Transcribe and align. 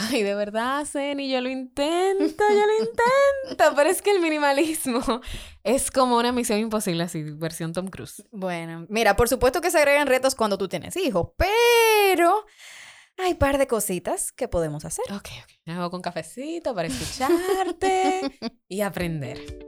Ay, 0.00 0.22
de 0.22 0.34
verdad, 0.34 0.84
Zeni, 0.84 1.28
yo 1.28 1.40
lo 1.40 1.48
intento, 1.48 2.44
yo 2.48 2.66
lo 2.66 2.78
intento, 2.78 3.74
pero 3.74 3.90
es 3.90 4.00
que 4.00 4.12
el 4.12 4.20
minimalismo 4.20 5.02
es 5.64 5.90
como 5.90 6.16
una 6.16 6.30
misión 6.30 6.60
imposible, 6.60 7.02
así, 7.02 7.22
versión 7.22 7.72
Tom 7.72 7.88
Cruise. 7.88 8.22
Bueno, 8.30 8.86
mira, 8.88 9.16
por 9.16 9.28
supuesto 9.28 9.60
que 9.60 9.72
se 9.72 9.78
agregan 9.78 10.06
retos 10.06 10.36
cuando 10.36 10.56
tú 10.56 10.68
tienes 10.68 10.96
hijos, 10.96 11.30
pero 11.36 12.46
hay 13.16 13.32
un 13.32 13.38
par 13.38 13.58
de 13.58 13.66
cositas 13.66 14.30
que 14.30 14.46
podemos 14.46 14.84
hacer. 14.84 15.04
Ok, 15.10 15.28
ok. 15.42 15.52
Me 15.64 15.72
hago 15.72 15.90
con 15.90 16.00
cafecito 16.00 16.74
para 16.74 16.86
escucharte 16.86 18.38
y 18.68 18.82
aprender. 18.82 19.67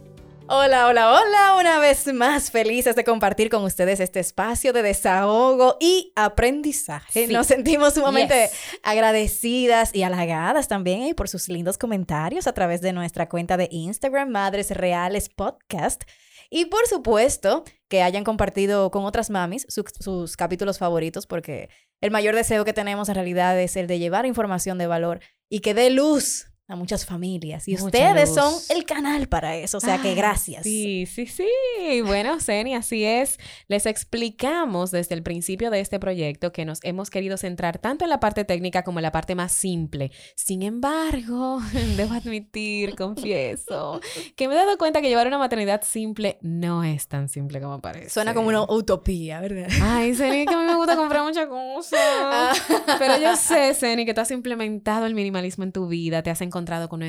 Hola, 0.53 0.87
hola, 0.87 1.13
hola, 1.13 1.55
una 1.57 1.79
vez 1.79 2.13
más 2.13 2.51
felices 2.51 2.93
de 2.97 3.05
compartir 3.05 3.49
con 3.49 3.63
ustedes 3.63 4.01
este 4.01 4.19
espacio 4.19 4.73
de 4.73 4.81
desahogo 4.81 5.77
y 5.79 6.11
aprendizaje. 6.17 7.27
Nos 7.27 7.47
sentimos 7.47 7.93
sumamente 7.93 8.49
agradecidas 8.83 9.95
y 9.95 10.03
halagadas 10.03 10.67
también 10.67 11.03
eh, 11.03 11.15
por 11.15 11.29
sus 11.29 11.47
lindos 11.47 11.77
comentarios 11.77 12.47
a 12.47 12.53
través 12.53 12.81
de 12.81 12.91
nuestra 12.91 13.29
cuenta 13.29 13.55
de 13.55 13.69
Instagram, 13.71 14.27
Madres 14.27 14.71
Reales 14.71 15.29
Podcast. 15.29 16.03
Y 16.49 16.65
por 16.65 16.85
supuesto, 16.85 17.63
que 17.87 18.03
hayan 18.03 18.25
compartido 18.25 18.91
con 18.91 19.05
otras 19.05 19.29
mamis 19.29 19.65
sus 19.69 20.35
capítulos 20.35 20.79
favoritos, 20.79 21.27
porque 21.27 21.69
el 22.01 22.11
mayor 22.11 22.35
deseo 22.35 22.65
que 22.65 22.73
tenemos 22.73 23.07
en 23.07 23.15
realidad 23.15 23.57
es 23.57 23.77
el 23.77 23.87
de 23.87 23.99
llevar 23.99 24.25
información 24.25 24.77
de 24.77 24.87
valor 24.87 25.21
y 25.47 25.61
que 25.61 25.73
dé 25.73 25.91
luz 25.91 26.50
a 26.71 26.75
muchas 26.75 27.05
familias. 27.05 27.67
Y 27.67 27.75
ustedes 27.75 28.33
son 28.33 28.53
el 28.69 28.85
canal 28.85 29.27
para 29.27 29.57
eso. 29.57 29.77
O 29.77 29.81
sea 29.81 30.01
que 30.01 30.15
gracias. 30.15 30.63
Sí, 30.63 31.05
sí, 31.05 31.27
sí. 31.27 32.01
Bueno, 32.05 32.39
Zeni, 32.39 32.75
así 32.75 33.03
es. 33.03 33.37
Les 33.67 33.85
explicamos 33.85 34.91
desde 34.91 35.15
el 35.15 35.23
principio 35.23 35.69
de 35.69 35.81
este 35.81 35.99
proyecto 35.99 36.53
que 36.53 36.65
nos 36.65 36.79
hemos 36.83 37.09
querido 37.09 37.37
centrar 37.37 37.77
tanto 37.79 38.05
en 38.05 38.09
la 38.09 38.19
parte 38.19 38.45
técnica 38.45 38.83
como 38.83 38.99
en 38.99 39.03
la 39.03 39.11
parte 39.11 39.35
más 39.35 39.51
simple. 39.51 40.11
Sin 40.35 40.63
embargo, 40.63 41.59
debo 41.97 42.13
admitir, 42.13 42.95
confieso, 42.95 43.99
que 44.35 44.47
me 44.47 44.53
he 44.53 44.57
dado 44.57 44.77
cuenta 44.77 45.01
que 45.01 45.09
llevar 45.09 45.27
una 45.27 45.37
maternidad 45.37 45.81
simple 45.83 46.37
no 46.41 46.83
es 46.83 47.07
tan 47.07 47.27
simple 47.27 47.59
como 47.59 47.81
parece. 47.81 48.09
Suena 48.09 48.33
como 48.33 48.47
una 48.47 48.63
utopía, 48.63 49.41
¿verdad? 49.41 49.67
Ay, 49.81 50.15
Zeni, 50.15 50.45
que 50.45 50.53
a 50.53 50.57
mí 50.57 50.65
me 50.65 50.75
gusta 50.75 50.95
comprar 50.95 51.23
muchas 51.23 51.47
cosas. 51.47 52.61
Pero 52.99 53.17
yo 53.17 53.35
sé, 53.35 53.73
Zeni, 53.73 54.05
que 54.05 54.13
tú 54.13 54.21
has 54.21 54.31
implementado 54.31 55.05
el 55.05 55.15
minimalismo 55.15 55.65
en 55.65 55.71
tu 55.71 55.87
vida, 55.87 56.23
te 56.23 56.29
has 56.29 56.41
encontrado 56.41 56.60
encontrado 56.61 56.89
con, 56.89 57.01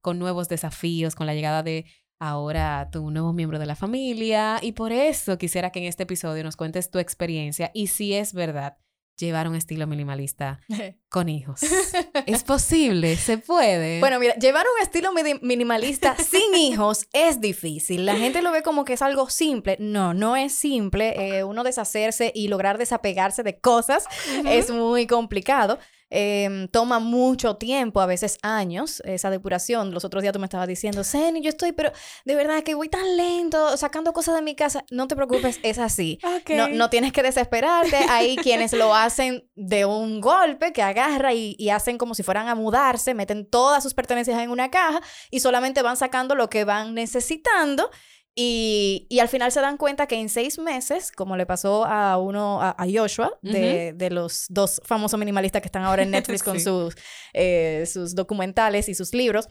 con 0.00 0.18
nuevos 0.18 0.48
desafíos, 0.48 1.14
con 1.14 1.26
la 1.26 1.34
llegada 1.34 1.62
de 1.62 1.86
ahora 2.20 2.88
tu 2.90 3.10
nuevo 3.10 3.32
miembro 3.32 3.58
de 3.58 3.66
la 3.66 3.76
familia 3.76 4.58
y 4.60 4.72
por 4.72 4.92
eso 4.92 5.38
quisiera 5.38 5.70
que 5.70 5.78
en 5.78 5.86
este 5.86 6.02
episodio 6.02 6.44
nos 6.44 6.56
cuentes 6.56 6.90
tu 6.90 6.98
experiencia 6.98 7.70
y 7.74 7.86
si 7.86 8.14
es 8.14 8.34
verdad 8.34 8.76
llevar 9.16 9.48
un 9.48 9.56
estilo 9.56 9.86
minimalista 9.86 10.60
con 11.08 11.28
hijos. 11.28 11.60
¿Es 12.26 12.44
posible? 12.44 13.16
¿Se 13.16 13.38
puede? 13.38 14.00
Bueno, 14.00 14.18
mira, 14.20 14.34
llevar 14.36 14.64
un 14.76 14.82
estilo 14.82 15.10
minimalista 15.42 16.16
sin 16.18 16.54
hijos 16.54 17.08
es 17.12 17.40
difícil. 17.40 18.06
La 18.06 18.16
gente 18.16 18.42
lo 18.42 18.52
ve 18.52 18.62
como 18.62 18.84
que 18.84 18.92
es 18.92 19.02
algo 19.02 19.28
simple. 19.28 19.76
No, 19.80 20.14
no 20.14 20.36
es 20.36 20.52
simple. 20.52 21.38
Eh, 21.38 21.44
uno 21.44 21.64
deshacerse 21.64 22.30
y 22.34 22.48
lograr 22.48 22.78
desapegarse 22.78 23.42
de 23.42 23.58
cosas 23.58 24.04
es 24.46 24.70
muy 24.70 25.06
complicado. 25.06 25.78
Em, 26.10 26.68
toma 26.68 27.00
mucho 27.00 27.56
tiempo, 27.56 28.00
a 28.00 28.06
veces 28.06 28.38
años, 28.42 29.02
esa 29.04 29.28
depuración. 29.30 29.92
Los 29.92 30.04
otros 30.04 30.22
días 30.22 30.32
tú 30.32 30.38
me 30.38 30.46
estabas 30.46 30.66
diciendo, 30.66 31.04
Zeni, 31.04 31.42
yo 31.42 31.50
estoy, 31.50 31.72
pero 31.72 31.92
de 32.24 32.34
verdad 32.34 32.62
que 32.62 32.74
voy 32.74 32.88
tan 32.88 33.16
lento 33.16 33.76
sacando 33.76 34.12
cosas 34.12 34.34
de 34.34 34.42
mi 34.42 34.54
casa. 34.54 34.84
No 34.90 35.06
te 35.06 35.16
preocupes, 35.16 35.60
es 35.62 35.78
así. 35.78 36.18
No, 36.48 36.68
no, 36.68 36.88
tienes 36.88 37.12
que 37.12 37.22
desesperarte. 37.22 37.96
Hay 38.08 38.36
quienes 38.36 38.72
lo 38.72 38.94
hacen 38.94 39.48
de 39.54 39.84
un 39.84 40.20
golpe, 40.20 40.72
que 40.72 40.82
agarra 40.82 41.34
y, 41.34 41.54
y 41.58 41.70
hacen 41.70 41.98
como 41.98 42.14
si 42.14 42.22
fueran 42.22 42.48
a 42.48 42.54
mudarse, 42.54 43.12
meten 43.12 43.44
todas 43.44 43.82
sus 43.82 43.92
pertenencias 43.92 44.40
en 44.40 44.50
una 44.50 44.70
caja 44.70 45.00
y 45.30 45.40
solamente 45.40 45.82
van 45.82 45.96
sacando 45.96 46.34
lo 46.34 46.48
que 46.48 46.64
van 46.64 46.94
necesitando. 46.94 47.90
Y, 48.40 49.08
y, 49.08 49.18
al 49.18 49.28
final 49.28 49.50
se 49.50 49.60
dan 49.60 49.76
cuenta 49.76 50.06
que 50.06 50.14
en 50.14 50.28
seis 50.28 50.60
meses, 50.60 51.10
como 51.10 51.36
le 51.36 51.44
pasó 51.44 51.84
a 51.84 52.18
uno, 52.18 52.60
a, 52.62 52.86
Joshua, 52.88 53.36
de, 53.42 53.92
de, 53.96 54.10
los 54.10 54.46
dos 54.48 54.80
famosos 54.84 55.18
minimalistas 55.18 55.60
que 55.60 55.66
están 55.66 55.82
ahora 55.82 56.04
en 56.04 56.10
Netflix 56.12 56.44
con 56.44 56.60
sus, 56.60 56.94
eh, 57.32 57.82
sus 57.92 58.14
documentales 58.14 58.88
y 58.88 58.94
sus 58.94 59.12
libros, 59.12 59.48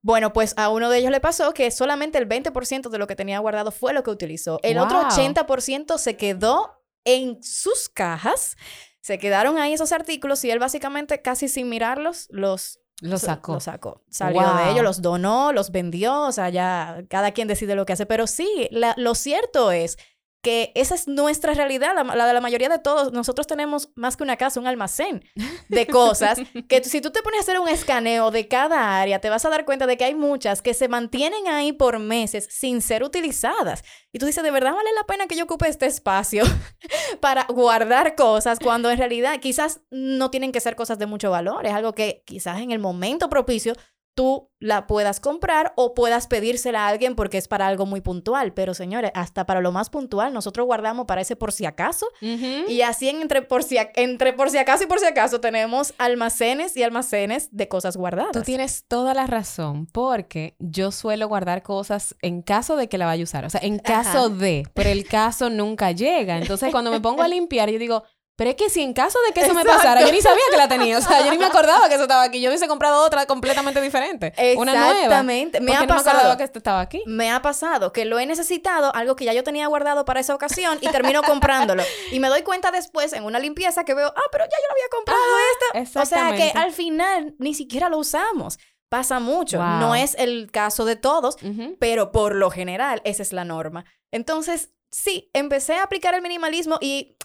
bueno, 0.00 0.32
pues 0.32 0.54
a 0.56 0.70
uno 0.70 0.88
de 0.88 1.00
ellos 1.00 1.10
le 1.10 1.20
pasó 1.20 1.52
que 1.52 1.70
solamente 1.70 2.16
el 2.16 2.26
20% 2.26 2.88
de 2.88 2.96
lo 2.96 3.06
que 3.06 3.14
tenía 3.14 3.38
guardado 3.40 3.72
fue 3.72 3.92
lo 3.92 4.02
que 4.02 4.10
utilizó. 4.10 4.58
El 4.62 4.78
otro 4.78 5.02
80% 5.02 5.98
se 5.98 6.16
quedó 6.16 6.82
en 7.04 7.42
sus 7.42 7.90
cajas. 7.90 8.56
Se 9.02 9.18
quedaron 9.18 9.58
ahí 9.58 9.74
esos 9.74 9.92
artículos 9.92 10.42
y 10.46 10.50
él 10.50 10.58
básicamente 10.58 11.20
casi 11.20 11.46
sin 11.48 11.68
mirarlos 11.68 12.26
los 12.30 12.79
los 13.00 13.22
sacó. 13.22 13.54
Los 13.54 13.64
sacó. 13.64 14.02
Salió 14.08 14.54
de 14.54 14.70
ellos, 14.70 14.82
los 14.82 15.02
donó, 15.02 15.52
los 15.52 15.70
vendió, 15.70 16.22
o 16.22 16.32
sea, 16.32 16.48
ya 16.50 17.02
cada 17.08 17.32
quien 17.32 17.48
decide 17.48 17.74
lo 17.74 17.86
que 17.86 17.94
hace. 17.94 18.06
Pero 18.06 18.26
sí, 18.26 18.68
lo 18.96 19.14
cierto 19.14 19.72
es 19.72 19.98
que 20.42 20.72
esa 20.74 20.94
es 20.94 21.06
nuestra 21.06 21.54
realidad, 21.54 21.94
la, 21.94 22.26
de 22.26 22.32
la 22.32 22.40
mayoría 22.40 22.68
de 22.68 22.78
todos. 22.78 23.12
Nosotros 23.12 23.46
tenemos 23.46 23.90
más 23.94 24.16
que 24.16 24.22
una 24.22 24.36
casa, 24.36 24.60
un 24.60 24.66
almacén 24.66 25.22
de 25.68 25.86
cosas 25.88 26.38
que 26.68 26.82
si 26.84 27.00
tú 27.00 27.10
te 27.10 27.22
pones 27.22 27.40
a 27.40 27.42
hacer 27.42 27.60
un 27.60 27.68
escaneo 27.68 28.30
de 28.30 28.48
cada 28.48 29.00
área, 29.00 29.20
te 29.20 29.28
vas 29.28 29.44
a 29.44 29.50
dar 29.50 29.64
cuenta 29.64 29.86
de 29.86 29.96
que 29.96 30.04
hay 30.04 30.14
muchas 30.14 30.62
que 30.62 30.74
se 30.74 30.88
mantienen 30.88 31.48
ahí 31.48 31.72
por 31.72 31.98
meses 31.98 32.48
sin 32.50 32.80
ser 32.80 33.02
utilizadas. 33.02 33.84
Y 34.12 34.18
tú 34.18 34.26
dices, 34.26 34.42
¿de 34.42 34.50
verdad 34.50 34.74
vale 34.74 34.90
la 34.94 35.04
pena 35.04 35.26
que 35.26 35.36
yo 35.36 35.44
ocupe 35.44 35.68
este 35.68 35.86
espacio 35.86 36.44
para 37.20 37.44
guardar 37.44 38.14
cosas 38.14 38.58
cuando 38.58 38.90
en 38.90 38.98
realidad 38.98 39.40
quizás 39.40 39.82
no 39.90 40.30
tienen 40.30 40.52
que 40.52 40.60
ser 40.60 40.74
cosas 40.74 40.98
de 40.98 41.06
mucho 41.06 41.30
valor? 41.30 41.66
Es 41.66 41.72
algo 41.72 41.94
que 41.94 42.22
quizás 42.24 42.60
en 42.60 42.70
el 42.70 42.78
momento 42.78 43.28
propicio 43.28 43.74
tú 44.20 44.50
la 44.58 44.86
puedas 44.86 45.18
comprar 45.18 45.72
o 45.76 45.94
puedas 45.94 46.26
pedírsela 46.26 46.84
a 46.84 46.88
alguien 46.88 47.16
porque 47.16 47.38
es 47.38 47.48
para 47.48 47.66
algo 47.66 47.86
muy 47.86 48.02
puntual. 48.02 48.52
Pero 48.52 48.74
señores, 48.74 49.10
hasta 49.14 49.46
para 49.46 49.62
lo 49.62 49.72
más 49.72 49.88
puntual, 49.88 50.34
nosotros 50.34 50.66
guardamos 50.66 51.06
para 51.06 51.22
ese 51.22 51.36
por 51.36 51.52
si 51.52 51.64
acaso. 51.64 52.06
Y 52.20 52.82
así 52.82 53.08
entre 53.08 53.40
por, 53.40 53.62
si, 53.62 53.78
entre 53.94 54.34
por 54.34 54.50
si 54.50 54.58
acaso 54.58 54.84
y 54.84 54.86
por 54.86 54.98
si 54.98 55.06
acaso 55.06 55.40
tenemos 55.40 55.94
almacenes 55.96 56.76
y 56.76 56.82
almacenes 56.82 57.48
de 57.50 57.68
cosas 57.68 57.96
guardadas. 57.96 58.32
Tú 58.32 58.42
tienes 58.42 58.84
toda 58.86 59.14
la 59.14 59.26
razón 59.26 59.86
porque 59.86 60.54
yo 60.58 60.92
suelo 60.92 61.26
guardar 61.26 61.62
cosas 61.62 62.14
en 62.20 62.42
caso 62.42 62.76
de 62.76 62.90
que 62.90 62.98
la 62.98 63.06
vaya 63.06 63.22
a 63.22 63.24
usar. 63.24 63.46
O 63.46 63.50
sea, 63.50 63.62
en 63.64 63.78
caso 63.78 64.28
de, 64.28 64.64
pero 64.74 64.90
el 64.90 65.06
caso 65.06 65.48
nunca 65.48 65.92
llega. 65.92 66.36
Entonces, 66.36 66.70
cuando 66.70 66.90
me 66.90 67.00
pongo 67.00 67.22
a 67.22 67.28
limpiar, 67.28 67.70
yo 67.70 67.78
digo, 67.78 68.04
pero 68.40 68.52
es 68.52 68.56
que 68.56 68.70
si 68.70 68.80
en 68.80 68.94
caso 68.94 69.18
de 69.26 69.34
que 69.34 69.42
eso 69.42 69.52
me 69.52 69.66
pasara, 69.66 70.00
yo 70.00 70.10
ni 70.10 70.22
sabía 70.22 70.40
que 70.50 70.56
la 70.56 70.66
tenía. 70.66 70.96
O 70.96 71.02
sea, 71.02 71.22
yo 71.22 71.30
ni 71.30 71.36
me 71.36 71.44
acordaba 71.44 71.90
que 71.90 71.96
eso 71.96 72.04
estaba 72.04 72.22
aquí. 72.22 72.40
Yo 72.40 72.48
hubiese 72.48 72.68
comprado 72.68 73.04
otra 73.04 73.26
completamente 73.26 73.82
diferente. 73.82 74.32
Una 74.56 74.72
nueva. 74.72 74.92
Exactamente. 74.92 75.60
Me 75.60 75.76
ha 75.76 75.86
pasado. 75.86 76.38
que 76.38 76.44
estaba 76.44 76.80
aquí. 76.80 77.02
Me 77.04 77.30
ha 77.30 77.42
pasado 77.42 77.92
que 77.92 78.06
lo 78.06 78.18
he 78.18 78.24
necesitado, 78.24 78.94
algo 78.94 79.14
que 79.14 79.26
ya 79.26 79.34
yo 79.34 79.44
tenía 79.44 79.66
guardado 79.66 80.06
para 80.06 80.20
esa 80.20 80.34
ocasión, 80.34 80.78
y 80.80 80.88
termino 80.88 81.22
comprándolo. 81.22 81.82
Y 82.12 82.18
me 82.18 82.28
doy 82.28 82.40
cuenta 82.40 82.70
después 82.70 83.12
en 83.12 83.24
una 83.24 83.38
limpieza 83.38 83.84
que 83.84 83.92
veo, 83.92 84.08
ah, 84.08 84.28
pero 84.32 84.44
ya 84.44 84.56
yo 84.56 84.68
lo 84.68 84.72
había 84.72 84.88
comprado 84.90 85.82
esta. 85.82 86.00
O 86.00 86.06
sea 86.06 86.34
que 86.34 86.58
al 86.58 86.72
final 86.72 87.34
ni 87.38 87.52
siquiera 87.52 87.90
lo 87.90 87.98
usamos. 87.98 88.58
Pasa 88.88 89.20
mucho. 89.20 89.62
No 89.62 89.94
es 89.94 90.14
el 90.18 90.50
caso 90.50 90.86
de 90.86 90.96
todos, 90.96 91.36
pero 91.78 92.10
por 92.10 92.34
lo 92.34 92.50
general 92.50 93.02
esa 93.04 93.22
es 93.22 93.34
la 93.34 93.44
norma. 93.44 93.84
Entonces, 94.10 94.70
sí, 94.90 95.30
empecé 95.34 95.74
a 95.74 95.82
aplicar 95.82 96.14
el 96.14 96.22
minimalismo 96.22 96.78
y 96.80 97.18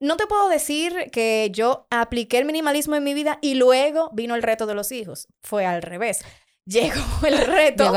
no 0.00 0.16
te 0.16 0.26
puedo 0.26 0.48
decir 0.48 1.10
que 1.12 1.50
yo 1.52 1.86
apliqué 1.90 2.38
el 2.38 2.44
minimalismo 2.44 2.94
en 2.94 3.04
mi 3.04 3.14
vida 3.14 3.38
y 3.42 3.54
luego 3.54 4.10
vino 4.12 4.34
el 4.34 4.42
reto 4.42 4.66
de 4.66 4.74
los 4.74 4.92
hijos. 4.92 5.28
Fue 5.40 5.66
al 5.66 5.82
revés 5.82 6.20
llegó 6.78 7.26
el 7.26 7.38
reto 7.46 7.92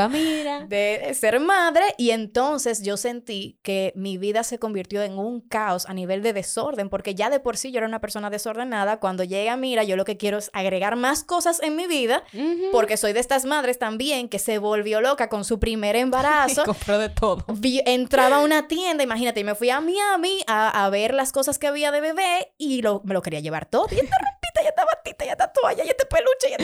de 0.66 1.12
ser 1.14 1.40
madre 1.40 1.84
y 1.98 2.10
entonces 2.10 2.82
yo 2.82 2.96
sentí 2.96 3.58
que 3.62 3.92
mi 3.94 4.16
vida 4.16 4.44
se 4.44 4.58
convirtió 4.58 5.02
en 5.02 5.18
un 5.18 5.40
caos 5.40 5.86
a 5.86 5.94
nivel 5.94 6.22
de 6.22 6.32
desorden, 6.32 6.88
porque 6.88 7.14
ya 7.14 7.28
de 7.28 7.38
por 7.38 7.56
sí 7.56 7.70
yo 7.70 7.78
era 7.78 7.86
una 7.86 8.00
persona 8.00 8.30
desordenada. 8.30 8.98
Cuando 8.98 9.24
llega 9.24 9.56
Mira, 9.56 9.84
yo 9.84 9.96
lo 9.96 10.04
que 10.04 10.16
quiero 10.16 10.38
es 10.38 10.50
agregar 10.54 10.96
más 10.96 11.22
cosas 11.22 11.62
en 11.62 11.76
mi 11.76 11.86
vida, 11.86 12.24
porque 12.72 12.96
soy 12.96 13.12
de 13.12 13.20
estas 13.20 13.44
madres 13.44 13.78
también 13.78 14.28
que 14.28 14.38
se 14.38 14.58
volvió 14.58 15.00
loca 15.00 15.28
con 15.28 15.44
su 15.44 15.60
primer 15.60 15.96
embarazo. 15.96 16.64
compró 16.64 16.98
de 16.98 17.10
todo. 17.10 17.44
entraba 17.84 18.36
a 18.36 18.40
una 18.40 18.68
tienda, 18.68 19.04
imagínate, 19.04 19.40
y 19.40 19.44
me 19.44 19.54
fui 19.54 19.68
a 19.70 19.80
Miami 19.80 20.40
a, 20.46 20.84
a 20.84 20.90
ver 20.90 21.14
las 21.14 21.32
cosas 21.32 21.58
que 21.58 21.66
había 21.66 21.90
de 21.90 22.00
bebé 22.00 22.54
y 22.56 22.80
lo, 22.80 23.02
me 23.04 23.12
lo 23.12 23.20
quería 23.20 23.40
llevar 23.40 23.66
todo. 23.66 23.86
Y 23.90 23.96
esta 23.96 24.16
rompita, 24.16 24.62
ya 24.62 24.68
esta 24.70 24.84
batita, 24.84 25.24
ya 25.26 25.32
esta 25.32 25.52
toalla, 25.52 25.84
ya 25.84 25.90
este 25.90 26.06
peluche, 26.06 26.50
ya 26.50 26.56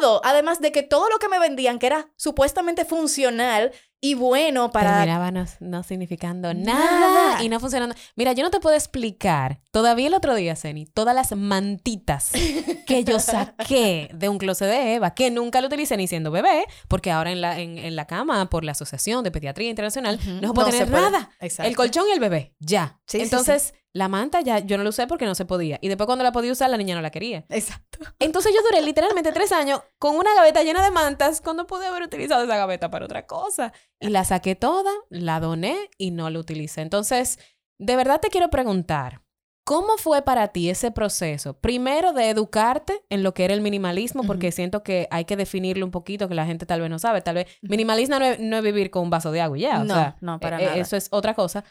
todo. 0.00 0.20
Además 0.24 0.60
de 0.60 0.72
que 0.72 0.82
todo 0.82 1.08
lo 1.08 1.18
que 1.18 1.28
me 1.28 1.38
vendían, 1.38 1.78
que 1.78 1.86
era 1.86 2.10
supuestamente 2.16 2.84
funcional, 2.84 3.72
y 4.00 4.14
bueno 4.14 4.70
para... 4.70 4.98
Terminaba 4.98 5.32
no, 5.60 5.82
significando 5.82 6.52
nada. 6.54 7.42
y 7.42 7.48
no 7.48 7.58
funcionando. 7.60 7.94
Mira, 8.14 8.32
yo 8.32 8.42
no 8.42 8.50
te 8.50 8.60
puedo 8.60 8.76
explicar, 8.76 9.60
todavía 9.70 10.06
el 10.08 10.14
otro 10.14 10.34
día, 10.34 10.54
Ceni, 10.54 10.86
todas 10.86 11.14
las 11.14 11.34
mantitas 11.36 12.32
que 12.86 13.04
yo 13.04 13.18
saqué 13.18 14.10
de 14.14 14.28
un 14.28 14.38
closet 14.38 14.68
de 14.68 14.94
Eva, 14.94 15.14
que 15.14 15.30
nunca 15.30 15.60
lo 15.60 15.68
utilicé 15.68 15.96
ni 15.96 16.06
siendo 16.06 16.30
bebé, 16.30 16.66
porque 16.88 17.10
ahora 17.10 17.32
en 17.32 17.40
la, 17.40 17.58
en, 17.58 17.96
la 17.96 18.06
cama, 18.06 18.48
por 18.50 18.64
la 18.64 18.72
Asociación 18.72 19.24
de 19.24 19.30
Pediatría 19.30 19.70
Internacional, 19.70 20.20
no 20.40 20.48
se 20.48 20.54
puede 20.54 20.70
tener 20.70 20.90
nada. 20.90 21.30
El 21.40 21.74
colchón 21.74 22.04
y 22.08 22.12
el 22.12 22.20
bebé, 22.20 22.54
ya. 22.60 23.00
Entonces... 23.12 23.74
La 23.96 24.08
manta 24.08 24.42
ya 24.42 24.58
yo 24.58 24.76
no 24.76 24.82
la 24.82 24.90
usé 24.90 25.06
porque 25.06 25.24
no 25.24 25.34
se 25.34 25.46
podía. 25.46 25.78
Y 25.80 25.88
después 25.88 26.04
cuando 26.04 26.22
la 26.22 26.30
podía 26.30 26.52
usar, 26.52 26.68
la 26.68 26.76
niña 26.76 26.94
no 26.94 27.00
la 27.00 27.10
quería. 27.10 27.46
Exacto. 27.48 27.98
Entonces 28.18 28.52
yo 28.54 28.60
duré 28.62 28.82
literalmente 28.82 29.32
tres 29.32 29.52
años 29.52 29.80
con 29.98 30.16
una 30.16 30.34
gaveta 30.34 30.62
llena 30.62 30.84
de 30.84 30.90
mantas 30.90 31.40
cuando 31.40 31.66
pude 31.66 31.86
haber 31.86 32.02
utilizado 32.02 32.44
esa 32.44 32.58
gaveta 32.58 32.90
para 32.90 33.06
otra 33.06 33.26
cosa. 33.26 33.72
Y 33.98 34.10
la 34.10 34.26
saqué 34.26 34.54
toda, 34.54 34.90
la 35.08 35.40
doné 35.40 35.88
y 35.96 36.10
no 36.10 36.28
la 36.28 36.38
utilicé. 36.38 36.82
Entonces, 36.82 37.38
de 37.78 37.96
verdad 37.96 38.20
te 38.20 38.28
quiero 38.28 38.50
preguntar, 38.50 39.22
¿cómo 39.64 39.96
fue 39.96 40.20
para 40.20 40.48
ti 40.48 40.68
ese 40.68 40.90
proceso? 40.90 41.58
Primero 41.58 42.12
de 42.12 42.28
educarte 42.28 43.02
en 43.08 43.22
lo 43.22 43.32
que 43.32 43.46
era 43.46 43.54
el 43.54 43.62
minimalismo, 43.62 44.24
porque 44.24 44.52
siento 44.52 44.82
que 44.82 45.08
hay 45.10 45.24
que 45.24 45.36
definirlo 45.36 45.86
un 45.86 45.90
poquito, 45.90 46.28
que 46.28 46.34
la 46.34 46.44
gente 46.44 46.66
tal 46.66 46.82
vez 46.82 46.90
no 46.90 46.98
sabe. 46.98 47.22
Tal 47.22 47.36
vez 47.36 47.46
minimalismo 47.62 48.18
no 48.18 48.56
es, 48.56 48.62
vivir 48.62 48.90
con 48.90 49.04
un 49.04 49.10
vaso 49.10 49.32
de 49.32 49.40
agua 49.40 49.56
y 49.56 49.62
ya. 49.62 49.82
no, 49.84 50.14
no, 50.20 50.38
para 50.38 50.60
e, 50.60 50.64
nada. 50.66 50.76
Eso 50.76 50.98
es 50.98 51.08
otra 51.10 51.32
cosa. 51.32 51.64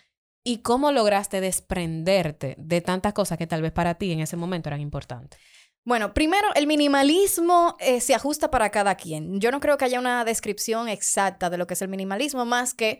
¿Y 0.48 0.60
cómo 0.60 0.92
lograste 0.92 1.42
desprenderte 1.42 2.56
de 2.60 2.80
tantas 2.80 3.14
cosas 3.14 3.40
que 3.40 3.48
tal 3.48 3.64
vez 3.64 3.72
para 3.72 3.96
ti 3.96 4.12
en 4.12 4.20
ese 4.20 4.38
momento 4.38 4.70
eran 4.70 4.80
importantes? 4.80 5.40
Bueno, 5.84 6.14
primero, 6.14 6.48
el 6.54 6.68
minimalismo 6.68 7.76
eh, 7.80 8.00
se 8.00 8.14
ajusta 8.14 8.52
para 8.52 8.70
cada 8.70 8.94
quien. 8.94 9.40
Yo 9.40 9.50
no 9.50 9.60
creo 9.60 9.78
que 9.78 9.86
haya 9.86 10.00
una 10.00 10.24
descripción 10.24 10.88
exacta 10.88 11.50
de 11.50 11.58
lo 11.58 11.66
que 11.66 11.74
es 11.74 11.82
el 11.82 11.90
minimalismo 11.90 12.46
más 12.46 12.76
que 12.76 13.00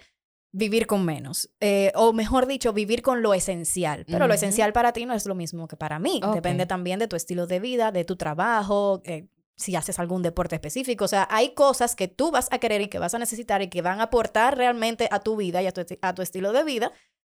vivir 0.52 0.88
con 0.88 1.06
menos. 1.06 1.52
Eh, 1.60 1.92
o 1.94 2.14
mejor 2.14 2.48
dicho, 2.48 2.74
vivir 2.74 3.04
con 3.04 3.22
lo 3.22 3.36
esencial. 3.36 4.06
Pero 4.08 4.28
lo 4.28 4.34
esencial 4.34 4.74
para 4.74 4.92
ti 4.92 5.06
no 5.06 5.14
es 5.14 5.28
lo 5.28 5.36
mismo 5.36 5.68
que 5.68 5.78
para 5.78 6.00
mí. 6.00 6.22
Depende 6.34 6.66
también 6.66 6.98
de 6.98 7.08
tu 7.08 7.16
estilo 7.16 7.46
de 7.46 7.60
vida, 7.60 7.92
de 7.92 8.06
tu 8.06 8.16
trabajo, 8.16 9.04
eh, 9.06 9.28
si 9.56 9.76
haces 9.76 10.00
algún 10.00 10.24
deporte 10.24 10.56
específico. 10.56 11.06
O 11.06 11.08
sea, 11.08 11.28
hay 11.30 11.54
cosas 11.54 11.96
que 11.96 12.08
tú 12.08 12.32
vas 12.32 12.48
a 12.52 12.58
querer 12.58 12.82
y 12.82 12.88
que 12.88 12.98
vas 12.98 13.14
a 13.14 13.20
necesitar 13.20 13.62
y 13.62 13.70
que 13.70 13.84
van 13.84 14.00
a 14.00 14.04
aportar 14.04 14.58
realmente 14.58 15.08
a 15.12 15.20
tu 15.20 15.36
vida 15.36 15.62
y 15.62 15.68
a 15.68 16.14
tu 16.14 16.22
estilo 16.22 16.52
de 16.52 16.64
vida 16.64 16.92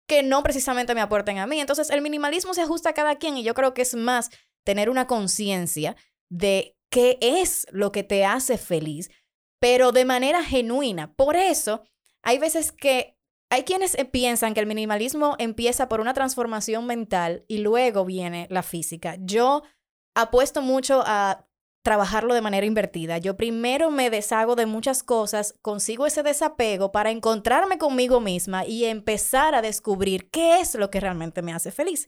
que 0.08 0.24
no 0.24 0.44
precisamente 0.44 0.96
me 0.96 1.02
aporten 1.02 1.40
a 1.40 1.48
mí. 1.48 1.60
Entonces, 1.60 1.90
el 1.90 2.02
minimalismo 2.02 2.54
se 2.54 2.62
ajusta 2.62 2.90
a 2.90 2.94
cada 2.94 3.16
quien 3.16 3.38
y 3.38 3.44
yo 3.44 3.54
creo 3.54 3.74
que 3.74 3.82
es 3.82 3.96
más 3.96 4.30
tener 4.64 4.90
una 4.90 5.08
conciencia 5.08 5.96
de 6.30 6.78
qué 6.90 7.18
es 7.22 7.68
lo 7.72 7.92
que 7.92 8.04
te 8.04 8.26
hace 8.26 8.58
feliz, 8.58 9.10
pero 9.60 9.92
de 9.92 10.06
manera 10.06 10.44
genuina. 10.44 11.14
Por 11.14 11.36
eso, 11.36 11.84
hay 12.24 12.40
veces 12.40 12.72
que 12.72 13.16
hay 13.50 13.64
quienes 13.64 13.96
eh, 13.96 14.06
piensan 14.06 14.54
que 14.54 14.60
el 14.60 14.66
minimalismo 14.66 15.36
empieza 15.40 15.88
por 15.88 16.02
una 16.02 16.14
transformación 16.14 16.86
mental 16.86 17.46
y 17.48 17.60
luego 17.60 18.06
viene 18.06 18.48
la 18.50 18.64
física. 18.64 19.18
Yo 19.20 19.64
apuesto 20.16 20.62
mucho 20.62 21.04
a 21.06 21.48
trabajarlo 21.86 22.34
de 22.34 22.42
manera 22.42 22.66
invertida. 22.66 23.20
Yo 23.20 23.38
primero 23.38 23.92
me 23.92 24.10
deshago 24.10 24.56
de 24.56 24.66
muchas 24.66 25.04
cosas, 25.04 25.54
consigo 25.62 26.08
ese 26.08 26.24
desapego 26.24 26.92
para 26.92 27.12
encontrarme 27.12 27.78
conmigo 27.78 28.20
misma 28.20 28.66
y 28.66 28.86
empezar 28.86 29.54
a 29.54 29.62
descubrir 29.62 30.32
qué 30.32 30.60
es 30.60 30.74
lo 30.74 30.90
que 30.90 31.00
realmente 31.00 31.44
me 31.44 31.54
hace 31.54 31.72
feliz. 31.72 32.08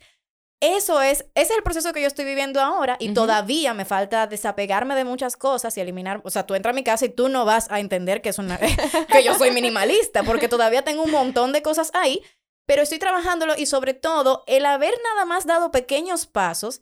Eso 0.59 1.03
es, 1.03 1.27
ese 1.35 1.53
es 1.53 1.57
el 1.57 1.63
proceso 1.63 1.93
que 1.93 2.01
yo 2.01 2.07
estoy 2.07 2.25
viviendo 2.25 2.59
ahora 2.59 2.97
y 2.99 3.13
todavía 3.13 3.75
me 3.75 3.85
falta 3.85 4.25
desapegarme 4.25 4.95
de 4.95 5.05
muchas 5.05 5.37
cosas 5.37 5.77
y 5.77 5.81
eliminar, 5.81 6.21
o 6.23 6.31
sea, 6.31 6.47
tú 6.47 6.55
entras 6.55 6.73
a 6.73 6.75
mi 6.75 6.83
casa 6.83 7.05
y 7.05 7.09
tú 7.09 7.29
no 7.29 7.45
vas 7.45 7.69
a 7.69 7.79
entender 7.79 8.23
que 8.23 8.29
es 8.29 8.39
una 8.39 8.57
que 9.11 9.23
yo 9.23 9.35
soy 9.35 9.51
minimalista 9.51 10.23
porque 10.23 10.47
todavía 10.47 10.81
tengo 10.81 11.03
un 11.03 11.11
montón 11.11 11.51
de 11.51 11.61
cosas 11.61 11.91
ahí, 11.93 12.23
pero 12.65 12.81
estoy 12.81 12.97
trabajándolo 12.97 13.53
y 13.55 13.67
sobre 13.67 13.93
todo 13.93 14.43
el 14.47 14.65
haber 14.65 14.95
nada 15.13 15.25
más 15.25 15.45
dado 15.45 15.69
pequeños 15.69 16.25
pasos 16.25 16.81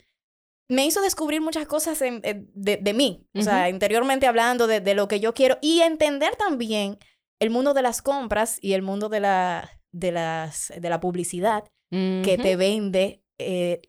me 0.67 0.85
hizo 0.85 1.01
descubrir 1.01 1.41
muchas 1.41 1.67
cosas 1.67 1.99
de, 1.99 2.93
mí, 2.95 3.27
o 3.35 3.41
sea, 3.41 3.69
interiormente 3.69 4.27
hablando 4.27 4.67
de, 4.67 4.95
lo 4.95 5.07
que 5.07 5.19
yo 5.19 5.33
quiero 5.33 5.57
y 5.61 5.81
entender 5.81 6.35
también 6.35 6.97
el 7.39 7.49
mundo 7.49 7.73
de 7.73 7.81
las 7.81 8.01
compras 8.01 8.57
y 8.61 8.73
el 8.73 8.81
mundo 8.81 9.09
de 9.09 9.19
la, 9.19 9.69
de 9.91 10.11
las, 10.11 10.73
de 10.75 10.89
la 10.89 10.99
publicidad 10.99 11.63
que 11.91 12.37
te 12.41 12.55
vende 12.55 13.23
eh, 13.37 13.81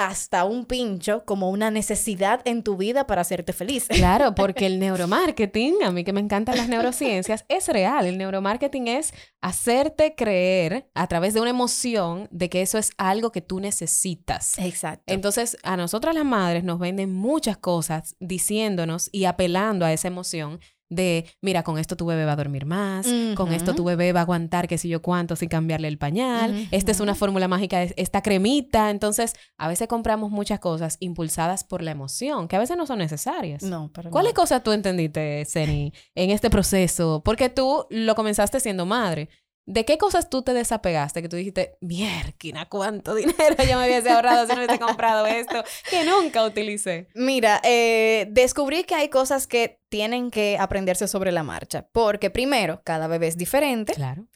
hasta 0.00 0.44
un 0.44 0.64
pincho 0.64 1.24
como 1.24 1.50
una 1.50 1.70
necesidad 1.70 2.40
en 2.44 2.62
tu 2.62 2.76
vida 2.76 3.06
para 3.06 3.20
hacerte 3.20 3.52
feliz. 3.52 3.88
Claro, 4.00 4.34
porque 4.34 4.64
el 4.64 4.78
neuromarketing, 4.78 5.82
a 5.84 5.90
mí 5.90 6.04
que 6.04 6.14
me 6.14 6.20
encantan 6.20 6.56
las 6.56 6.68
neurociencias, 6.68 7.44
es 7.48 7.68
real. 7.68 8.06
El 8.06 8.16
neuromarketing 8.16 8.88
es 8.88 9.12
hacerte 9.42 10.14
creer 10.14 10.88
a 10.94 11.06
través 11.06 11.34
de 11.34 11.40
una 11.42 11.50
emoción 11.50 12.26
de 12.30 12.48
que 12.48 12.62
eso 12.62 12.78
es 12.78 12.92
algo 12.96 13.30
que 13.30 13.42
tú 13.42 13.60
necesitas. 13.60 14.58
Exacto. 14.58 15.04
Entonces, 15.06 15.58
a 15.62 15.76
nosotras 15.76 16.14
las 16.14 16.24
madres 16.24 16.64
nos 16.64 16.78
venden 16.78 17.12
muchas 17.12 17.58
cosas 17.58 18.16
diciéndonos 18.20 19.10
y 19.12 19.26
apelando 19.26 19.84
a 19.84 19.92
esa 19.92 20.08
emoción 20.08 20.60
de, 20.90 21.24
mira, 21.40 21.62
con 21.62 21.78
esto 21.78 21.96
tu 21.96 22.04
bebé 22.04 22.24
va 22.24 22.32
a 22.32 22.36
dormir 22.36 22.66
más, 22.66 23.06
con 23.36 23.52
esto 23.52 23.74
tu 23.74 23.84
bebé 23.84 24.12
va 24.12 24.20
a 24.20 24.22
aguantar 24.24 24.68
qué 24.68 24.76
sé 24.76 24.88
yo 24.88 25.00
cuánto 25.00 25.36
sin 25.36 25.48
cambiarle 25.48 25.88
el 25.88 25.96
pañal, 25.98 26.68
esta 26.70 26.90
es 26.90 27.00
una 27.00 27.14
fórmula 27.14 27.48
mágica, 27.48 27.82
esta 27.82 28.22
cremita, 28.22 28.90
entonces 28.90 29.34
a 29.56 29.68
veces 29.68 29.88
compramos 29.88 30.30
muchas 30.30 30.58
cosas 30.58 30.96
impulsadas 31.00 31.64
por 31.64 31.82
la 31.82 31.92
emoción, 31.92 32.48
que 32.48 32.56
a 32.56 32.58
veces 32.58 32.76
no 32.76 32.86
son 32.86 32.98
necesarias. 32.98 33.62
No, 33.62 33.90
para 33.92 34.10
¿Cuáles 34.10 34.34
cosas 34.34 34.62
tú 34.62 34.72
entendiste, 34.72 35.44
Seni, 35.44 35.92
en 36.14 36.30
este 36.30 36.50
proceso? 36.50 37.22
Porque 37.24 37.48
tú 37.48 37.86
lo 37.88 38.14
comenzaste 38.14 38.60
siendo 38.60 38.84
madre. 38.84 39.28
¿De 39.70 39.84
qué 39.84 39.98
cosas 39.98 40.28
tú 40.28 40.42
te 40.42 40.52
desapegaste? 40.52 41.22
Que 41.22 41.28
tú 41.28 41.36
dijiste, 41.36 41.76
mierda, 41.80 42.66
¿cuánto 42.68 43.14
dinero 43.14 43.54
yo 43.58 43.78
me 43.78 43.86
hubiese 43.86 44.10
ahorrado 44.10 44.44
si 44.44 44.52
no 44.52 44.64
hubiese 44.64 44.80
comprado 44.80 45.26
esto? 45.26 45.62
Que 45.88 46.04
nunca 46.04 46.44
utilicé. 46.44 47.06
Mira, 47.14 47.60
eh, 47.62 48.26
descubrí 48.30 48.82
que 48.82 48.96
hay 48.96 49.10
cosas 49.10 49.46
que 49.46 49.80
tienen 49.88 50.32
que 50.32 50.56
aprenderse 50.58 51.06
sobre 51.06 51.30
la 51.30 51.44
marcha. 51.44 51.86
Porque 51.92 52.30
primero, 52.30 52.80
cada 52.82 53.06
bebé 53.06 53.28
es 53.28 53.36
diferente. 53.36 53.92
Claro. 53.92 54.26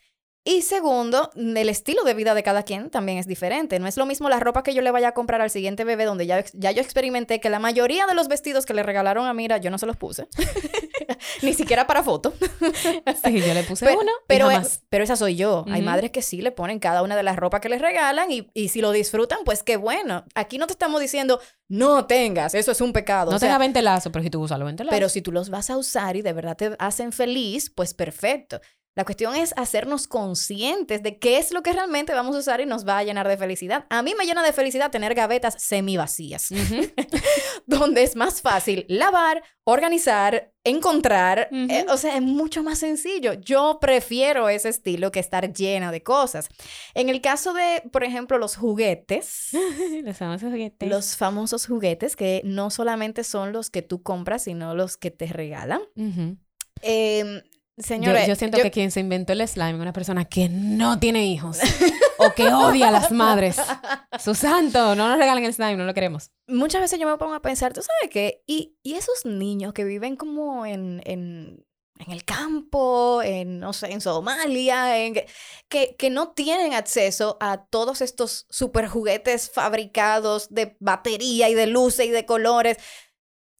Y 0.46 0.60
segundo, 0.60 1.30
el 1.34 1.68
estilo 1.70 2.04
de 2.04 2.12
vida 2.12 2.34
de 2.34 2.42
cada 2.42 2.64
quien 2.64 2.90
también 2.90 3.16
es 3.16 3.26
diferente. 3.26 3.78
No 3.78 3.86
es 3.86 3.96
lo 3.96 4.04
mismo 4.04 4.28
la 4.28 4.40
ropa 4.40 4.62
que 4.62 4.74
yo 4.74 4.82
le 4.82 4.90
vaya 4.90 5.08
a 5.08 5.12
comprar 5.12 5.40
al 5.40 5.48
siguiente 5.48 5.84
bebé, 5.84 6.04
donde 6.04 6.26
ya, 6.26 6.44
ya 6.52 6.70
yo 6.70 6.82
experimenté 6.82 7.40
que 7.40 7.48
la 7.48 7.58
mayoría 7.58 8.06
de 8.06 8.14
los 8.14 8.28
vestidos 8.28 8.66
que 8.66 8.74
le 8.74 8.82
regalaron 8.82 9.26
a 9.26 9.32
Mira, 9.32 9.56
yo 9.56 9.70
no 9.70 9.78
se 9.78 9.86
los 9.86 9.96
puse. 9.96 10.28
Ni 11.42 11.54
siquiera 11.54 11.86
para 11.86 12.02
foto. 12.02 12.34
sí, 13.24 13.40
yo 13.40 13.54
le 13.54 13.62
puse 13.62 13.86
uno. 13.96 14.12
Pero, 14.26 14.48
pero 14.90 15.04
esa 15.04 15.16
soy 15.16 15.36
yo. 15.36 15.64
Hay 15.70 15.80
madres 15.80 16.10
que 16.10 16.20
sí 16.20 16.42
le 16.42 16.52
ponen 16.52 16.78
cada 16.78 17.02
una 17.02 17.16
de 17.16 17.22
las 17.22 17.36
ropas 17.36 17.62
que 17.62 17.70
les 17.70 17.80
regalan 17.80 18.30
y, 18.30 18.50
y, 18.52 18.68
si 18.68 18.82
lo 18.82 18.92
disfrutan, 18.92 19.38
pues 19.46 19.62
qué 19.62 19.78
bueno. 19.78 20.26
Aquí 20.34 20.58
no 20.58 20.66
te 20.66 20.74
estamos 20.74 21.00
diciendo, 21.00 21.40
no 21.68 22.04
tengas, 22.04 22.54
eso 22.54 22.70
es 22.70 22.82
un 22.82 22.92
pecado. 22.92 23.32
No 23.32 23.40
tengas 23.40 23.58
20 23.58 23.80
lazos, 23.80 24.12
pero 24.12 24.22
si 24.22 24.28
tú 24.28 24.42
usas 24.42 24.58
los 24.58 24.66
20 24.66 24.84
lazos. 24.84 24.94
Pero 24.94 25.08
si 25.08 25.22
tú 25.22 25.32
los 25.32 25.48
vas 25.48 25.70
a 25.70 25.78
usar 25.78 26.16
y 26.16 26.22
de 26.22 26.34
verdad 26.34 26.56
te 26.56 26.76
hacen 26.78 27.12
feliz, 27.12 27.70
pues 27.70 27.94
perfecto. 27.94 28.60
La 28.96 29.04
cuestión 29.04 29.34
es 29.34 29.52
hacernos 29.56 30.06
conscientes 30.06 31.02
de 31.02 31.18
qué 31.18 31.38
es 31.38 31.50
lo 31.50 31.64
que 31.64 31.72
realmente 31.72 32.14
vamos 32.14 32.36
a 32.36 32.38
usar 32.38 32.60
y 32.60 32.66
nos 32.66 32.86
va 32.86 32.98
a 32.98 33.02
llenar 33.02 33.26
de 33.26 33.36
felicidad. 33.36 33.86
A 33.90 34.02
mí 34.02 34.14
me 34.16 34.24
llena 34.24 34.44
de 34.44 34.52
felicidad 34.52 34.92
tener 34.92 35.14
gavetas 35.14 35.56
semi 35.58 35.96
vacías, 35.96 36.48
donde 37.66 38.04
es 38.04 38.14
más 38.14 38.40
fácil 38.40 38.86
lavar, 38.88 39.42
organizar, 39.64 40.52
encontrar. 40.62 41.48
Eh, 41.50 41.86
o 41.88 41.96
sea, 41.96 42.14
es 42.16 42.22
mucho 42.22 42.62
más 42.62 42.78
sencillo. 42.78 43.32
Yo 43.32 43.78
prefiero 43.80 44.48
ese 44.48 44.68
estilo 44.68 45.10
que 45.10 45.18
estar 45.18 45.52
llena 45.52 45.90
de 45.90 46.04
cosas. 46.04 46.48
En 46.94 47.08
el 47.08 47.20
caso 47.20 47.52
de, 47.52 47.82
por 47.92 48.04
ejemplo, 48.04 48.38
los 48.38 48.54
juguetes. 48.54 49.48
los 50.04 50.16
famosos 50.16 50.50
juguetes. 50.52 50.88
Los 50.88 51.16
famosos 51.16 51.66
juguetes 51.66 52.14
que 52.14 52.42
no 52.44 52.70
solamente 52.70 53.24
son 53.24 53.52
los 53.52 53.70
que 53.70 53.82
tú 53.82 54.04
compras, 54.04 54.44
sino 54.44 54.76
los 54.76 54.96
que 54.96 55.10
te 55.10 55.26
regalan. 55.26 55.82
Señores, 57.76 58.28
yo, 58.28 58.36
siento 58.36 58.58
que 58.58 58.70
quien 58.70 58.92
se 58.92 59.00
inventó 59.00 59.32
el 59.32 59.46
slime 59.48 59.70
es 59.72 59.80
una 59.80 59.92
persona 59.92 60.24
que 60.24 60.48
no 60.48 61.00
tiene 61.00 61.26
hijos 61.26 61.58
o 62.18 62.30
que 62.32 62.46
odia 62.48 62.88
a 62.88 62.90
las 62.92 63.10
madres. 63.10 63.56
Su 64.22 64.36
santo, 64.36 64.94
no 64.94 65.08
nos 65.08 65.18
regalen 65.18 65.44
el 65.44 65.52
slime, 65.52 65.76
no 65.76 65.84
lo 65.84 65.92
queremos. 65.92 66.30
Muchas 66.46 66.80
veces 66.80 67.00
yo 67.00 67.08
me 67.08 67.16
pongo 67.18 67.34
a 67.34 67.42
pensar, 67.42 67.72
¿tú 67.72 67.82
sabes 67.82 68.12
qué? 68.12 68.44
Y, 68.46 68.76
y 68.84 68.94
esos 68.94 69.24
niños 69.24 69.72
que 69.72 69.82
viven 69.82 70.14
como 70.14 70.64
en, 70.66 71.02
en, 71.04 71.66
en, 71.98 72.12
el 72.12 72.24
campo, 72.24 73.22
en, 73.24 73.58
no 73.58 73.72
sé, 73.72 73.90
en 73.90 74.00
Somalia, 74.00 75.04
en, 75.04 75.14
que, 75.68 75.96
que 75.96 76.10
no 76.10 76.30
tienen 76.30 76.74
acceso 76.74 77.36
a 77.40 77.64
todos 77.64 78.02
estos 78.02 78.46
super 78.50 78.86
juguetes 78.86 79.50
fabricados 79.50 80.46
de 80.48 80.76
batería 80.78 81.48
y 81.48 81.54
de 81.54 81.66
luces 81.66 82.06
y 82.06 82.10
de 82.10 82.24
colores. 82.24 82.76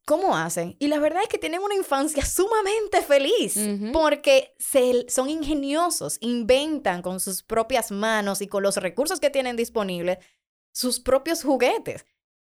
¿Cómo 0.07 0.37
hacen? 0.37 0.77
Y 0.79 0.89
la 0.89 0.99
verdad 0.99 1.23
es 1.23 1.29
que 1.29 1.39
tienen 1.39 1.61
una 1.63 1.75
infancia 1.75 2.25
sumamente 2.27 3.01
feliz 3.03 3.59
porque 3.93 4.55
se, 4.59 5.07
son 5.09 5.31
ingeniosos, 5.31 6.19
inventan 6.21 7.01
con 7.01 7.21
sus 7.21 7.43
propias 7.43 7.91
manos 7.91 8.43
y 8.43 8.47
con 8.47 8.63
los 8.63 8.77
recursos 8.77 9.19
que 9.21 9.31
tienen 9.31 9.57
disponibles 9.57 10.19
sus 10.75 11.01
propios 11.01 11.43
juguetes. 11.43 12.05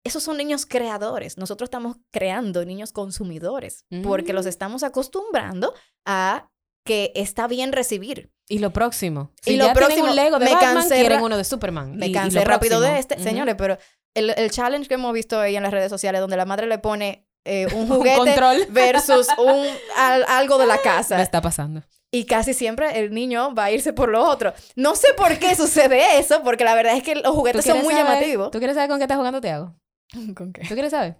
esos 0.05 0.21
son 0.23 0.35
niños 0.35 0.65
creadores. 0.65 1.37
Nosotros 1.37 1.67
estamos 1.67 1.95
creando 2.11 2.65
niños 2.65 2.91
consumidores 2.91 3.85
porque 4.03 4.33
los 4.33 4.45
Mm. 4.45 4.49
estamos 4.49 4.83
acostumbrando 4.83 5.73
a 6.05 6.49
que 6.85 7.13
está 7.15 7.47
bien 7.47 7.71
recibir. 7.71 8.29
Y 8.49 8.59
lo 8.59 8.73
próximo. 8.73 9.31
Y 9.45 9.51
Si 9.51 9.55
lo 9.57 9.67
ya 9.67 9.73
tienen 9.73 9.87
próximo, 9.87 10.09
un 10.09 10.15
Lego 10.17 10.39
de 10.39 10.45
me 10.45 10.51
Batman, 10.55 10.73
cansé 10.75 10.95
quieren 10.99 11.21
uno 11.21 11.37
de 11.37 11.45
Superman. 11.45 11.95
Me 11.95 12.07
Y- 12.07 12.09
y 12.09 12.13
cansé 12.13 12.39
lo 12.39 12.43
rápido 12.45 12.81
de 12.81 12.99
este. 12.99 13.15
Ujú. 13.15 13.23
Señores, 13.23 13.55
pero 13.57 13.77
el, 14.13 14.31
el 14.31 14.51
challenge 14.51 14.89
que 14.89 14.95
hemos 14.95 15.13
visto 15.13 15.39
ahí 15.39 15.55
en 15.55 15.63
las 15.63 15.71
redes 15.71 15.89
sociales 15.89 16.19
donde 16.19 16.35
la 16.35 16.43
madre 16.45 16.67
le 16.67 16.79
pone 16.79 17.25
eh, 17.45 17.67
un 17.75 17.87
juguete 17.87 18.17
control. 18.17 18.65
versus 18.69 19.27
un, 19.37 19.65
al- 19.97 20.25
algo 20.27 20.57
de 20.57 20.65
la 20.65 20.75
Me 20.77 20.81
casa. 20.81 21.21
está 21.21 21.41
pasando. 21.41 21.81
Y 22.11 22.25
casi 22.25 22.53
siempre 22.53 22.99
el 22.99 23.11
niño 23.11 23.55
va 23.55 23.65
a 23.65 23.71
irse 23.71 23.91
por 23.91 24.09
lo 24.09 24.23
otro. 24.23 24.53
No 24.75 24.95
sé 24.95 25.07
por 25.17 25.39
qué 25.39 25.55
sucede 25.55 26.19
eso, 26.19 26.43
porque 26.43 26.63
la 26.63 26.75
verdad 26.75 26.95
es 26.95 27.01
que 27.03 27.15
los 27.15 27.23
¿Tú 27.23 27.33
juguetes 27.33 27.65
son 27.65 27.79
muy 27.81 27.93
saber- 27.93 28.05
llamativos. 28.05 28.51
¿Tú 28.51 28.59
quieres 28.59 28.75
saber 28.75 28.89
con 28.89 28.99
qué 28.99 29.05
está 29.05 29.15
jugando 29.15 29.41
Tiago? 29.41 29.75
¿Con 30.35 30.53
qué? 30.53 30.61
¿Tú 30.67 30.73
quieres 30.75 30.91
saber? 30.91 31.17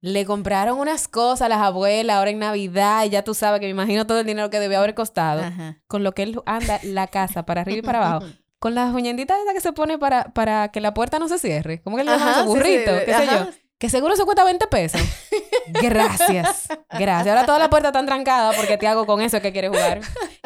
Le 0.00 0.24
compraron 0.24 0.78
unas 0.78 1.06
cosas 1.08 1.42
a 1.42 1.48
las 1.48 1.58
abuelas 1.60 2.16
ahora 2.16 2.30
en 2.30 2.38
Navidad 2.40 3.04
y 3.04 3.10
ya 3.10 3.22
tú 3.22 3.34
sabes 3.34 3.60
que 3.60 3.66
me 3.66 3.70
imagino 3.70 4.06
todo 4.06 4.18
el 4.20 4.26
dinero 4.26 4.50
que 4.50 4.58
debió 4.60 4.78
haber 4.78 4.94
costado. 4.94 5.42
Ajá. 5.42 5.80
Con 5.86 6.02
lo 6.04 6.12
que 6.12 6.22
él 6.24 6.40
anda 6.46 6.80
la 6.82 7.06
casa 7.08 7.44
para 7.44 7.60
arriba 7.62 7.78
y 7.78 7.82
para 7.82 7.98
abajo. 8.06 8.26
Con 8.58 8.74
las 8.76 8.92
muñenditas 8.92 9.38
esas 9.40 9.54
que 9.54 9.60
se 9.60 9.72
pone 9.72 9.98
para, 9.98 10.32
para 10.34 10.68
que 10.70 10.80
la 10.80 10.94
puerta 10.94 11.18
no 11.18 11.26
se 11.28 11.38
cierre. 11.38 11.82
¿Cómo 11.82 11.96
que 11.96 12.04
le 12.04 12.10
llaman 12.12 12.28
Ajá, 12.28 12.40
eso? 12.42 12.42
sí, 12.42 12.46
sí, 12.52 12.58
Burrito, 12.58 12.92
qué 13.06 13.14
sé 13.14 13.26
yo. 13.26 13.48
Que 13.82 13.90
seguro 13.90 14.14
se 14.14 14.24
cuesta 14.24 14.44
20 14.44 14.64
pesos. 14.68 15.00
Gracias. 15.66 16.68
Gracias. 16.88 17.26
Ahora 17.26 17.44
toda 17.44 17.58
la 17.58 17.68
puerta 17.68 17.88
está 17.88 18.06
trancada 18.06 18.52
porque 18.52 18.78
te 18.78 18.86
hago 18.86 19.06
con 19.06 19.20
eso 19.20 19.40
que 19.40 19.50
quiere 19.50 19.66
jugar. 19.70 20.00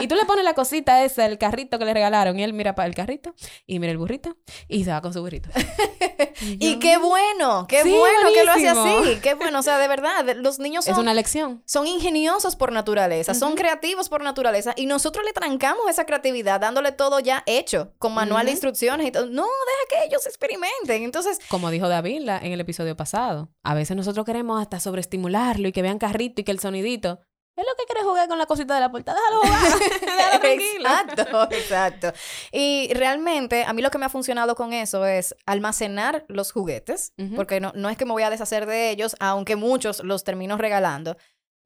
Y 0.07 0.09
tú 0.09 0.15
le 0.15 0.25
pones 0.25 0.45
la 0.45 0.55
cosita 0.55 1.03
esa, 1.03 1.27
el 1.27 1.37
carrito 1.37 1.81
que 1.81 1.85
le 1.85 1.93
regalaron. 1.93 2.39
Y 2.39 2.45
él 2.45 2.53
mira 2.53 2.77
para 2.77 2.87
el 2.87 2.95
carrito 2.95 3.35
y 3.67 3.81
mira 3.81 3.91
el 3.91 3.99
burrito 3.99 4.37
y 4.69 4.85
se 4.85 4.93
va 4.93 5.01
con 5.03 5.13
su 5.13 5.21
burrito. 5.21 5.49
Y 6.61 6.79
qué 6.79 6.99
bueno, 6.99 7.67
qué 7.67 7.83
Sí, 7.83 7.91
bueno 7.91 8.29
que 8.33 8.45
lo 8.45 8.53
hace 8.53 8.69
así. 8.69 9.19
Qué 9.23 9.35
bueno, 9.35 9.59
o 9.59 9.63
sea, 9.63 9.79
de 9.79 9.89
verdad, 9.89 10.37
los 10.37 10.59
niños 10.59 10.85
son, 10.85 10.93
Es 10.93 10.99
una 10.99 11.15
lección. 11.15 11.63
son 11.65 11.87
ingeniosos 11.87 12.57
por 12.57 12.73
naturaleza, 12.73 13.33
son 13.35 13.55
creativos 13.55 14.09
por 14.11 14.23
naturaleza 14.23 14.75
y 14.77 14.85
nosotros 14.87 15.25
le 15.25 15.33
trancamos 15.33 15.89
esa 15.89 16.05
creatividad 16.05 16.61
dándole 16.61 16.93
todo 16.93 17.21
ya 17.21 17.43
hecho, 17.47 17.95
con 17.99 18.13
manual 18.15 18.45
de 18.47 18.53
instrucciones 18.53 19.07
y 19.07 19.11
todo. 19.13 19.27
No, 19.27 19.45
deja 19.45 20.03
que 20.03 20.09
ellos 20.09 20.27
experimenten. 20.27 21.03
Entonces, 21.03 21.41
Como 21.49 21.71
dijo 21.71 21.89
David 21.89 22.29
en 22.29 22.53
el 22.53 22.61
episodio 22.61 22.97
pasado, 22.97 23.49
a 23.63 23.75
veces 23.75 23.97
nosotros 23.97 24.27
queremos 24.27 24.61
hasta 24.61 24.79
sobreestimularlo 24.79 25.69
y 25.69 25.73
que 25.73 25.83
vean 25.83 25.99
carrito 25.99 26.43
y 26.43 26.45
que 26.45 26.53
el 26.53 26.61
sonidito. 26.61 27.19
Es 27.57 27.65
lo 27.65 27.75
que 27.79 27.85
quiere 27.87 28.03
jugar 28.03 28.29
con 28.29 28.37
la 28.39 28.45
cosita 28.45 28.75
de 28.75 28.81
la 28.81 28.91
puerta. 28.91 29.15
Déjalo 29.15 29.41
jugar. 29.41 30.01
Déjalo 30.01 30.41
tranquilo. 30.41 30.89
Exacto, 30.89 31.49
exacto. 31.57 32.13
Y 32.53 32.93
realmente 32.93 33.65
a 33.65 33.73
mí 33.73 33.81
lo 33.81 33.91
que 33.91 33.97
me 33.97 34.05
ha 34.05 34.11
funcionado 34.11 34.55
con 34.55 34.75
eso 34.75 35.07
es 35.07 35.35
almacenar 35.47 36.27
los 36.29 36.53
juguetes, 36.53 37.15
porque 37.35 37.61
no, 37.61 37.73
no 37.75 37.89
es 37.89 37.97
que 37.97 38.05
me 38.05 38.13
voy 38.13 38.25
a 38.25 38.31
deshacer 38.31 38.67
de 38.67 38.91
ellos, 38.91 39.17
aunque 39.21 39.57
muchos 39.57 40.05
los 40.05 40.23
termino 40.23 40.59
regalando. 40.59 41.17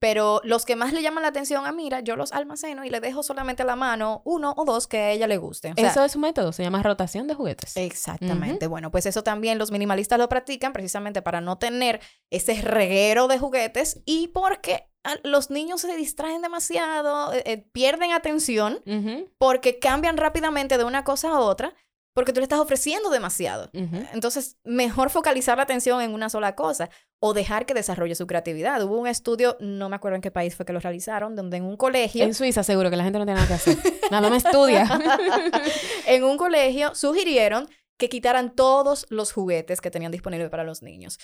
Pero 0.01 0.41
los 0.45 0.65
que 0.65 0.77
más 0.77 0.95
le 0.95 1.03
llaman 1.03 1.23
la 1.23 1.29
atención 1.29 1.67
a 1.67 1.73
Mira, 1.73 2.01
yo 2.01 2.17
los 2.17 2.33
almaceno 2.33 2.87
y 2.87 2.91
le 2.91 3.01
dejo 3.01 3.23
solamente 3.23 3.65
a 3.65 3.67
la 3.67 3.77
mano 3.77 4.23
uno 4.25 4.55
o 4.57 4.65
dos 4.65 4.87
que 4.87 4.97
a 4.97 5.11
ella 5.11 5.27
le 5.27 5.37
gusten. 5.37 5.73
O 5.73 5.77
sea, 5.77 5.91
Eso 5.91 6.05
es 6.05 6.17
un 6.17 6.23
método, 6.23 6.53
se 6.53 6.63
llama 6.63 6.83
rotación 6.83 7.27
de 7.27 7.35
juguetes. 7.35 7.77
Exactamente. 7.77 8.67
Bueno, 8.67 8.91
pues 8.91 9.05
eso 9.05 9.23
también 9.23 9.59
los 9.59 9.71
minimalistas 9.71 10.19
lo 10.19 10.27
practican 10.31 10.73
precisamente 10.73 11.21
para 11.21 11.43
no 11.43 11.59
tener 11.59 12.01
ese 12.31 12.63
reguero 12.63 13.29
de 13.29 13.39
juguetes 13.39 14.01
y 14.07 14.29
porque 14.29 14.90
los 15.23 15.51
niños 15.51 15.81
se 15.81 15.97
distraen 15.97 16.43
demasiado, 16.43 17.33
eh, 17.33 17.43
eh, 17.47 17.59
pierden 17.73 18.13
atención 18.13 18.83
porque 19.39 19.79
cambian 19.79 20.17
rápidamente 20.17 20.79
de 20.79 20.85
una 20.85 21.05
cosa 21.05 21.31
a 21.31 21.41
otra 21.41 21.75
porque 22.13 22.33
tú 22.33 22.41
le 22.41 22.45
estás 22.45 22.59
ofreciendo 22.59 23.09
demasiado. 23.09 23.71
Entonces, 23.73 24.59
mejor 24.65 25.11
focalizar 25.11 25.57
la 25.57 25.63
atención 25.63 26.03
en 26.03 26.13
una 26.13 26.29
sola 26.29 26.55
cosa 26.57 26.91
o 27.21 27.35
dejar 27.35 27.67
que 27.67 27.75
desarrolle 27.75 28.15
su 28.15 28.27
creatividad. 28.27 28.83
Hubo 28.83 28.99
un 28.99 29.07
estudio, 29.07 29.57
no 29.61 29.89
me 29.89 29.97
acuerdo 29.97 30.17
en 30.17 30.23
qué 30.23 30.31
país 30.31 30.57
fue 30.57 30.67
que 30.67 30.73
lo 30.73 30.81
realizaron, 30.81 31.37
donde 31.37 31.59
en 31.59 31.65
un 31.65 31.77
colegio 31.77 32.25
En 32.25 32.35
Suiza 32.35 32.63
seguro 32.63 32.91
que 32.91 32.97
la 32.97 33.05
gente 33.05 33.19
no 33.19 33.25
tiene 33.25 33.41
nada 33.41 33.49
que 33.49 33.55
hacer. 33.55 33.79
Nada 34.11 34.29
más 34.29 34.45
estudia. 34.45 34.87
en 36.07 36.25
un 36.25 36.37
colegio 36.37 36.95
sugirieron 36.95 37.69
que 37.97 38.09
quitaran 38.09 38.57
todos 38.57 39.07
los 39.11 39.33
juguetes 39.33 39.81
que 39.81 39.91
tenían 39.91 40.11
disponibles 40.11 40.51
para 40.51 40.65
los 40.65 40.83
niños. 40.83 41.19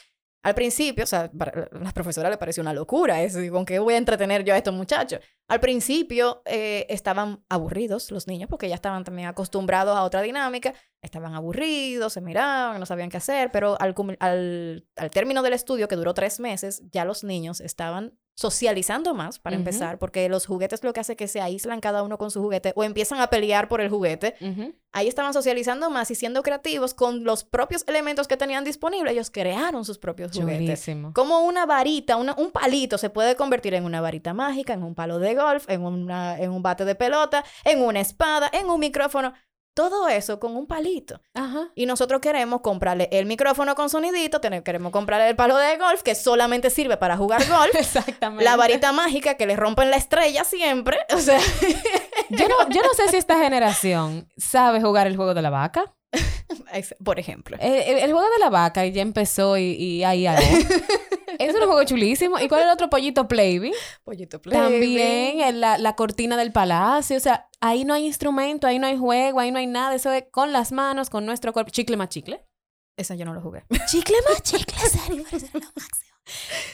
Al 0.47 0.55
principio, 0.55 1.03
o 1.03 1.07
sea, 1.09 1.29
para 1.37 1.69
las 1.73 1.93
profesoras 1.93 2.31
les 2.31 2.38
pareció 2.38 2.61
una 2.61 2.73
locura 2.73 3.21
eso, 3.21 3.43
y 3.43 3.50
con 3.50 3.67
qué 3.67 3.81
voy 3.81 3.95
a 3.95 3.97
entretener 3.97 4.45
yo 4.45 4.55
a 4.55 4.57
estos 4.57 4.73
muchachos. 4.73 5.19
Al 5.49 5.59
principio 5.59 6.43
eh, 6.45 6.87
estaban 6.88 7.45
aburridos 7.49 8.12
los 8.12 8.29
niños 8.29 8.49
porque 8.49 8.69
ya 8.69 8.76
estaban 8.76 9.03
también 9.03 9.26
acostumbrados 9.26 9.97
a 9.97 10.05
otra 10.05 10.23
dinámica, 10.23 10.73
estaban 11.03 11.35
aburridos, 11.35 12.12
se 12.12 12.21
miraban, 12.21 12.79
no 12.79 12.87
sabían 12.87 13.11
qué 13.11 13.17
hacer, 13.17 13.50
pero 13.50 13.76
al, 13.81 13.93
al, 14.21 14.87
al 14.95 15.11
término 15.11 15.43
del 15.43 15.53
estudio, 15.53 15.88
que 15.88 15.97
duró 15.97 16.15
tres 16.15 16.38
meses, 16.38 16.81
ya 16.93 17.05
los 17.05 17.25
niños 17.25 17.61
estaban 17.61 18.17
socializando 18.37 19.14
más, 19.14 19.38
para 19.38 19.57
empezar, 19.57 19.99
porque 19.99 20.28
los 20.28 20.47
juguetes 20.47 20.85
lo 20.85 20.93
que 20.93 21.00
hace 21.00 21.12
es 21.12 21.19
que 21.19 21.26
se 21.26 21.40
aíslan 21.40 21.81
cada 21.81 22.02
uno 22.02 22.19
con 22.19 22.31
su 22.31 22.43
juguete 22.43 22.73
o 22.76 22.85
empiezan 22.85 23.19
a 23.21 23.28
pelear 23.28 23.66
por 23.66 23.81
el 23.81 23.88
juguete 23.88 24.37
ahí 24.93 25.09
estaban 25.09 25.33
socializando 25.33 25.90
más 25.90 26.11
y 26.11 26.14
siendo 26.14 26.43
creativos 26.43 26.93
con 26.95 27.25
los 27.25 27.45
propios 27.45 27.85
elementos 27.87 28.28
que 28.28 28.37
tenían 28.37 28.64
disponibles. 28.64 29.12
Ellos 29.12 29.31
crearon 29.31 29.85
sus 29.85 29.99
propios 29.99 30.33
juguetes. 30.43 30.81
Como 31.12 31.40
una 31.40 31.66
varita, 31.66 32.16
una- 32.16 32.35
un 32.38 32.50
palito 32.50 32.97
se 32.99 33.11
puede 33.11 33.37
convertir 33.37 33.75
en 33.75 33.85
una 33.85 34.00
varita 34.00 34.33
mágica, 34.35 34.73
en 34.75 34.83
un 34.83 34.95
palo 34.95 35.19
de 35.19 35.35
golf, 35.35 35.69
en, 35.69 35.83
una, 35.83 36.38
en 36.38 36.50
un 36.50 36.62
bate 36.62 36.85
de 36.85 36.95
pelota, 36.95 37.45
en 37.64 37.81
una 37.83 38.00
espada, 38.00 38.50
en 38.52 38.69
un 38.71 38.81
micrófono. 38.81 39.33
Todo 39.76 40.09
eso 40.09 40.40
con 40.40 40.56
un 40.56 40.66
palito. 40.66 41.21
Ajá. 41.35 41.68
Y 41.75 41.85
nosotros 41.85 42.23
queremos 42.23 42.62
comprarle 42.62 43.11
el 43.12 43.26
micrófono 43.26 43.75
con 43.75 43.90
sonidito, 43.90 44.40
queremos 44.40 44.90
comprarle 44.90 45.28
el 45.28 45.37
palo 45.37 45.54
de 45.59 45.76
golf 45.76 46.00
que 46.02 46.14
solamente 46.14 46.71
sirve 46.71 46.97
para 46.97 47.18
jugar 47.18 47.47
golf. 47.49 47.75
Exactamente. 47.75 48.42
La 48.42 48.56
varita 48.56 48.92
mágica 48.92 49.35
que 49.35 49.45
le 49.45 49.54
rompen 49.54 49.90
la 49.90 49.97
estrella 49.99 50.45
siempre. 50.45 50.97
O 51.14 51.18
sea, 51.18 51.38
Yo 52.30 52.49
no, 52.49 52.68
yo 52.71 52.80
no 52.80 52.95
sé 52.95 53.09
si 53.11 53.16
esta 53.18 53.38
generación 53.38 54.26
sabe 54.38 54.80
jugar 54.80 55.06
el 55.06 55.16
juego 55.16 55.35
de 55.35 55.42
la 55.42 55.50
vaca. 55.50 55.92
por 57.04 57.18
ejemplo. 57.21 57.59
El, 57.61 57.73
el- 57.75 57.99
el 57.99 58.12
juego 58.12 58.28
de 58.30 58.38
la 58.40 58.49
vaca 58.49 58.87
ya 58.87 59.02
empezó 59.02 59.59
y, 59.59 59.73
y 59.75 60.04
ahí 60.04 60.26
ahí. 60.26 60.66
es 61.38 61.55
un 61.55 61.61
juego 61.66 61.85
chulísimo. 61.85 62.38
¿Y 62.38 62.49
cuál 62.49 62.61
es 62.62 62.66
el 62.66 62.73
otro 62.73 62.88
pollito 62.90 63.28
Playby? 63.28 63.73
Pollito 64.05 64.40
También 64.40 65.40
el- 65.40 65.61
la, 65.61 65.78
la 65.78 65.95
cortina 65.97 66.37
del 66.37 66.52
palacio. 66.52 67.16
O 67.16 67.21
sea, 67.21 67.49
ahí 67.61 67.85
no 67.85 67.95
hay 67.95 68.07
instrumento, 68.07 68.66
ahí 68.66 68.78
no 68.78 68.87
hay 68.87 68.97
juego, 68.97 69.40
ahí 69.40 69.50
no 69.50 69.59
hay 69.59 69.66
nada. 69.66 69.95
Eso 69.95 70.12
es 70.12 70.25
con 70.31 70.52
las 70.52 70.73
manos, 70.73 71.11
con 71.11 71.26
nuestro 71.26 71.52
cuerpo. 71.52 71.71
Chicle 71.71 71.97
más 71.97 72.09
chicle. 72.09 72.45
Esa 72.99 73.14
yo 73.14 73.25
no 73.25 73.35
lo 73.35 73.40
jugué. 73.43 73.62
Chicle 73.90 74.16
más 74.28 74.43
chicle, 74.43 74.75
serio. 74.78 75.25
eso 75.31 75.37
es 75.37 75.55
lo 75.55 75.61
máximo. 75.61 76.07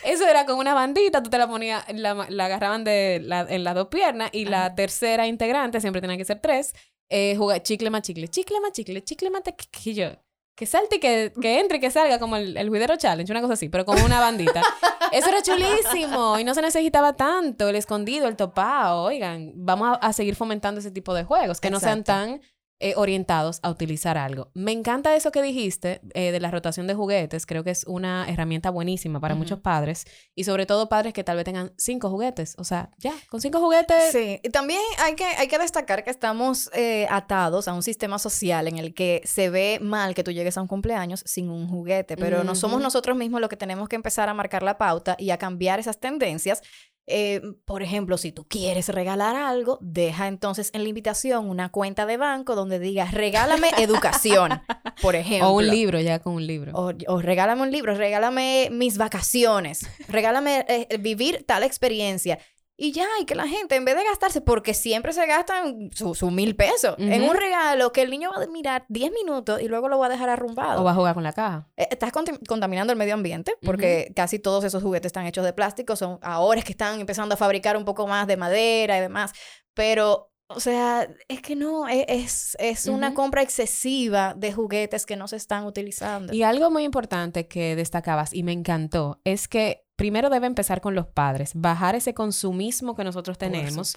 Eso 0.03 0.27
era 0.27 0.45
con 0.45 0.57
una 0.57 0.73
bandita, 0.73 1.21
tú 1.21 1.29
te 1.29 1.37
la 1.37 1.47
ponías, 1.47 1.85
la, 1.93 2.25
la 2.29 2.45
agarraban 2.45 2.83
de 2.83 3.19
la- 3.23 3.45
en 3.47 3.63
las 3.63 3.75
dos 3.75 3.87
piernas 3.89 4.29
y 4.33 4.45
la 4.45 4.65
Ajá. 4.67 4.75
tercera 4.75 5.27
integrante, 5.27 5.79
siempre 5.79 6.01
tenía 6.01 6.17
que 6.17 6.25
ser 6.25 6.39
tres, 6.41 6.73
eh, 7.11 7.35
jugar 7.37 7.61
chicle 7.61 7.91
más 7.91 8.01
chicle, 8.01 8.27
chicle 8.29 8.59
más 8.61 8.71
chicle, 8.71 9.03
chicle 9.03 9.29
más 9.29 9.43
tequillo. 9.43 10.17
Que 10.55 10.65
salte 10.65 10.97
y 10.97 10.99
que, 10.99 11.33
que 11.41 11.59
entre 11.59 11.77
y 11.77 11.79
que 11.79 11.89
salga 11.89 12.19
como 12.19 12.35
el, 12.35 12.55
el 12.57 12.69
Juidero 12.69 12.95
Challenge, 12.95 13.31
una 13.31 13.41
cosa 13.41 13.53
así, 13.53 13.69
pero 13.69 13.85
con 13.85 13.99
una 14.01 14.19
bandita. 14.19 14.61
Eso 15.11 15.29
era 15.29 15.41
chulísimo 15.41 16.39
y 16.39 16.43
no 16.43 16.53
se 16.53 16.61
necesitaba 16.61 17.13
tanto, 17.13 17.69
el 17.69 17.75
escondido, 17.75 18.27
el 18.27 18.35
topado. 18.35 19.03
Oigan, 19.03 19.51
vamos 19.55 19.89
a, 19.89 20.07
a 20.07 20.13
seguir 20.13 20.35
fomentando 20.35 20.79
ese 20.79 20.91
tipo 20.91 21.13
de 21.13 21.23
juegos, 21.23 21.59
que 21.59 21.69
no 21.69 21.79
sean 21.79 22.03
tan 22.03 22.41
eh, 22.83 22.95
orientados 22.97 23.59
a 23.63 23.69
utilizar 23.69 24.17
algo. 24.17 24.51
Me 24.53 24.73
encanta 24.73 25.15
eso 25.15 25.31
que 25.31 25.41
dijiste 25.41 26.01
eh, 26.13 26.33
de 26.33 26.39
la 26.41 26.51
rotación 26.51 26.85
de 26.85 26.93
juguetes. 26.93 27.45
Creo 27.45 27.63
que 27.63 27.69
es 27.71 27.85
una 27.85 28.27
herramienta 28.27 28.71
buenísima 28.71 29.21
para 29.21 29.35
Ujú. 29.35 29.43
muchos 29.43 29.59
padres 29.61 30.03
y 30.35 30.43
sobre 30.43 30.65
todo 30.65 30.89
padres 30.89 31.13
que 31.13 31.23
tal 31.23 31.37
vez 31.37 31.45
tengan 31.45 31.71
cinco 31.77 32.09
juguetes. 32.09 32.55
O 32.57 32.65
sea, 32.65 32.89
ya, 32.97 33.13
con 33.29 33.39
cinco 33.39 33.61
juguetes. 33.61 34.11
Sí, 34.11 34.41
y 34.43 34.49
también 34.49 34.81
hay 34.99 35.15
que, 35.15 35.23
hay 35.23 35.47
que 35.47 35.57
destacar 35.59 36.03
que 36.03 36.09
estamos 36.09 36.69
eh, 36.73 37.07
atados 37.09 37.69
a 37.69 37.73
un 37.73 37.83
sistema 37.83 38.19
social 38.19 38.67
en 38.67 38.77
el 38.77 38.93
que 38.93 39.21
se 39.23 39.49
ve 39.49 39.79
mal 39.81 40.13
que 40.13 40.25
tú 40.25 40.31
llegues 40.31 40.57
a 40.57 40.61
un 40.61 40.67
cumpleaños 40.67 41.23
sin 41.25 41.49
un 41.49 41.69
juguete, 41.69 42.17
pero 42.17 42.43
no 42.43 42.53
somos 42.53 42.81
nosotros 42.81 43.15
mismos 43.15 43.39
los 43.39 43.49
que 43.49 43.55
tenemos 43.55 43.87
que 43.87 43.95
empezar 43.95 44.27
a 44.27 44.33
marcar 44.33 44.61
la 44.61 44.77
pauta 44.77 45.15
y 45.17 45.29
a 45.29 45.37
cambiar 45.37 45.79
esas 45.79 46.01
tendencias. 46.01 46.61
Eh, 47.05 47.41
por 47.65 47.83
ejemplo, 47.83 48.17
si 48.17 48.31
tú 48.31 48.45
quieres 48.47 48.87
regalar 48.87 49.35
algo, 49.35 49.77
deja 49.81 50.27
entonces 50.27 50.69
en 50.73 50.83
la 50.83 50.89
invitación 50.89 51.49
una 51.49 51.69
cuenta 51.69 52.05
de 52.05 52.17
banco 52.17 52.55
donde 52.55 52.79
digas, 52.79 53.13
regálame 53.13 53.71
educación, 53.77 54.61
por 55.01 55.15
ejemplo. 55.15 55.49
O 55.49 55.57
un 55.57 55.67
libro, 55.67 55.99
ya 55.99 56.19
con 56.19 56.35
un 56.35 56.47
libro. 56.47 56.71
O, 56.75 56.93
o 57.07 57.21
regálame 57.21 57.61
un 57.61 57.71
libro, 57.71 57.93
regálame 57.95 58.69
mis 58.71 58.97
vacaciones, 58.97 59.85
regálame 60.07 60.65
eh, 60.69 60.97
vivir 60.97 61.43
tal 61.45 61.63
experiencia. 61.63 62.39
Y 62.83 62.91
ya, 62.91 63.07
y 63.21 63.25
que 63.25 63.33
la 63.35 63.47
gente, 63.47 63.75
en 63.77 63.85
vez 63.85 63.95
de 63.95 64.03
gastarse, 64.03 64.41
porque 64.41 64.73
siempre 64.73 65.13
se 65.13 65.25
gastan 65.25 65.89
sus 65.93 66.17
su 66.17 66.31
mil 66.31 66.55
pesos 66.55 66.95
en 66.97 67.23
un 67.23 67.35
regalo 67.35 67.93
que 67.93 68.01
el 68.01 68.09
niño 68.09 68.29
va 68.35 68.43
a 68.43 68.47
mirar 68.47 68.85
10 68.89 69.11
minutos 69.13 69.61
y 69.61 69.69
luego 69.69 69.87
lo 69.87 69.97
va 69.99 70.07
a 70.07 70.09
dejar 70.09 70.29
arrumbado. 70.29 70.81
O 70.81 70.83
va 70.83 70.91
a 70.91 70.95
jugar 70.95 71.13
con 71.13 71.23
la 71.23 71.31
caja. 71.31 71.69
Eh, 71.77 71.87
Estás 71.91 72.11
contam- 72.11 72.45
contaminando 72.45 72.91
el 72.91 72.99
medio 72.99 73.13
ambiente 73.13 73.55
porque 73.63 74.11
casi 74.15 74.37
todos 74.39 74.65
esos 74.65 74.83
juguetes 74.83 75.07
están 75.11 75.25
hechos 75.27 75.45
de 75.45 75.53
plástico. 75.53 75.95
Son 75.95 76.19
ahora 76.21 76.59
es 76.59 76.65
que 76.65 76.73
están 76.73 76.99
empezando 76.99 77.35
a 77.35 77.37
fabricar 77.37 77.77
un 77.77 77.85
poco 77.85 78.05
más 78.05 78.27
de 78.27 78.35
madera 78.35 78.97
y 78.97 79.01
demás. 79.01 79.31
Pero 79.73 80.31
O 80.49 80.59
sea, 80.59 81.07
es 81.29 81.41
que 81.41 81.55
no, 81.55 81.87
e, 81.87 82.05
es, 82.09 82.55
es 82.59 82.87
una 82.87 83.13
compra 83.13 83.41
excesiva 83.41 84.33
de 84.37 84.51
juguetes 84.53 85.05
que 85.05 85.15
no 85.15 85.27
se 85.27 85.37
están 85.37 85.65
utilizando. 85.65 86.33
Y 86.33 86.43
algo 86.43 86.69
muy 86.69 86.83
importante 86.83 87.47
que 87.47 87.75
destacabas 87.75 88.33
y 88.33 88.43
me 88.43 88.51
encantó 88.51 89.19
es 89.23 89.47
que 89.47 89.82
primero 90.03 90.29
debe 90.29 90.47
empezar 90.47 90.81
con 90.81 90.95
los 90.95 91.07
padres, 91.07 91.53
bajar 91.55 91.95
ese 91.95 92.13
consumismo 92.13 92.93
que 92.93 93.05
nosotros 93.05 93.37
tenemos 93.37 93.95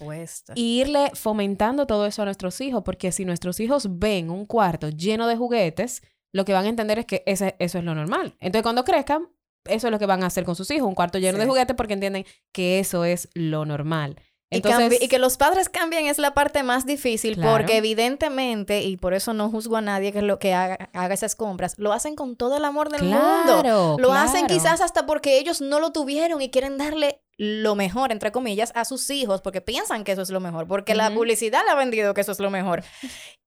y 0.55 0.79
irle 0.79 1.11
fomentando 1.15 1.85
todo 1.85 2.05
eso 2.05 2.21
a 2.21 2.25
nuestros 2.25 2.61
hijos, 2.61 2.83
porque 2.85 3.11
si 3.11 3.25
nuestros 3.25 3.59
hijos 3.59 3.99
ven 3.99 4.29
un 4.29 4.45
cuarto 4.45 4.87
lleno 4.87 5.27
de 5.27 5.35
juguetes, 5.35 6.01
lo 6.31 6.45
que 6.45 6.53
van 6.53 6.63
a 6.63 6.69
entender 6.69 6.99
es 6.99 7.05
que 7.05 7.23
ese, 7.25 7.57
eso 7.59 7.77
es 7.77 7.83
lo 7.83 7.93
normal. 7.93 8.37
Entonces, 8.39 8.63
cuando 8.63 8.85
crezcan, 8.85 9.27
eso 9.65 9.87
es 9.87 9.91
lo 9.91 9.99
que 9.99 10.05
van 10.05 10.23
a 10.23 10.27
hacer 10.27 10.45
con 10.45 10.55
sus 10.55 10.71
hijos, 10.71 10.87
un 10.87 10.95
cuarto 10.95 11.19
lleno 11.19 11.39
de 11.39 11.45
juguetes 11.45 11.75
porque 11.75 11.95
entienden 11.95 12.25
que 12.53 12.79
eso 12.79 13.03
es 13.03 13.27
lo 13.33 13.65
normal. 13.65 14.15
Entonces, 14.49 15.01
y, 15.01 15.09
que 15.09 15.19
los 15.19 15.35
padres 15.35 15.67
cambien 15.67 16.07
es 16.07 16.19
la 16.19 16.33
parte 16.33 16.63
más 16.63 16.85
difícil 16.85 17.37
porque 17.41 17.77
evidentemente, 17.77 18.81
y 18.81 18.95
por 18.95 19.13
eso 19.13 19.33
no 19.33 19.49
juzgo 19.49 19.75
a 19.75 19.81
nadie 19.81 20.13
que, 20.13 20.21
lo, 20.21 20.39
que 20.39 20.53
haga, 20.53 20.89
esas 21.11 21.35
compras, 21.35 21.75
lo 21.77 21.91
hacen 21.91 22.15
con 22.15 22.37
todo 22.37 22.55
el 22.55 22.63
amor 22.63 22.89
del 22.89 23.03
mundo. 23.03 23.97
Lo 23.99 24.13
hacen 24.13 24.47
quizás 24.47 24.79
hasta 24.79 25.05
porque 25.05 25.37
ellos 25.37 25.59
no 25.59 25.79
lo 25.79 25.91
tuvieron 25.91 26.41
y 26.41 26.49
quieren 26.49 26.77
darle 26.77 27.21
lo 27.37 27.75
mejor, 27.75 28.11
entre 28.11 28.31
comillas, 28.31 28.71
a 28.73 28.85
sus 28.85 29.09
hijos 29.09 29.41
porque 29.41 29.61
piensan 29.61 30.03
que 30.03 30.13
eso 30.13 30.21
es 30.21 30.29
lo 30.29 30.39
mejor, 30.39 30.67
porque 30.67 30.95
la 30.95 31.13
publicidad 31.13 31.63
le 31.65 31.71
ha 31.71 31.75
vendido 31.75 32.13
que 32.13 32.21
eso 32.21 32.31
es 32.31 32.39
lo 32.39 32.49
mejor. 32.49 32.83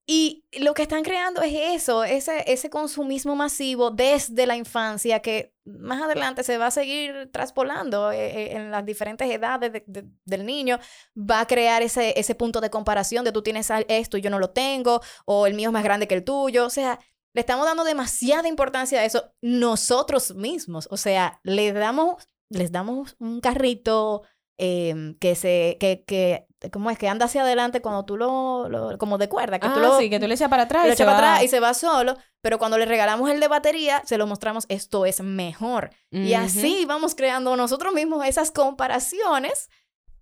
Y 0.06 0.44
lo 0.58 0.74
que 0.74 0.82
están 0.82 1.04
creando 1.04 1.40
es 1.40 1.52
eso, 1.54 2.02
ese, 2.02 2.42
ese 2.46 2.68
consumismo 2.68 3.36
masivo 3.36 3.92
desde 3.92 4.44
la 4.44 4.56
infancia 4.56 5.20
que 5.20 5.54
más 5.78 6.02
adelante 6.02 6.42
se 6.42 6.58
va 6.58 6.66
a 6.66 6.70
seguir 6.70 7.30
traspolando 7.32 8.10
eh, 8.12 8.26
eh, 8.26 8.56
en 8.56 8.70
las 8.70 8.84
diferentes 8.84 9.30
edades 9.30 9.82
del 9.86 10.46
niño, 10.46 10.78
va 11.16 11.40
a 11.40 11.46
crear 11.46 11.82
ese, 11.82 12.18
ese 12.18 12.34
punto 12.34 12.60
de 12.60 12.70
comparación 12.70 13.24
de 13.24 13.32
tú 13.32 13.42
tienes 13.42 13.70
esto 13.88 14.16
y 14.16 14.20
yo 14.20 14.30
no 14.30 14.38
lo 14.38 14.50
tengo, 14.50 15.00
o 15.24 15.46
el 15.46 15.54
mío 15.54 15.68
es 15.68 15.72
más 15.72 15.84
grande 15.84 16.08
que 16.08 16.14
el 16.14 16.24
tuyo, 16.24 16.66
o 16.66 16.70
sea, 16.70 16.98
le 17.32 17.40
estamos 17.40 17.66
dando 17.66 17.84
demasiada 17.84 18.48
importancia 18.48 19.00
a 19.00 19.04
eso 19.04 19.32
nosotros 19.40 20.34
mismos, 20.34 20.88
o 20.90 20.96
sea, 20.96 21.40
damos, 21.44 22.26
les 22.48 22.72
damos 22.72 23.16
un 23.18 23.40
carrito 23.40 24.22
em, 24.58 25.14
que 25.18 25.34
se, 25.36 25.76
que, 25.78 26.04
que 26.06 26.46
¿Cómo 26.68 26.90
es? 26.90 26.98
Que 26.98 27.08
anda 27.08 27.24
hacia 27.24 27.42
adelante 27.42 27.80
cuando 27.80 28.04
tú 28.04 28.18
lo, 28.18 28.96
como 28.98 29.16
de 29.16 29.28
cuerda, 29.28 29.58
que 29.58 29.68
tú 29.68 29.74
ah, 29.76 29.80
lo... 29.80 29.98
sí, 29.98 30.10
que 30.10 30.20
tú 30.20 30.26
le 30.26 30.34
echas 30.34 30.50
para 30.50 30.64
atrás. 30.64 30.86
y 30.92 30.96
se 30.96 31.04
para 31.04 31.16
atrás 31.16 31.42
y 31.44 31.48
se 31.48 31.60
va 31.60 31.72
solo, 31.72 32.18
pero 32.42 32.58
cuando 32.58 32.76
le 32.76 32.84
regalamos 32.84 33.30
el 33.30 33.40
de 33.40 33.48
batería, 33.48 34.02
se 34.04 34.18
lo 34.18 34.26
mostramos, 34.26 34.66
esto 34.68 35.06
es 35.06 35.22
mejor. 35.22 35.90
Y 36.10 36.34
así 36.34 36.84
vamos 36.86 37.14
creando 37.14 37.56
nosotros 37.56 37.94
mismos 37.94 38.26
esas 38.26 38.50
comparaciones 38.50 39.70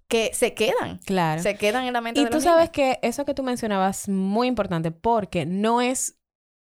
que 0.07 0.31
se 0.33 0.55
quedan. 0.55 0.99
Claro. 1.05 1.43
Se 1.43 1.57
quedan 1.57 1.85
en 1.85 1.93
la 1.93 2.01
mente 2.01 2.21
y 2.21 2.27
tú 2.27 2.41
sabes 2.41 2.71
que 2.71 2.99
eso 3.03 3.25
que 3.25 3.35
tú 3.35 3.43
mencionabas 3.43 4.03
es 4.03 4.09
muy 4.09 4.47
importante 4.47 4.91
porque 4.91 5.45
no 5.45 5.81
es 5.81 6.19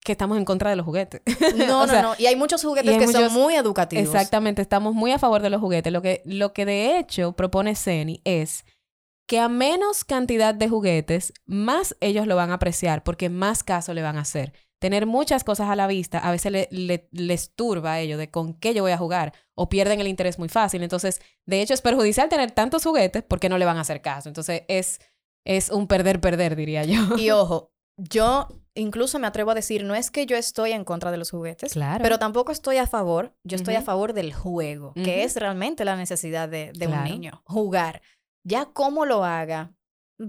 que 0.03 0.11
estamos 0.11 0.37
en 0.37 0.45
contra 0.45 0.69
de 0.69 0.75
los 0.75 0.85
juguetes. 0.85 1.21
No, 1.55 1.85
no, 1.85 2.01
no. 2.01 2.15
Y 2.17 2.25
hay 2.25 2.35
muchos 2.35 2.63
juguetes 2.63 2.97
que 2.97 3.07
son 3.07 3.31
muy 3.33 3.55
educativos. 3.55 4.05
Exactamente, 4.05 4.61
estamos 4.61 4.93
muy 4.93 5.11
a 5.11 5.19
favor 5.19 5.41
de 5.41 5.49
los 5.49 5.61
juguetes. 5.61 5.91
Lo 5.91 6.01
que, 6.01 6.21
lo 6.25 6.53
que 6.53 6.65
de 6.65 6.97
hecho 6.97 7.33
propone 7.33 7.75
Ceni 7.75 8.21
es 8.23 8.65
que 9.31 9.39
a 9.39 9.47
menos 9.47 10.03
cantidad 10.03 10.53
de 10.53 10.67
juguetes, 10.67 11.31
más 11.45 11.95
ellos 12.01 12.27
lo 12.27 12.35
van 12.35 12.51
a 12.51 12.55
apreciar 12.55 13.01
porque 13.01 13.29
más 13.29 13.63
caso 13.63 13.93
le 13.93 14.01
van 14.01 14.17
a 14.17 14.23
hacer. 14.23 14.51
Tener 14.77 15.05
muchas 15.05 15.45
cosas 15.45 15.69
a 15.69 15.77
la 15.77 15.88
vista 15.88 16.19
a 16.19 16.31
veces 16.31 16.51
le, 16.51 17.07
les 17.13 17.55
turba 17.55 17.93
a 17.93 18.00
ellos 18.01 18.19
de 18.19 18.29
con 18.29 18.53
qué 18.53 18.73
yo 18.73 18.83
voy 18.83 18.91
a 18.91 18.97
jugar 18.97 19.31
o 19.55 19.69
pierden 19.69 20.01
el 20.01 20.09
interés 20.09 20.38
muy 20.38 20.50
fácil. 20.50 20.83
Entonces, 20.83 21.21
de 21.45 21.61
hecho, 21.61 21.73
es 21.73 21.81
perjudicial 21.81 22.27
tener 22.27 22.51
tantos 22.51 22.83
juguetes 22.83 23.23
porque 23.23 23.47
no 23.47 23.57
le 23.57 23.63
van 23.63 23.77
a 23.77 23.81
hacer 23.81 24.01
caso. 24.01 24.27
Entonces, 24.27 24.63
es, 24.67 25.00
es 25.45 25.69
un 25.69 25.88
perder-perder, 25.88 26.57
diría 26.57 26.83
yo. 26.83 27.15
Y 27.17 27.29
ojo, 27.31 27.71
yo 27.95 28.50
incluso 28.75 29.17
me 29.17 29.27
atrevo 29.27 29.51
a 29.51 29.55
decir, 29.55 29.85
no 29.85 29.95
es 29.95 30.11
que 30.11 30.25
yo 30.25 30.35
estoy 30.35 30.73
en 30.73 30.83
contra 30.83 31.09
de 31.09 31.17
los 31.17 31.31
juguetes, 31.31 31.71
claro. 31.71 32.03
pero 32.03 32.19
tampoco 32.19 32.51
estoy 32.51 32.79
a 32.79 32.85
favor, 32.88 33.33
yo 33.45 33.55
estoy 33.55 33.75
a 33.75 33.81
favor 33.81 34.11
del 34.11 34.33
juego, 34.33 34.93
que 34.93 35.23
es 35.23 35.38
realmente 35.38 35.85
la 35.85 35.95
necesidad 35.95 36.50
de, 36.50 36.73
un 36.85 37.03
niño, 37.05 37.43
jugar. 37.45 38.01
Ya 38.43 38.65
cómo 38.65 39.05
lo 39.05 39.24
haga 39.24 39.74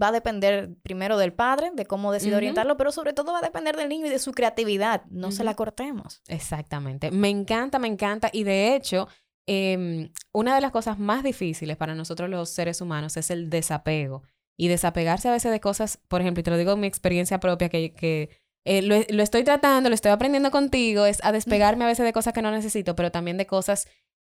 va 0.01 0.09
a 0.09 0.13
depender 0.13 0.75
primero 0.83 1.19
del 1.19 1.33
padre, 1.33 1.71
de 1.75 1.85
cómo 1.85 2.13
decide 2.13 2.37
orientarlo, 2.37 2.77
pero 2.77 2.93
sobre 2.93 3.13
todo 3.13 3.33
va 3.33 3.39
a 3.39 3.43
depender 3.43 3.77
del 3.77 3.89
niño 3.89 4.07
y 4.07 4.11
de 4.11 4.19
su 4.19 4.33
creatividad. 4.33 5.05
No 5.11 5.33
se 5.33 5.45
la 5.45 5.55
cortemos. 5.55 6.23
Exactamente. 6.29 7.11
Me 7.11 7.29
encanta, 7.29 7.79
me 7.79 7.89
encanta. 7.89 8.31
Y 8.33 8.45
de 8.45 8.75
hecho, 8.75 9.09
em, 9.47 10.11
una 10.33 10.55
de 10.55 10.61
las 10.61 10.73
cosas 10.73 10.99
más 10.99 11.23
difíciles 11.23 11.77
para 11.77 11.95
nosotros 11.95 12.31
los 12.31 12.51
seres 12.51 12.81
humanos 12.81 13.17
es 13.17 13.31
el 13.31 13.51
desapego. 13.51 14.23
Y 14.57 14.69
desapegarse 14.69 15.29
a 15.29 15.33
veces 15.33 15.51
de 15.51 15.61
cosas, 15.61 15.99
por 16.09 16.21
ejemplo, 16.21 16.41
y 16.41 16.45
te 16.45 16.51
lo 16.51 16.59
digo 16.59 16.73
en 16.73 16.81
mi 16.81 16.87
experiencia 16.87 17.41
propia, 17.41 17.69
que, 17.69 17.95
que 17.95 18.31
eh, 18.65 18.83
lo, 18.83 18.97
lo, 19.09 19.23
estoy 19.23 19.45
tratando, 19.45 19.89
lo 19.89 19.95
estoy 19.95 20.13
aprendiendo 20.13 20.51
contigo, 20.51 21.07
es 21.07 21.25
a 21.25 21.33
despegarme 21.33 21.85
a 21.85 21.89
veces 21.89 22.05
de 22.05 22.13
cosas 22.13 22.33
que 22.33 22.43
no 22.43 22.51
necesito, 22.51 22.95
pero 22.95 23.11
también 23.11 23.39
de 23.39 23.47
cosas 23.47 23.89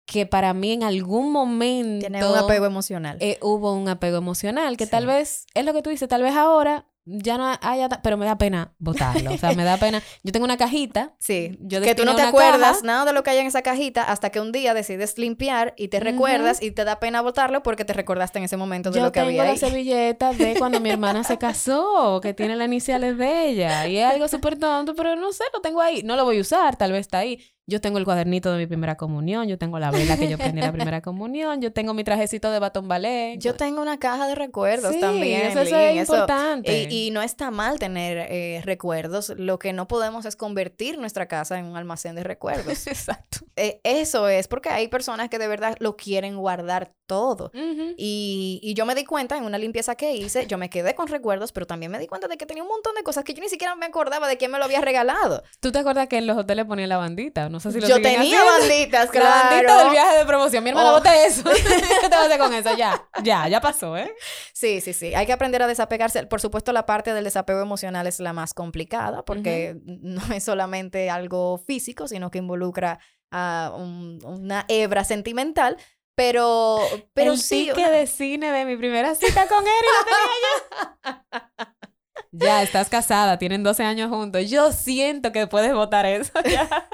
que 0.07 0.27
para 0.27 0.53
mí 0.55 0.73
en 0.73 0.83
algún 0.83 1.33
momento... 1.33 2.07
Tiene 2.07 2.27
un 2.27 2.37
apego 2.37 2.67
emocional. 2.67 3.17
Eh, 3.21 3.39
hubo 3.41 3.73
un 3.73 3.89
apego 3.89 4.19
emocional 4.19 4.77
que 4.77 4.87
tal 4.87 5.07
vez, 5.07 5.47
es 5.55 5.65
lo 5.65 5.73
que 5.73 5.83
tú 5.83 5.91
dices, 5.91 6.09
tal 6.09 6.23
vez 6.23 6.35
ahora 6.35 6.87
ya 7.07 7.37
no 7.37 7.53
haya, 7.61 7.89
pero 8.03 8.17
me 8.17 8.25
da 8.25 8.39
pena 8.39 8.73
botarlo, 8.79 9.35
o 9.35 9.39
sea, 9.39 9.53
me 9.53 9.65
da 9.65 9.77
pena. 9.77 10.03
Yo 10.23 10.33
tengo 10.33 10.45
una 10.45 10.57
cajita. 10.57 11.15
Sí, 11.19 11.57
yo 11.61 11.83
que 11.83 11.95
tú 11.95 12.05
no 12.05 12.17
te 12.17 12.23
acuerdas 12.23 12.83
nada 12.83 13.05
de 13.05 13.13
lo 13.13 13.23
que 13.23 13.31
hay 13.31 13.39
en 13.39 13.47
esa 13.47 13.63
cajita 13.63 14.03
hasta 14.03 14.31
que 14.31 14.41
un 14.41 14.53
día 14.53 14.73
decides 14.73 15.19
limpiar 15.19 15.75
y 15.77 15.89
te 15.89 16.01
recuerdas 16.01 16.63
y 16.63 16.71
te 16.71 16.85
da 16.85 17.01
pena 17.01 17.21
botarlo 17.21 17.63
porque 17.63 17.85
te 17.85 17.93
recordaste 17.93 18.39
en 18.39 18.45
ese 18.45 18.57
momento 18.57 18.91
de 18.91 19.01
lo 19.01 19.13
que 19.13 19.21
había 19.21 19.43
ahí. 19.43 19.49
Yo 19.49 19.55
tengo 19.55 19.67
la 19.67 19.69
servilleta 19.69 20.33
de 20.33 20.55
cuando 20.59 20.81
mi 20.81 20.91
hermana 20.91 21.25
se 21.25 21.37
casó, 21.37 22.21
que 22.23 22.33
tiene 22.33 22.57
las 22.57 22.67
iniciales 22.67 23.19
de 23.19 23.49
ella 23.49 23.87
y 23.87 23.99
es 23.99 24.07
algo 24.07 24.27
súper 24.29 24.59
tonto, 24.59 24.95
pero 24.95 25.15
no 25.15 25.33
sé, 25.33 25.45
lo 25.53 25.61
tengo 25.61 25.83
ahí. 25.83 26.03
No 26.03 26.17
lo 26.17 26.25
voy 26.25 26.39
a 26.39 26.41
usar, 26.41 26.77
tal 26.77 26.93
vez 26.93 27.03
está 27.03 27.19
ahí. 27.19 27.39
Yo 27.67 27.81
tengo 27.81 27.97
el 27.97 28.05
cuadernito 28.05 28.53
de 28.53 28.59
mi 28.59 28.67
primera 28.67 28.97
comunión, 28.97 29.49
yo 29.49 29.57
tengo 29.57 29.79
la 29.79 29.91
vela 29.91 30.19
que 30.19 30.29
yo 30.29 30.37
prendí 30.37 30.61
en 30.61 30.67
la 30.67 30.73
primera 30.73 31.01
comunión, 31.03 31.63
yo 31.63 31.73
tengo 31.73 31.95
mi 31.95 32.05
trajecito 32.05 32.51
de 32.51 32.59
batón 32.59 32.89
ballet. 32.89 33.39
Yo 33.39 33.55
tengo 33.55 33.81
una 33.81 33.99
caja 33.99 34.29
de 34.29 34.35
recuerdos 34.35 34.99
también. 35.01 35.47
Eso, 35.47 35.61
es 35.61 35.97
importante. 35.97 36.89
Y, 36.91 37.11
no 37.11 37.23
está 37.23 37.51
mal 37.51 37.79
tener 37.79 38.27
eh, 38.31 38.61
recuerdos. 38.65 39.33
Lo 39.37 39.59
que 39.59 39.73
no 39.73 39.89
podemos 39.89 40.27
es 40.27 40.37
convertir 40.37 40.99
nuestra 40.99 41.27
casa 41.27 41.59
en 41.59 41.67
un 41.67 41.77
almacén 41.77 42.15
de 42.17 42.23
recuerdos. 42.23 42.87
Exacto. 42.87 43.39
Eh, 43.57 43.81
eso 43.85 44.29
es 44.29 44.49
porque 44.49 44.69
hay 44.69 44.89
personas 44.89 45.31
que 45.31 45.39
de 45.39 45.49
verdad 45.49 45.77
lo 45.79 45.97
quieren 45.97 46.37
guardar 46.37 46.93
todo. 47.07 47.51
y, 47.55 48.61
y, 48.63 48.75
yo 48.75 48.85
me 48.85 48.95
di 48.95 49.05
cuenta 49.05 49.37
en 49.37 49.45
una 49.45 49.59
limpieza 49.59 49.95
que 49.95 50.15
hice, 50.15 50.47
yo 50.47 50.59
me 50.59 50.71
quedé 50.71 50.95
con 50.95 51.07
recuerdos, 51.07 51.53
pero 51.53 51.67
también 51.67 51.93
me 51.93 51.99
di 51.99 52.07
cuenta 52.07 52.29
de 52.29 52.37
que 52.37 52.47
tenía 52.47 52.63
un 52.63 52.69
montón 52.69 52.95
de 52.95 53.03
cosas 53.03 53.25
que 53.25 53.35
yo 53.35 53.43
ni 53.43 53.49
siquiera 53.49 53.75
me 53.75 53.87
acordaba 53.87 54.29
de 54.29 54.37
quién 54.37 54.51
me 54.51 54.59
lo 54.59 54.65
había 54.65 54.81
regalado. 54.81 55.43
¿Tú 55.61 55.71
te 55.73 55.79
acuerdas 55.79 56.09
que 56.09 56.19
en 56.19 56.27
los 56.27 56.37
hoteles 56.37 56.65
ponían 56.65 56.89
la 56.89 56.97
bandita? 56.97 57.49
No 57.55 57.61
sé 57.61 57.71
si 57.71 57.81
lo 57.81 57.87
Yo 57.87 58.03
tenía 58.03 58.43
banditas, 58.43 59.11
claro. 59.13 59.29
La 59.29 59.49
bandita 59.49 59.79
del 59.79 59.91
viaje 59.91 60.19
de 60.19 60.25
promoción. 60.25 60.65
Mi 60.65 60.71
hermana, 60.71 60.95
oh. 60.95 61.03
eso. 61.05 61.45
¿Qué 62.01 62.09
te 62.09 62.09
vas 62.09 62.23
a 62.23 62.25
hacer 62.25 62.39
con 62.39 62.53
eso? 62.53 62.77
Ya, 62.77 63.09
ya, 63.23 63.47
ya 63.47 63.61
pasó, 63.61 63.97
¿eh? 63.97 64.13
Sí, 64.53 64.81
sí, 64.81 64.93
sí. 64.93 65.15
Hay 65.15 65.25
que 65.25 65.33
aprender 65.33 65.63
a 65.63 65.69
desapegarse. 65.69 66.27
Por 66.27 66.41
supuesto, 66.41 66.73
la 66.73 66.85
parte 66.85 67.15
del 67.15 67.23
desapego 67.23 67.61
emocional 67.61 68.09
es 68.09 68.19
la 68.19 68.33
más 68.33 68.55
complicada 68.55 69.25
porque 69.25 69.77
no 69.85 70.21
es 70.35 70.43
solamente 70.43 71.11
algo 71.11 71.59
físico, 71.59 72.09
sino 72.09 72.33
que 72.33 72.39
involucra 72.39 72.99
a 73.31 73.73
una 73.77 74.65
hebra 74.67 75.05
sentimental. 75.05 75.77
Pero, 76.17 76.81
pero 77.13 77.33
el 77.33 77.39
sí. 77.39 77.71
que 77.73 77.89
de 77.89 78.09
cine 78.09 78.51
de 78.51 78.65
mi 78.65 78.77
primera 78.77 79.15
cita 79.15 79.47
con 79.47 79.65
él 79.65 79.73
y 79.81 79.91
lo 79.97 80.05
tenía 80.05 81.75
yo. 81.79 81.85
Ya, 82.37 82.63
estás 82.63 82.89
casada, 82.89 83.39
tienen 83.39 83.63
12 83.63 83.85
años 83.85 84.11
juntos. 84.11 84.51
Yo 84.51 84.73
siento 84.73 85.31
que 85.31 85.47
puedes 85.47 85.73
votar 85.73 86.05
eso 86.05 86.33
ya. 86.51 86.89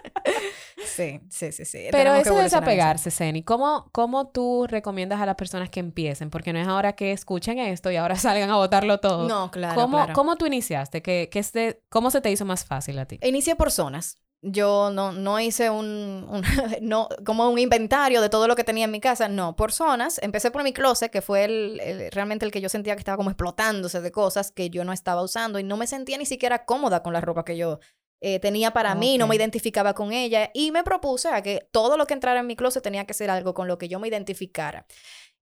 Sí, 0.84 1.20
sí, 1.30 1.52
sí, 1.52 1.64
sí. 1.64 1.88
Pero 1.90 2.14
eso 2.14 2.36
es 2.36 2.44
desapegarse, 2.44 3.10
Seni. 3.10 3.42
¿Cómo, 3.42 3.88
¿Cómo 3.92 4.28
tú 4.28 4.66
recomiendas 4.68 5.20
a 5.20 5.26
las 5.26 5.36
personas 5.36 5.70
que 5.70 5.80
empiecen? 5.80 6.28
Porque 6.28 6.52
no 6.52 6.58
es 6.58 6.68
ahora 6.68 6.92
que 6.92 7.12
escuchen 7.12 7.58
esto 7.58 7.90
y 7.90 7.96
ahora 7.96 8.16
salgan 8.16 8.50
a 8.50 8.56
votarlo 8.56 9.00
todo. 9.00 9.28
No, 9.28 9.50
claro, 9.50 9.80
¿Cómo, 9.80 9.96
claro. 9.96 10.12
¿cómo 10.12 10.36
tú 10.36 10.46
iniciaste? 10.46 11.02
¿Qué, 11.02 11.28
qué 11.32 11.38
este, 11.38 11.82
¿Cómo 11.88 12.10
se 12.10 12.20
te 12.20 12.30
hizo 12.30 12.44
más 12.44 12.64
fácil 12.64 12.98
a 12.98 13.06
ti? 13.06 13.18
Inicié 13.22 13.56
por 13.56 13.70
zonas 13.70 14.18
yo 14.42 14.90
no, 14.90 15.12
no 15.12 15.38
hice 15.38 15.68
un, 15.70 16.42
no, 16.80 17.08
como 17.24 17.48
un 17.50 17.58
inventario 17.58 18.22
de 18.22 18.28
todo 18.28 18.48
lo 18.48 18.56
que 18.56 18.64
tenía 18.64 18.86
en 18.86 18.90
mi 18.90 19.00
casa, 19.00 19.28
no, 19.28 19.54
por 19.56 19.72
zonas. 19.72 20.18
Empecé 20.22 20.50
por 20.50 20.62
mi 20.62 20.72
closet, 20.72 21.10
que 21.10 21.20
fue 21.20 21.44
el, 21.44 22.10
realmente 22.12 22.46
el 22.46 22.52
que 22.52 22.60
yo 22.60 22.68
sentía 22.68 22.94
que 22.94 23.00
estaba 23.00 23.16
como 23.16 23.30
explotándose 23.30 24.00
de 24.00 24.12
cosas 24.12 24.50
que 24.50 24.70
yo 24.70 24.84
no 24.84 24.92
estaba 24.92 25.22
usando 25.22 25.58
y 25.58 25.62
no 25.62 25.76
me 25.76 25.86
sentía 25.86 26.16
ni 26.18 26.26
siquiera 26.26 26.64
cómoda 26.64 27.02
con 27.02 27.12
la 27.12 27.20
ropa 27.20 27.44
que 27.44 27.56
yo 27.56 27.80
eh, 28.22 28.38
tenía 28.38 28.72
para 28.72 28.94
mí, 28.94 29.16
no 29.16 29.26
me 29.26 29.36
identificaba 29.36 29.94
con 29.94 30.12
ella 30.12 30.50
y 30.52 30.72
me 30.72 30.84
propuse 30.84 31.28
a 31.28 31.42
que 31.42 31.68
todo 31.72 31.96
lo 31.96 32.06
que 32.06 32.14
entrara 32.14 32.40
en 32.40 32.46
mi 32.46 32.54
closet 32.54 32.82
tenía 32.82 33.06
que 33.06 33.14
ser 33.14 33.30
algo 33.30 33.54
con 33.54 33.66
lo 33.66 33.78
que 33.78 33.88
yo 33.88 33.98
me 33.98 34.08
identificara. 34.08 34.86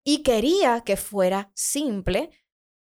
Y 0.05 0.23
quería 0.23 0.83
que 0.83 0.97
fuera 0.97 1.51
simple, 1.55 2.31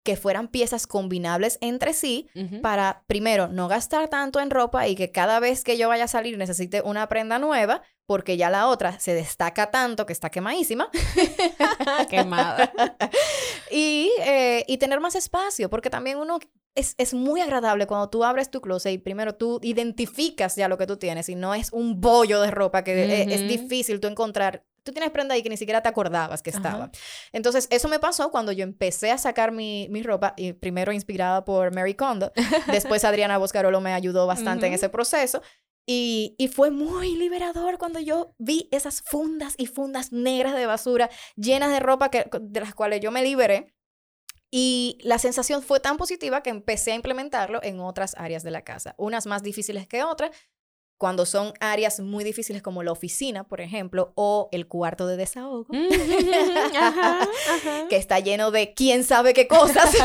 que 0.07 0.15
fueran 0.15 0.47
piezas 0.47 0.87
combinables 0.87 1.57
entre 1.59 1.91
sí 1.91 2.29
para, 2.61 3.03
primero, 3.07 3.49
no 3.49 3.67
gastar 3.67 4.07
tanto 4.07 4.39
en 4.39 4.49
ropa 4.49 4.87
y 4.87 4.95
que 4.95 5.11
cada 5.11 5.41
vez 5.41 5.65
que 5.65 5.77
yo 5.77 5.89
vaya 5.89 6.05
a 6.05 6.07
salir 6.07 6.37
necesite 6.37 6.81
una 6.81 7.09
prenda 7.09 7.39
nueva, 7.39 7.81
porque 8.05 8.37
ya 8.37 8.49
la 8.49 8.69
otra 8.69 9.01
se 9.01 9.13
destaca 9.13 9.69
tanto 9.69 10.05
que 10.05 10.13
está 10.13 10.29
quemadísima. 10.29 10.89
Quemada. 12.09 12.71
y, 13.69 14.09
eh, 14.21 14.63
y 14.65 14.77
tener 14.77 15.01
más 15.01 15.15
espacio, 15.15 15.69
porque 15.69 15.89
también 15.89 16.19
uno 16.19 16.39
es, 16.73 16.95
es, 16.97 17.13
muy 17.13 17.41
agradable 17.41 17.85
cuando 17.85 18.09
tú 18.09 18.23
abres 18.23 18.49
tu 18.49 18.61
closet 18.61 18.93
y 18.93 18.99
primero 18.99 19.35
tú 19.35 19.59
identificas 19.61 20.55
ya 20.55 20.69
lo 20.69 20.77
que 20.77 20.87
tú 20.87 20.95
tienes 20.95 21.27
y 21.27 21.35
no 21.35 21.53
es 21.53 21.73
un 21.73 21.99
bollo 21.99 22.39
de 22.39 22.51
ropa 22.51 22.85
que 22.85 22.93
eh, 22.93 23.25
es, 23.29 23.45
difícil 23.45 23.99
tú 23.99 24.07
encontrar 24.07 24.63
tú 24.87 24.93
tienes 24.93 25.11
prenda 25.11 25.35
ahí 25.35 25.43
que 25.43 25.49
ni 25.49 25.57
siquiera 25.57 25.81
te 25.81 25.89
acordabas 25.89 26.41
que 26.41 26.49
estaba. 26.49 26.89
Entonces, 27.31 27.67
eso 27.69 27.87
me 27.87 27.99
pasó 27.99 28.31
cuando 28.31 28.51
yo 28.51 28.63
empecé 28.63 29.11
a 29.11 29.17
sacar 29.17 29.51
mi, 29.51 29.87
mi, 29.89 30.01
ropa, 30.01 30.33
y 30.37 30.53
primero 30.53 30.91
inspirada 30.91 31.43
por 31.45 31.75
Mary 31.75 31.93
Kondo, 31.93 32.31
después 32.71 33.03
Adriana 33.03 33.37
Boscarolo 33.37 33.81
me 33.81 33.93
ayudó 33.93 34.25
bastante 34.25 34.65
en 34.67 34.73
ese 34.73 34.89
proceso. 34.89 35.41
Y, 35.85 36.35
y, 36.37 36.49
fue 36.49 36.69
muy 36.69 37.15
liberador 37.15 37.77
cuando 37.77 37.99
yo 37.99 38.35
vi 38.37 38.67
esas 38.71 39.01
fundas 39.01 39.55
y 39.57 39.67
fundas 39.67 40.11
negras 40.11 40.53
de 40.53 40.65
basura 40.65 41.09
llenas 41.37 41.71
de 41.71 41.79
ropa 41.79 42.09
que, 42.09 42.29
de 42.41 42.59
las 42.59 42.75
cuales 42.75 42.99
yo 42.99 43.09
me 43.09 43.23
liberé. 43.23 43.73
Y 44.51 44.97
la 45.01 45.17
sensación 45.17 45.61
fue 45.61 45.79
tan 45.79 45.97
positiva 45.97 46.41
que 46.41 46.49
empecé 46.49 46.91
a 46.91 46.95
implementarlo 46.95 47.61
en 47.63 47.79
otras 47.79 48.15
áreas 48.17 48.43
de 48.43 48.51
la 48.51 48.63
casa, 48.63 48.95
unas 48.97 49.25
más 49.27 49.43
difíciles 49.43 49.87
que 49.87 50.03
otras, 50.03 50.31
cuando 50.97 51.25
son 51.25 51.53
áreas 51.59 51.99
muy 51.99 52.23
difíciles 52.23 52.61
como 52.61 52.83
la 52.83 52.91
oficina, 52.91 53.43
por 53.43 53.61
ejemplo, 53.61 54.11
o 54.15 54.49
el 54.51 54.67
cuarto 54.67 55.07
de 55.07 55.17
desahogo, 55.17 55.67
que 57.89 57.95
está 57.95 58.19
lleno 58.19 58.51
de 58.51 58.73
quién 58.73 59.03
sabe 59.03 59.33
qué 59.33 59.47
cosas, 59.47 59.95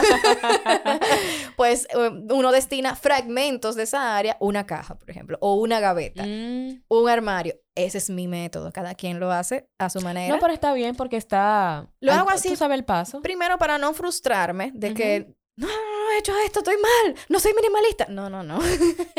pues 1.56 1.86
eh, 1.90 2.10
uno 2.30 2.52
destina 2.52 2.94
fragmentos 2.94 3.74
de 3.74 3.84
esa 3.84 4.16
área, 4.16 4.36
una 4.40 4.66
caja, 4.66 4.98
por 4.98 5.10
ejemplo, 5.10 5.38
o 5.40 5.54
una 5.54 5.80
gaveta, 5.80 6.24
mm. 6.24 6.84
un 6.88 7.08
armario. 7.08 7.54
Ese 7.74 7.96
es 7.96 8.10
mi 8.10 8.28
método. 8.28 8.70
Cada 8.70 8.94
quien 8.94 9.18
lo 9.18 9.32
hace 9.32 9.66
a 9.78 9.88
su 9.88 10.02
manera. 10.02 10.34
No, 10.34 10.38
pero 10.38 10.52
está 10.52 10.74
bien 10.74 10.94
porque 10.94 11.16
está. 11.16 11.90
Lo 12.00 12.12
hago 12.12 12.28
así. 12.28 12.50
Tú 12.50 12.56
sabes 12.56 12.76
el 12.76 12.84
paso. 12.84 13.22
Primero, 13.22 13.56
para 13.56 13.78
no 13.78 13.94
frustrarme 13.94 14.72
de 14.74 14.92
que 14.92 15.34
no, 15.56 15.66
no, 15.66 15.72
no, 15.74 16.10
he 16.14 16.18
hecho 16.18 16.32
esto, 16.44 16.60
estoy 16.60 16.76
mal, 16.76 17.14
no 17.28 17.38
soy 17.38 17.52
minimalista. 17.54 18.06
No, 18.08 18.30
no, 18.30 18.42
no. 18.42 18.58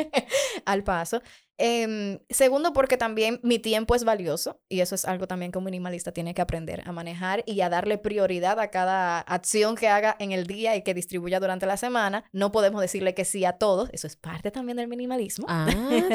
Al 0.65 0.84
paso. 0.84 1.22
Em, 1.60 2.19
segundo, 2.30 2.74
porque 2.74 2.98
también 2.98 3.39
mi 3.43 3.60
tiempo 3.60 3.93
es 3.93 4.04
valioso 4.04 4.60
y 4.67 4.80
eso 4.80 4.96
es 4.96 5.06
algo 5.06 5.28
también 5.28 5.52
que 5.52 5.60
un 5.60 5.63
minimalista 5.63 6.12
tiene 6.12 6.34
que 6.34 6.41
aprender 6.41 6.82
a 6.86 6.91
manejar 6.91 7.43
y 7.46 7.62
a 7.62 7.69
darle 7.69 8.00
prioridad 8.00 8.60
a 8.60 8.72
cada 8.72 9.19
acción 9.19 9.76
que 9.76 9.88
haga 9.88 10.15
en 10.17 10.32
el 10.32 10.48
día 10.48 10.76
y 10.76 10.82
que 10.82 10.96
distribuya 10.96 11.39
durante 11.39 11.67
la 11.67 11.78
semana. 11.78 12.26
No 12.32 12.52
podemos 12.52 12.82
decirle 12.82 13.13
que 13.13 13.24
sí 13.24 13.46
a 13.46 13.54
todos, 13.54 13.89
eso 13.93 14.08
es 14.08 14.15
parte 14.15 14.50
también 14.50 14.78
del 14.78 14.88
minimalismo. 14.88 15.46
Ah, 15.48 15.67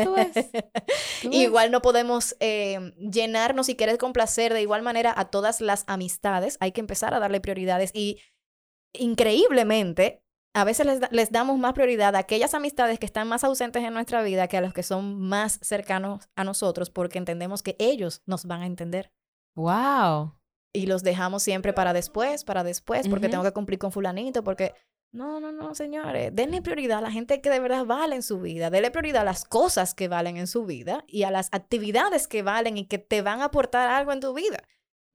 tú 0.03 0.15
ves. 0.15 0.47
igual 1.31 1.71
no 1.71 1.83
podemos 1.83 2.35
em, 2.41 2.93
llenarnos 2.97 3.69
y 3.69 3.77
querer 3.77 3.97
complacer 3.99 4.53
de 4.53 4.63
igual 4.63 4.83
manera 4.83 5.15
a 5.17 5.31
todas 5.31 5.61
las 5.61 5.85
amistades, 5.87 6.57
hay 6.59 6.73
que 6.73 6.81
empezar 6.81 7.15
a 7.15 7.21
darle 7.21 7.41
prioridades 7.41 7.93
y 7.95 8.19
increíblemente 8.93 10.23
a 10.55 10.65
veces 10.65 10.87
les, 11.11 11.31
damos 11.31 11.59
más 11.59 11.73
prioridad 11.73 12.17
a 12.17 12.21
aquellas 12.21 12.55
amistades 12.55 12.99
que 12.99 13.07
están 13.07 13.29
más 13.29 13.45
ausentes 13.45 13.83
en 13.85 13.95
nuestra 13.95 14.23
vida 14.23 14.49
que 14.49 14.57
a 14.57 14.61
los 14.61 14.73
que 14.73 14.83
son 14.83 15.21
más 15.21 15.59
cercanos 15.63 16.29
a 16.37 16.45
nosotros 16.45 16.91
porque 16.91 17.19
entendemos 17.19 17.63
que 17.63 17.77
ellos 17.79 18.23
nos 18.27 18.45
van 18.45 18.63
a 18.63 18.67
entender. 18.67 19.13
¡Wow! 19.55 20.35
Y 20.73 20.87
los 20.87 21.03
dejamos 21.03 21.43
siempre 21.43 21.73
para 21.73 21.93
después, 21.93 22.45
para 22.45 22.65
después, 22.65 23.09
porque 23.09 23.29
tengo 23.29 23.45
que 23.45 23.53
cumplir 23.53 23.79
con 23.79 23.93
fulanito, 23.93 24.45
porque... 24.45 24.75
No, 25.11 25.41
no, 25.41 25.53
no, 25.53 25.75
señores. 25.75 26.35
Denle 26.35 26.61
prioridad 26.61 26.99
a 26.99 27.03
la 27.03 27.11
gente 27.11 27.41
que 27.41 27.49
de 27.49 27.61
verdad 27.61 27.87
vale 27.87 28.15
en 28.15 28.23
su 28.23 28.41
vida. 28.41 28.69
Denle 28.69 28.91
prioridad 28.91 29.23
a 29.23 29.25
las 29.25 29.47
cosas 29.47 29.95
que 29.95 30.07
valen 30.07 30.37
en 30.37 30.47
su 30.47 30.67
vida 30.67 31.05
y 31.07 31.23
a 31.23 31.31
las 31.31 31.49
actividades 31.53 32.29
que 32.29 32.43
valen 32.43 32.77
y 32.77 32.85
que 32.85 32.99
te 32.99 33.23
van 33.23 33.41
a 33.41 33.47
aportar 33.47 33.89
algo 33.89 34.13
en 34.13 34.21
tu 34.21 34.35
vida. 34.35 34.63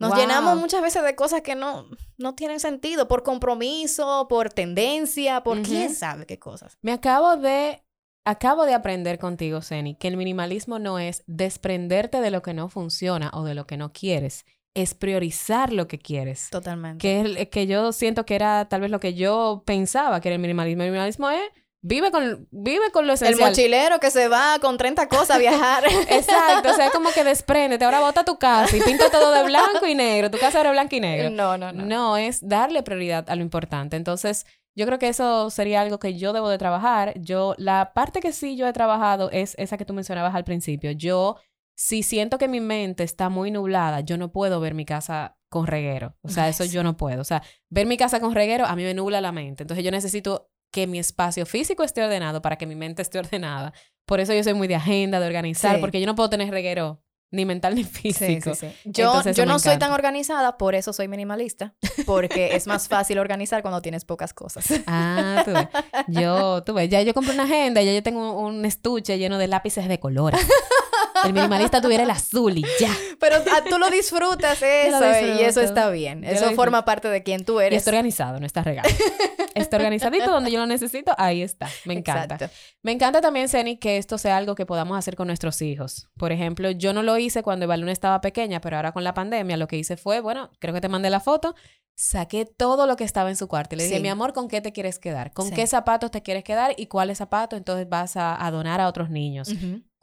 Nos 0.09 0.17
llenamos 0.17 0.57
muchas 0.57 0.81
veces 0.81 1.03
de 1.03 1.15
cosas 1.15 1.41
que 1.41 1.55
no, 1.55 1.87
no 2.17 2.35
tienen 2.35 2.59
sentido, 2.59 3.07
por 3.07 3.23
compromiso, 3.23 4.27
por 4.29 4.49
tendencia, 4.51 5.43
por 5.43 5.61
quién 5.61 5.93
sabe 5.93 6.25
qué 6.25 6.39
cosas. 6.39 6.77
Me 6.81 6.91
acabo 6.91 7.37
de, 7.37 7.83
acabo 8.25 8.65
de 8.65 8.73
aprender 8.73 9.19
contigo, 9.19 9.61
Seni, 9.61 9.95
que 9.95 10.07
el 10.07 10.17
minimalismo 10.17 10.79
no 10.79 10.99
es 10.99 11.23
desprenderte 11.27 12.21
de 12.21 12.31
lo 12.31 12.41
que 12.41 12.53
no 12.53 12.69
funciona 12.69 13.31
o 13.33 13.43
de 13.43 13.55
lo 13.55 13.65
que 13.67 13.77
no 13.77 13.91
quieres, 13.93 14.45
es 14.73 14.93
priorizar 14.93 15.71
lo 15.71 15.87
que 15.87 15.99
quieres. 15.99 16.49
Totalmente. 16.49 17.01
Que, 17.01 17.41
es, 17.41 17.49
que 17.49 17.67
yo 17.67 17.91
siento 17.91 18.25
que 18.25 18.35
era 18.35 18.67
tal 18.69 18.81
vez 18.81 18.91
lo 18.91 18.99
que 18.99 19.13
yo 19.13 19.63
pensaba 19.65 20.19
que 20.19 20.29
era 20.29 20.35
el 20.35 20.41
minimalismo. 20.41 20.83
El 20.83 20.89
minimalismo 20.89 21.29
es 21.29 21.43
Vive 21.85 22.11
con, 22.11 22.47
vive 22.49 22.91
con 22.93 23.07
lo 23.07 23.13
esencial. 23.13 23.41
El 23.41 23.45
mochilero 23.45 23.99
que 23.99 24.09
se 24.09 24.29
va 24.29 24.57
con 24.61 24.77
30 24.77 25.09
cosas 25.09 25.31
a 25.31 25.37
viajar. 25.37 25.83
Exacto, 26.09 26.71
o 26.71 26.73
sea, 26.73 26.91
como 26.91 27.11
que 27.11 27.25
despréndete. 27.25 27.83
Ahora 27.83 27.99
bota 27.99 28.23
tu 28.23 28.39
casa 28.39 28.77
y 28.77 28.79
pinta 28.79 29.11
todo 29.11 29.33
de 29.33 29.43
blanco 29.43 29.85
y 29.85 29.93
negro. 29.93 30.31
Tu 30.31 30.37
casa 30.37 30.61
era 30.61 30.71
blanco 30.71 30.95
y 30.95 31.01
negro. 31.01 31.29
No, 31.29 31.57
no, 31.57 31.73
no. 31.73 31.85
No, 31.85 32.15
es 32.15 32.39
darle 32.47 32.83
prioridad 32.83 33.29
a 33.29 33.35
lo 33.35 33.41
importante. 33.41 33.97
Entonces, 33.97 34.45
yo 34.75 34.85
creo 34.85 34.97
que 34.97 35.09
eso 35.09 35.49
sería 35.49 35.81
algo 35.81 35.99
que 35.99 36.17
yo 36.17 36.31
debo 36.31 36.47
de 36.47 36.57
trabajar. 36.57 37.19
Yo, 37.19 37.53
la 37.57 37.91
parte 37.93 38.21
que 38.21 38.31
sí 38.31 38.55
yo 38.55 38.65
he 38.65 38.71
trabajado 38.71 39.29
es 39.31 39.53
esa 39.57 39.77
que 39.77 39.83
tú 39.83 39.93
mencionabas 39.93 40.35
al 40.35 40.45
principio. 40.45 40.91
Yo, 40.91 41.35
si 41.75 42.01
siento 42.01 42.37
que 42.37 42.47
mi 42.47 42.61
mente 42.61 43.03
está 43.03 43.27
muy 43.27 43.51
nublada, 43.51 43.99
yo 43.99 44.17
no 44.17 44.31
puedo 44.31 44.61
ver 44.61 44.73
mi 44.73 44.85
casa 44.85 45.37
con 45.49 45.67
reguero. 45.67 46.15
O 46.21 46.29
sea, 46.29 46.47
eso 46.47 46.63
yo 46.63 46.81
no 46.81 46.95
puedo. 46.95 47.19
O 47.19 47.25
sea, 47.25 47.43
ver 47.69 47.87
mi 47.87 47.97
casa 47.97 48.21
con 48.21 48.33
reguero 48.33 48.65
a 48.65 48.75
mí 48.77 48.83
me 48.83 48.93
nubla 48.93 49.19
la 49.19 49.33
mente. 49.33 49.63
Entonces, 49.63 49.83
yo 49.83 49.91
necesito 49.91 50.49
que 50.73 50.87
mi 50.87 50.99
espacio 50.99 51.45
físico 51.45 51.83
esté 51.83 52.03
ordenado 52.03 52.41
para 52.41 52.57
que 52.57 52.65
mi 52.65 52.75
mente 52.75 53.01
esté 53.01 53.19
ordenada. 53.25 53.71
Por 54.05 54.19
eso 54.19 54.33
yo 54.33 54.43
soy 54.43 54.53
muy 54.53 54.67
de 54.67 54.75
agenda, 54.75 55.21
de 55.21 55.27
organizar, 55.27 55.79
porque 55.79 56.01
yo 56.01 56.05
no 56.07 56.15
puedo 56.15 56.29
tener 56.29 56.49
reguero 56.49 57.01
ni 57.31 57.45
mental 57.45 57.73
ni 57.73 57.83
físico. 57.83 58.53
Sí, 58.53 58.67
yo, 58.83 59.23
yo 59.31 59.45
no 59.45 59.57
soy 59.59 59.77
tan 59.77 59.91
organizada, 59.91 60.57
por 60.57 60.75
eso 60.75 60.91
soy 60.93 61.07
minimalista, 61.07 61.73
porque 62.05 62.55
es 62.55 62.67
más 62.67 62.87
fácil 62.87 63.17
organizar 63.17 63.61
cuando 63.61 63.81
tienes 63.81 64.03
pocas 64.03 64.33
cosas. 64.33 64.65
Ah, 64.85 65.43
tú 65.45 65.51
ves. 65.53 65.67
Yo, 66.07 66.63
tú 66.63 66.73
ves, 66.73 66.89
ya 66.89 67.01
yo 67.01 67.13
compré 67.13 67.33
una 67.33 67.43
agenda, 67.43 67.81
ya 67.81 67.93
yo 67.93 68.03
tengo 68.03 68.39
un 68.39 68.65
estuche 68.65 69.17
lleno 69.17 69.37
de 69.37 69.47
lápices 69.47 69.87
de 69.87 69.99
colores. 69.99 70.39
El 71.25 71.33
minimalista 71.33 71.81
tuviera 71.81 72.03
el 72.03 72.09
azul 72.09 72.57
y 72.57 72.65
ya. 72.79 72.95
Pero 73.19 73.37
ah, 73.51 73.61
tú 73.69 73.77
lo 73.77 73.89
disfrutas 73.89 74.61
eso 74.61 75.05
y 75.37 75.41
eso 75.41 75.61
está 75.61 75.89
bien. 75.89 76.23
eso 76.23 76.51
forma 76.51 76.85
parte 76.85 77.07
de 77.07 77.23
quien 77.23 77.45
tú 77.45 77.59
eres. 77.59 77.73
Y 77.73 77.77
está 77.77 77.91
organizado, 77.91 78.39
no 78.39 78.45
está 78.45 78.63
regado. 78.63 78.89
está 79.55 79.77
organizadito 79.77 80.31
donde 80.31 80.51
yo 80.51 80.59
lo 80.59 80.65
necesito, 80.65 81.13
ahí 81.17 81.41
está. 81.41 81.69
Me 81.85 81.93
encanta. 81.93 82.49
Me 82.81 82.91
encanta 82.91 83.21
también, 83.21 83.49
Seni, 83.49 83.77
que 83.77 83.97
esto 83.97 84.17
sea 84.17 84.37
algo 84.37 84.55
que 84.55 84.65
podamos 84.65 84.97
hacer 84.97 85.15
con 85.15 85.27
nuestros 85.27 85.61
hijos. 85.61 86.09
Por 86.17 86.31
ejemplo, 86.31 86.71
yo 86.71 86.93
no 86.93 87.03
lo 87.03 87.17
hice 87.17 87.43
cuando 87.43 87.65
Evaluna 87.65 87.91
estaba 87.91 88.21
pequeña, 88.21 88.61
pero 88.61 88.77
ahora 88.77 88.91
con 88.91 89.03
la 89.03 89.13
pandemia 89.13 89.57
lo 89.57 89.67
que 89.67 89.77
hice 89.77 89.97
fue, 89.97 90.19
bueno, 90.19 90.51
creo 90.59 90.73
que 90.73 90.81
te 90.81 90.89
mandé 90.89 91.09
la 91.09 91.19
foto, 91.19 91.55
saqué 91.95 92.45
todo 92.45 92.87
lo 92.87 92.95
que 92.95 93.03
estaba 93.03 93.29
en 93.29 93.35
su 93.35 93.47
cuarto 93.47 93.75
y 93.75 93.79
le 93.79 93.85
dije, 93.85 93.99
mi 93.99 94.09
amor, 94.09 94.33
¿con 94.33 94.47
qué 94.47 94.61
te 94.61 94.71
quieres 94.71 94.99
quedar? 94.99 95.31
¿Con 95.33 95.51
qué 95.51 95.67
zapatos 95.67 96.11
te 96.11 96.21
quieres 96.21 96.43
quedar 96.43 96.73
y 96.77 96.87
cuáles 96.87 97.19
zapatos 97.19 97.57
entonces 97.57 97.87
vas 97.87 98.13
a, 98.15 98.49
donar 98.51 98.81
a 98.81 98.87
otros 98.87 99.09
niños? 99.09 99.49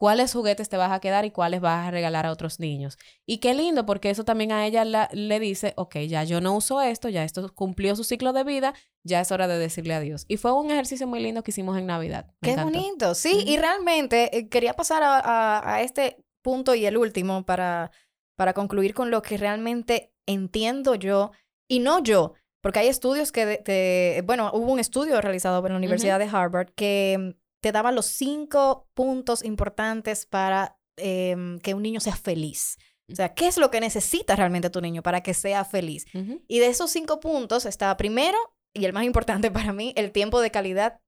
Cuáles 0.00 0.32
juguetes 0.32 0.70
te 0.70 0.78
vas 0.78 0.92
a 0.92 0.98
quedar 0.98 1.26
y 1.26 1.30
cuáles 1.30 1.60
vas 1.60 1.86
a 1.86 1.90
regalar 1.90 2.24
a 2.24 2.32
otros 2.32 2.58
niños. 2.58 2.96
Y 3.26 3.36
qué 3.36 3.52
lindo, 3.52 3.84
porque 3.84 4.08
eso 4.08 4.24
también 4.24 4.50
a 4.50 4.66
ella 4.66 4.82
le 5.12 5.40
dice, 5.40 5.74
ok, 5.76 5.96
ya 6.08 6.24
yo 6.24 6.40
no 6.40 6.56
uso 6.56 6.80
esto, 6.80 7.10
ya 7.10 7.22
esto 7.22 7.54
cumplió 7.54 7.94
su 7.94 8.02
ciclo 8.02 8.32
de 8.32 8.42
vida, 8.42 8.72
ya 9.04 9.20
es 9.20 9.30
hora 9.30 9.46
de 9.46 9.58
decirle 9.58 9.92
adiós. 9.92 10.24
Y 10.26 10.38
fue 10.38 10.54
un 10.54 10.70
ejercicio 10.70 11.06
muy 11.06 11.20
lindo 11.20 11.42
que 11.42 11.50
hicimos 11.50 11.76
en 11.76 11.84
Navidad. 11.84 12.32
qué 12.40 12.56
bonito, 12.56 13.14
sí, 13.14 13.44
y 13.46 13.58
realmente 13.58 14.34
eh, 14.38 14.48
quería 14.48 14.72
pasar 14.72 15.02
a, 15.04 15.82
este 15.82 16.24
punto 16.40 16.74
y 16.74 16.86
el 16.86 16.96
último 16.96 17.44
para, 17.44 17.90
para 18.36 18.54
concluir 18.54 18.94
con 18.94 19.10
lo 19.10 19.20
que 19.20 19.36
realmente 19.36 20.14
entiendo 20.24 20.94
yo, 20.94 21.32
y 21.68 21.80
no 21.80 22.02
yo, 22.02 22.32
porque 22.62 22.78
hay 22.78 22.88
estudios 22.88 23.32
que, 23.32 24.22
bueno, 24.24 24.50
hubo 24.54 24.72
un 24.72 24.80
estudio 24.80 25.20
realizado 25.20 25.64
en 25.66 25.72
la 25.72 25.78
Universidad 25.78 26.18
de 26.18 26.28
Harvard 26.32 26.70
que 26.74 27.36
te 27.60 27.72
daba 27.72 27.92
los 27.92 28.06
cinco 28.06 28.88
puntos 28.94 29.44
importantes 29.44 30.26
para 30.26 30.78
em, 30.96 31.58
que 31.60 31.74
un 31.74 31.82
niño 31.82 32.00
sea 32.00 32.16
feliz. 32.16 32.78
O 33.12 33.16
sea, 33.16 33.34
¿qué 33.34 33.48
es 33.48 33.58
lo 33.58 33.70
que 33.70 33.80
necesita 33.80 34.36
realmente 34.36 34.70
tu 34.70 34.80
niño 34.80 35.02
para 35.02 35.22
que 35.22 35.34
sea 35.34 35.64
feliz? 35.64 36.06
Y 36.46 36.58
de 36.58 36.66
esos 36.66 36.90
cinco 36.90 37.20
puntos 37.20 37.66
está 37.66 37.96
primero, 37.96 38.38
y 38.72 38.84
el 38.84 38.92
más 38.92 39.04
importante 39.04 39.50
para 39.50 39.72
mí, 39.72 39.92
el 39.96 40.12
tiempo 40.12 40.40
de 40.40 40.50
calidad 40.50 41.00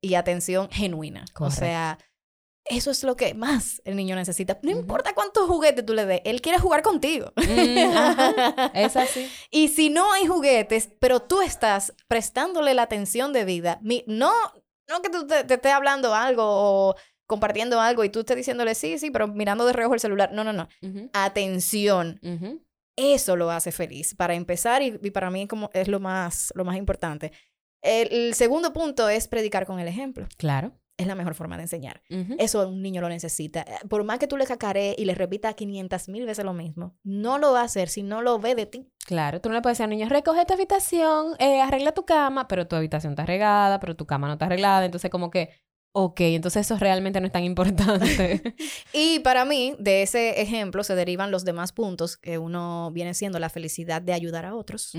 y 0.00 0.14
atención 0.14 0.70
genuina. 0.70 1.26
O 1.38 1.50
sea, 1.50 1.98
eso 2.64 2.90
es 2.90 3.02
lo 3.02 3.16
que 3.16 3.34
más 3.34 3.82
el 3.84 3.96
niño 3.96 4.16
necesita. 4.16 4.58
No 4.62 4.70
importa 4.70 5.14
cuántos 5.14 5.48
juguetes 5.48 5.84
tú 5.84 5.92
le 5.92 6.06
des, 6.06 6.20
él 6.24 6.40
quiere 6.40 6.58
jugar 6.58 6.82
contigo. 6.82 7.32
Mm, 7.36 8.74
es 8.74 8.96
así. 8.96 9.28
y 9.50 9.68
si 9.68 9.90
no 9.90 10.12
hay 10.12 10.26
juguetes, 10.26 10.90
pero 11.00 11.20
tú 11.20 11.42
estás 11.42 11.94
prestándole 12.06 12.74
la 12.74 12.82
atención 12.82 13.32
de 13.32 13.44
vida, 13.44 13.80
no, 14.06 14.32
no 14.90 15.00
que 15.02 15.08
tú 15.08 15.26
te, 15.26 15.40
estés 15.40 15.72
hablando 15.72 16.14
algo 16.14 16.42
o 16.44 16.96
compartiendo 17.26 17.80
algo 17.80 18.04
y 18.04 18.10
tú 18.10 18.20
estés 18.20 18.36
diciéndole 18.36 18.74
sí, 18.74 18.98
sí, 18.98 19.10
pero 19.10 19.28
mirando 19.28 19.64
de 19.64 19.72
reojo 19.72 19.94
el 19.94 20.00
celular. 20.00 20.30
No, 20.32 20.44
no, 20.44 20.52
no. 20.52 20.68
Atención. 21.12 22.20
Eso 22.96 23.36
lo 23.36 23.50
hace 23.50 23.72
feliz. 23.72 24.14
Para 24.14 24.34
empezar, 24.34 24.82
y, 24.82 24.98
para 25.10 25.30
mí 25.30 25.46
como 25.46 25.70
es 25.72 25.88
lo 25.88 26.00
más, 26.00 26.52
lo 26.54 26.64
más 26.64 26.76
importante. 26.76 27.32
El, 27.82 28.34
segundo 28.34 28.72
punto 28.72 29.08
es 29.08 29.28
predicar 29.28 29.64
con 29.64 29.78
el 29.78 29.88
ejemplo. 29.88 30.26
Claro. 30.36 30.72
Es 31.00 31.06
la 31.06 31.14
mejor 31.14 31.34
forma 31.34 31.56
de 31.56 31.62
enseñar. 31.62 32.02
Eso 32.38 32.68
un 32.68 32.82
niño 32.82 33.00
lo 33.00 33.08
necesita. 33.08 33.62
Eh, 33.62 33.86
por 33.88 34.04
más 34.04 34.18
que 34.18 34.26
tú 34.26 34.36
le 34.36 34.44
cacarees 34.44 34.96
y 34.98 35.06
le 35.06 35.14
repita 35.14 35.54
500 35.54 36.08
mil 36.10 36.26
veces 36.26 36.44
lo 36.44 36.52
mismo, 36.52 36.94
no 37.02 37.38
lo 37.38 37.52
va 37.52 37.62
a 37.62 37.64
hacer 37.64 37.88
si 37.88 38.02
no 38.02 38.20
lo 38.20 38.38
ve 38.38 38.54
de 38.54 38.66
ti. 38.66 38.90
Claro, 39.06 39.40
tú 39.40 39.48
no 39.48 39.54
le 39.54 39.62
puedes 39.62 39.78
decir 39.78 39.84
al 39.84 39.90
niño, 39.90 40.08
recoge 40.10 40.40
esta 40.40 40.54
habitación, 40.54 41.34
eh, 41.38 41.62
arregla 41.62 41.92
tu 41.92 42.04
cama, 42.04 42.48
pero 42.48 42.66
tu 42.66 42.76
habitación 42.76 43.12
está 43.14 43.24
regada, 43.24 43.80
pero 43.80 43.96
tu 43.96 44.06
cama 44.06 44.26
no 44.26 44.34
está 44.34 44.44
arreglada. 44.44 44.84
Entonces, 44.84 45.10
como 45.10 45.30
que, 45.30 45.50
ok, 45.92 46.20
entonces 46.20 46.66
eso 46.66 46.76
realmente 46.78 47.18
no 47.20 47.26
es 47.26 47.32
tan 47.32 47.44
importante. 47.44 48.54
y 48.92 49.20
para 49.20 49.46
mí, 49.46 49.74
de 49.78 50.02
ese 50.02 50.42
ejemplo 50.42 50.84
se 50.84 50.94
derivan 50.94 51.30
los 51.30 51.46
demás 51.46 51.72
puntos 51.72 52.18
que 52.18 52.36
uno 52.36 52.90
viene 52.92 53.14
siendo 53.14 53.38
la 53.38 53.48
felicidad 53.48 54.02
de 54.02 54.12
ayudar 54.12 54.44
a 54.44 54.54
otros. 54.54 54.92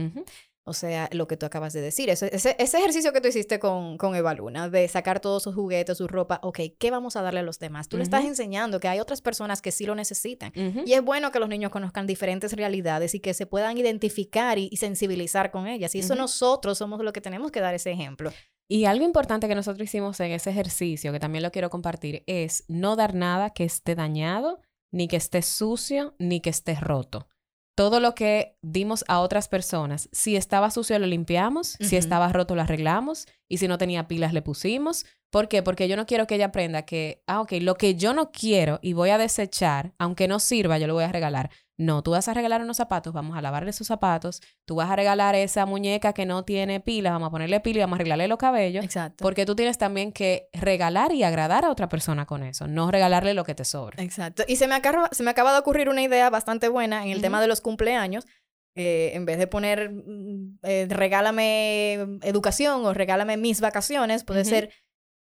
O 0.63 0.74
sea, 0.74 1.10
lo 1.12 1.28
que 1.28 1.38
tú 1.38 1.47
acabas 1.47 1.74
de 1.74 1.82
decir, 1.82 2.10
ese, 2.12 2.30
ese, 2.34 2.56
ejercicio 2.60 3.12
que 3.12 3.19
tú 3.19 3.28
hiciste 3.28 3.58
con, 3.58 3.97
con 3.97 4.15
Eva 4.15 4.36
Luna, 4.36 4.69
de 4.69 4.88
sacar 4.88 5.19
todos 5.19 5.41
sus 5.41 5.56
juguetes, 5.56 5.97
su 5.97 6.08
ropa, 6.08 6.39
ok, 6.43 6.60
¿qué 6.78 6.91
vamos 6.91 7.15
a 7.15 7.24
darle 7.24 7.39
a 7.39 7.43
los 7.43 7.58
demás? 7.58 7.88
Tú 7.88 7.97
le 7.97 8.04
estás 8.04 8.26
enseñando 8.26 8.80
que 8.80 8.88
hay 8.88 9.00
otras 9.00 9.21
personas 9.21 9.63
que 9.63 9.71
sí 9.71 9.86
lo 9.88 9.95
necesitan. 9.95 10.52
Y 10.86 10.93
es 10.93 11.04
bueno 11.04 11.32
que 11.32 11.39
los 11.39 11.50
niños 11.50 11.71
conozcan 11.71 12.06
diferentes 12.06 12.54
realidades 12.54 13.15
y 13.15 13.19
que 13.19 13.34
se 13.34 13.47
puedan 13.47 13.76
identificar 13.78 14.60
y, 14.60 14.69
sensibilizar 14.78 15.50
con 15.50 15.67
ellas. 15.67 15.95
Y 15.95 16.00
eso 16.00 16.15
nosotros 16.15 16.78
somos 16.78 17.02
los 17.04 17.12
que 17.12 17.21
tenemos 17.21 17.52
que 17.52 17.60
dar 17.60 17.74
ese 17.74 17.91
ejemplo. 17.91 18.32
Y 18.67 18.86
algo 18.86 19.04
importante 19.04 19.47
que 19.47 19.56
nosotros 19.56 19.84
hicimos 19.84 20.19
en 20.19 20.32
ese 20.32 20.52
ejercicio, 20.52 21.12
que 21.12 21.19
también 21.19 21.43
lo 21.43 21.52
quiero 21.52 21.69
compartir, 21.69 22.24
es 22.28 22.63
no 22.67 22.95
dar 22.95 23.15
nada 23.15 23.50
que 23.50 23.63
esté 23.63 23.95
dañado, 23.95 24.62
ni 24.91 25.08
que 25.08 25.17
esté 25.17 25.41
sucio, 25.41 26.15
ni 26.19 26.39
que 26.39 26.52
esté 26.52 26.76
roto 26.76 27.28
todo 27.76 28.00
lo 28.00 28.16
que 28.16 28.58
dimos 28.62 29.06
a 29.08 29.20
otras 29.20 29.48
personas, 29.48 30.10
si 30.12 30.36
estaba 30.36 30.72
sucio 30.72 31.00
lo 31.00 31.08
limpiamos, 31.08 31.78
si 31.80 31.96
estaba 31.96 32.32
roto 32.32 32.56
lo 32.56 32.62
arreglamos 32.62 33.28
y 33.50 33.58
si 33.58 33.68
no 33.68 33.78
tenía 33.78 34.08
pilas 34.08 34.34
le 34.34 34.42
pusimos. 34.42 35.06
¿Por 35.32 35.48
qué? 35.48 35.64
Porque 35.64 35.88
yo 35.88 35.96
no 35.96 36.06
quiero 36.06 36.28
que 36.28 36.36
ella 36.36 36.48
aprenda 36.48 36.82
que, 36.82 37.24
ah, 37.26 37.40
ok, 37.40 37.54
lo 37.62 37.76
que 37.76 37.96
yo 37.96 38.14
no 38.14 38.32
quiero 38.32 38.80
y 38.82 38.94
voy 38.94 39.12
a 39.12 39.18
desechar, 39.18 39.94
aunque 39.98 40.28
no 40.28 40.40
sirva, 40.40 40.78
yo 40.78 40.88
lo 40.88 40.94
voy 40.94 41.06
a 41.06 41.12
regalar. 41.12 41.50
No, 41.82 42.04
tú 42.04 42.12
vas 42.12 42.28
a 42.28 42.36
regalar 42.36 42.62
unos 42.62 42.78
zapatos, 42.78 43.12
vamos 43.12 43.36
a 43.36 43.41
lavarle 43.41 43.74
sus 43.74 43.88
zapatos, 43.88 44.44
tú 44.65 44.76
vas 44.76 44.91
a 44.91 44.96
regalar 44.96 45.34
esa 45.34 45.65
muñeca 45.65 46.13
que 46.13 46.28
no 46.28 46.46
tiene 46.46 46.80
pila, 46.80 47.10
vamos 47.10 47.30
a 47.30 47.32
ponerle 47.32 47.60
pila 47.60 47.80
y 47.80 47.82
vamos 47.82 47.96
a 47.96 47.98
arreglarle 47.98 48.28
los 48.28 48.38
cabellos. 48.38 48.86
Exacto. 48.86 49.24
Porque 49.24 49.48
tú 49.48 49.56
tienes 49.56 49.80
también 49.80 50.12
que 50.12 50.48
regalar 50.54 51.12
y 51.12 51.24
agradar 51.24 51.65
a 51.65 51.72
otra 51.72 51.89
persona 51.89 52.28
con 52.28 52.44
eso, 52.44 52.67
no 52.67 52.91
regalarle 52.91 53.34
lo 53.34 53.44
que 53.44 53.56
te 53.56 53.65
sobra. 53.65 54.02
Exacto. 54.04 54.44
Y 54.48 54.58
se 54.58 54.67
me 54.67 54.76
acaba, 54.76 55.10
se 55.12 55.24
me 55.24 55.32
acaba 55.32 55.54
de 55.54 55.60
ocurrir 55.60 55.89
una 55.89 56.04
idea 56.04 56.30
bastante 56.30 56.67
buena 56.67 57.04
en 57.04 57.12
el 57.13 57.22
tema 57.22 57.41
de 57.41 57.48
los 57.48 57.62
cumpleaños. 57.62 58.28
Eh, 58.76 59.12
en 59.15 59.26
vez 59.26 59.39
de 59.39 59.48
poner 59.48 59.89
mm, 59.89 60.60
eh, 60.62 60.88
regálame 60.88 61.94
educación 62.22 62.86
o 62.86 62.94
regálame 62.94 63.38
mis 63.38 63.60
vacaciones, 63.60 64.24
puede 64.24 64.46
ser 64.46 64.70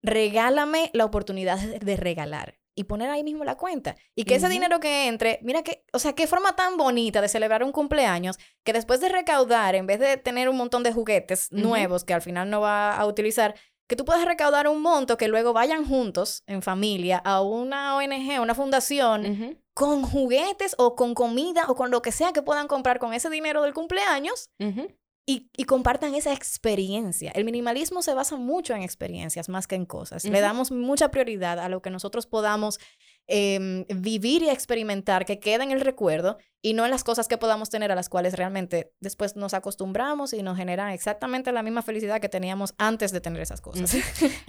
regálame 0.02 0.90
la 0.92 1.06
oportunidad 1.06 1.58
de 1.58 1.96
regalar 1.96 2.61
y 2.74 2.84
poner 2.84 3.10
ahí 3.10 3.22
mismo 3.22 3.44
la 3.44 3.56
cuenta. 3.56 3.96
Y 4.14 4.24
que 4.24 4.36
ese 4.36 4.48
dinero 4.48 4.80
que 4.80 5.06
entre, 5.06 5.38
mira 5.42 5.62
que, 5.62 5.84
o 5.92 5.98
sea, 5.98 6.14
qué 6.14 6.26
forma 6.26 6.56
tan 6.56 6.76
bonita 6.76 7.20
de 7.20 7.28
celebrar 7.28 7.62
un 7.64 7.72
cumpleaños 7.72 8.38
que 8.64 8.72
después 8.72 9.00
de 9.00 9.08
recaudar, 9.08 9.74
en 9.74 9.86
vez 9.86 10.00
de 10.00 10.16
tener 10.16 10.48
un 10.48 10.56
montón 10.56 10.82
de 10.82 10.92
juguetes 10.92 11.50
nuevos 11.52 12.04
que 12.04 12.14
al 12.14 12.22
final 12.22 12.50
no 12.50 12.60
va 12.60 12.96
a 12.96 13.06
utilizar, 13.06 13.54
que 13.88 13.96
tú 13.96 14.04
puedas 14.04 14.24
recaudar 14.24 14.68
un 14.68 14.80
monto 14.80 15.18
que 15.18 15.28
luego 15.28 15.52
vayan 15.52 15.84
juntos 15.86 16.44
en 16.46 16.62
familia 16.62 17.18
a 17.18 17.42
una 17.42 17.96
ONG, 17.96 18.40
una 18.40 18.54
fundación, 18.54 19.58
con 19.74 20.02
juguetes 20.02 20.74
o 20.78 20.94
con 20.96 21.14
comida 21.14 21.64
o 21.68 21.74
con 21.74 21.90
lo 21.90 22.00
que 22.00 22.12
sea 22.12 22.32
que 22.32 22.42
puedan 22.42 22.68
comprar 22.68 22.98
con 22.98 23.12
ese 23.12 23.28
dinero 23.28 23.62
del 23.62 23.74
cumpleaños 23.74 24.50
y, 25.24 25.64
compartan 25.64 26.14
esa 26.14 26.32
experiencia. 26.32 27.30
El 27.34 27.44
minimalismo 27.44 28.02
se 28.02 28.12
basa 28.12 28.36
mucho 28.36 28.74
en 28.74 28.82
experiencias 28.82 29.48
más 29.48 29.66
que 29.66 29.76
en 29.76 29.86
cosas. 29.86 30.24
Le 30.24 30.40
damos 30.40 30.72
mucha 30.72 31.10
prioridad 31.10 31.60
a 31.60 31.68
lo 31.68 31.80
que 31.80 31.90
nosotros 31.90 32.26
podamos 32.26 32.80
em, 33.28 33.84
vivir 33.88 34.42
y 34.42 34.50
experimentar, 34.50 35.24
que 35.24 35.38
quede 35.38 35.62
en 35.62 35.70
el 35.70 35.80
recuerdo 35.80 36.38
y 36.60 36.74
no 36.74 36.84
en 36.84 36.90
las 36.90 37.04
cosas 37.04 37.28
que 37.28 37.38
podamos 37.38 37.70
tener 37.70 37.92
a 37.92 37.94
las 37.94 38.08
cuales 38.08 38.34
realmente 38.34 38.92
después 39.00 39.36
nos 39.36 39.54
acostumbramos 39.54 40.32
y 40.32 40.42
nos 40.42 40.56
generan 40.56 40.90
exactamente 40.90 41.52
la 41.52 41.62
misma 41.62 41.82
felicidad 41.82 42.20
que 42.20 42.28
teníamos 42.28 42.74
antes 42.78 43.12
de 43.12 43.20
tener 43.20 43.40
esas 43.40 43.60
cosas. 43.60 43.96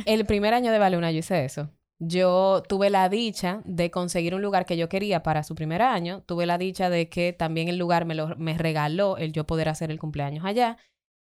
el 0.06 0.26
primer 0.26 0.56
año 0.56 0.72
de 0.72 0.80
Valuna 0.80 1.12
yo 1.12 1.20
hice 1.20 1.46
eso 1.46 1.70
yo 2.00 2.64
tuve 2.68 2.90
la 2.90 3.08
dicha 3.10 3.62
de 3.66 3.92
conseguir 3.92 4.36
un 4.36 4.42
lugar 4.42 4.66
que 4.66 4.78
yo 4.78 4.90
quería 4.90 5.24
para 5.24 5.44
su 5.44 5.56
primer 5.56 5.82
año. 5.82 6.24
Tuve 6.26 6.46
la 6.46 6.58
dicha 6.58 6.90
de 6.90 7.10
que 7.10 7.34
también 7.34 7.70
el 7.70 7.78
lugar 7.78 8.06
me, 8.06 8.16
lo, 8.16 8.36
me 8.38 8.58
regaló 8.58 9.18
el 9.18 9.32
yo 9.32 9.46
poder 9.46 9.70
hacer 9.70 9.92
el 9.92 10.00
cumpleaños 10.00 10.46
allá. 10.46 10.78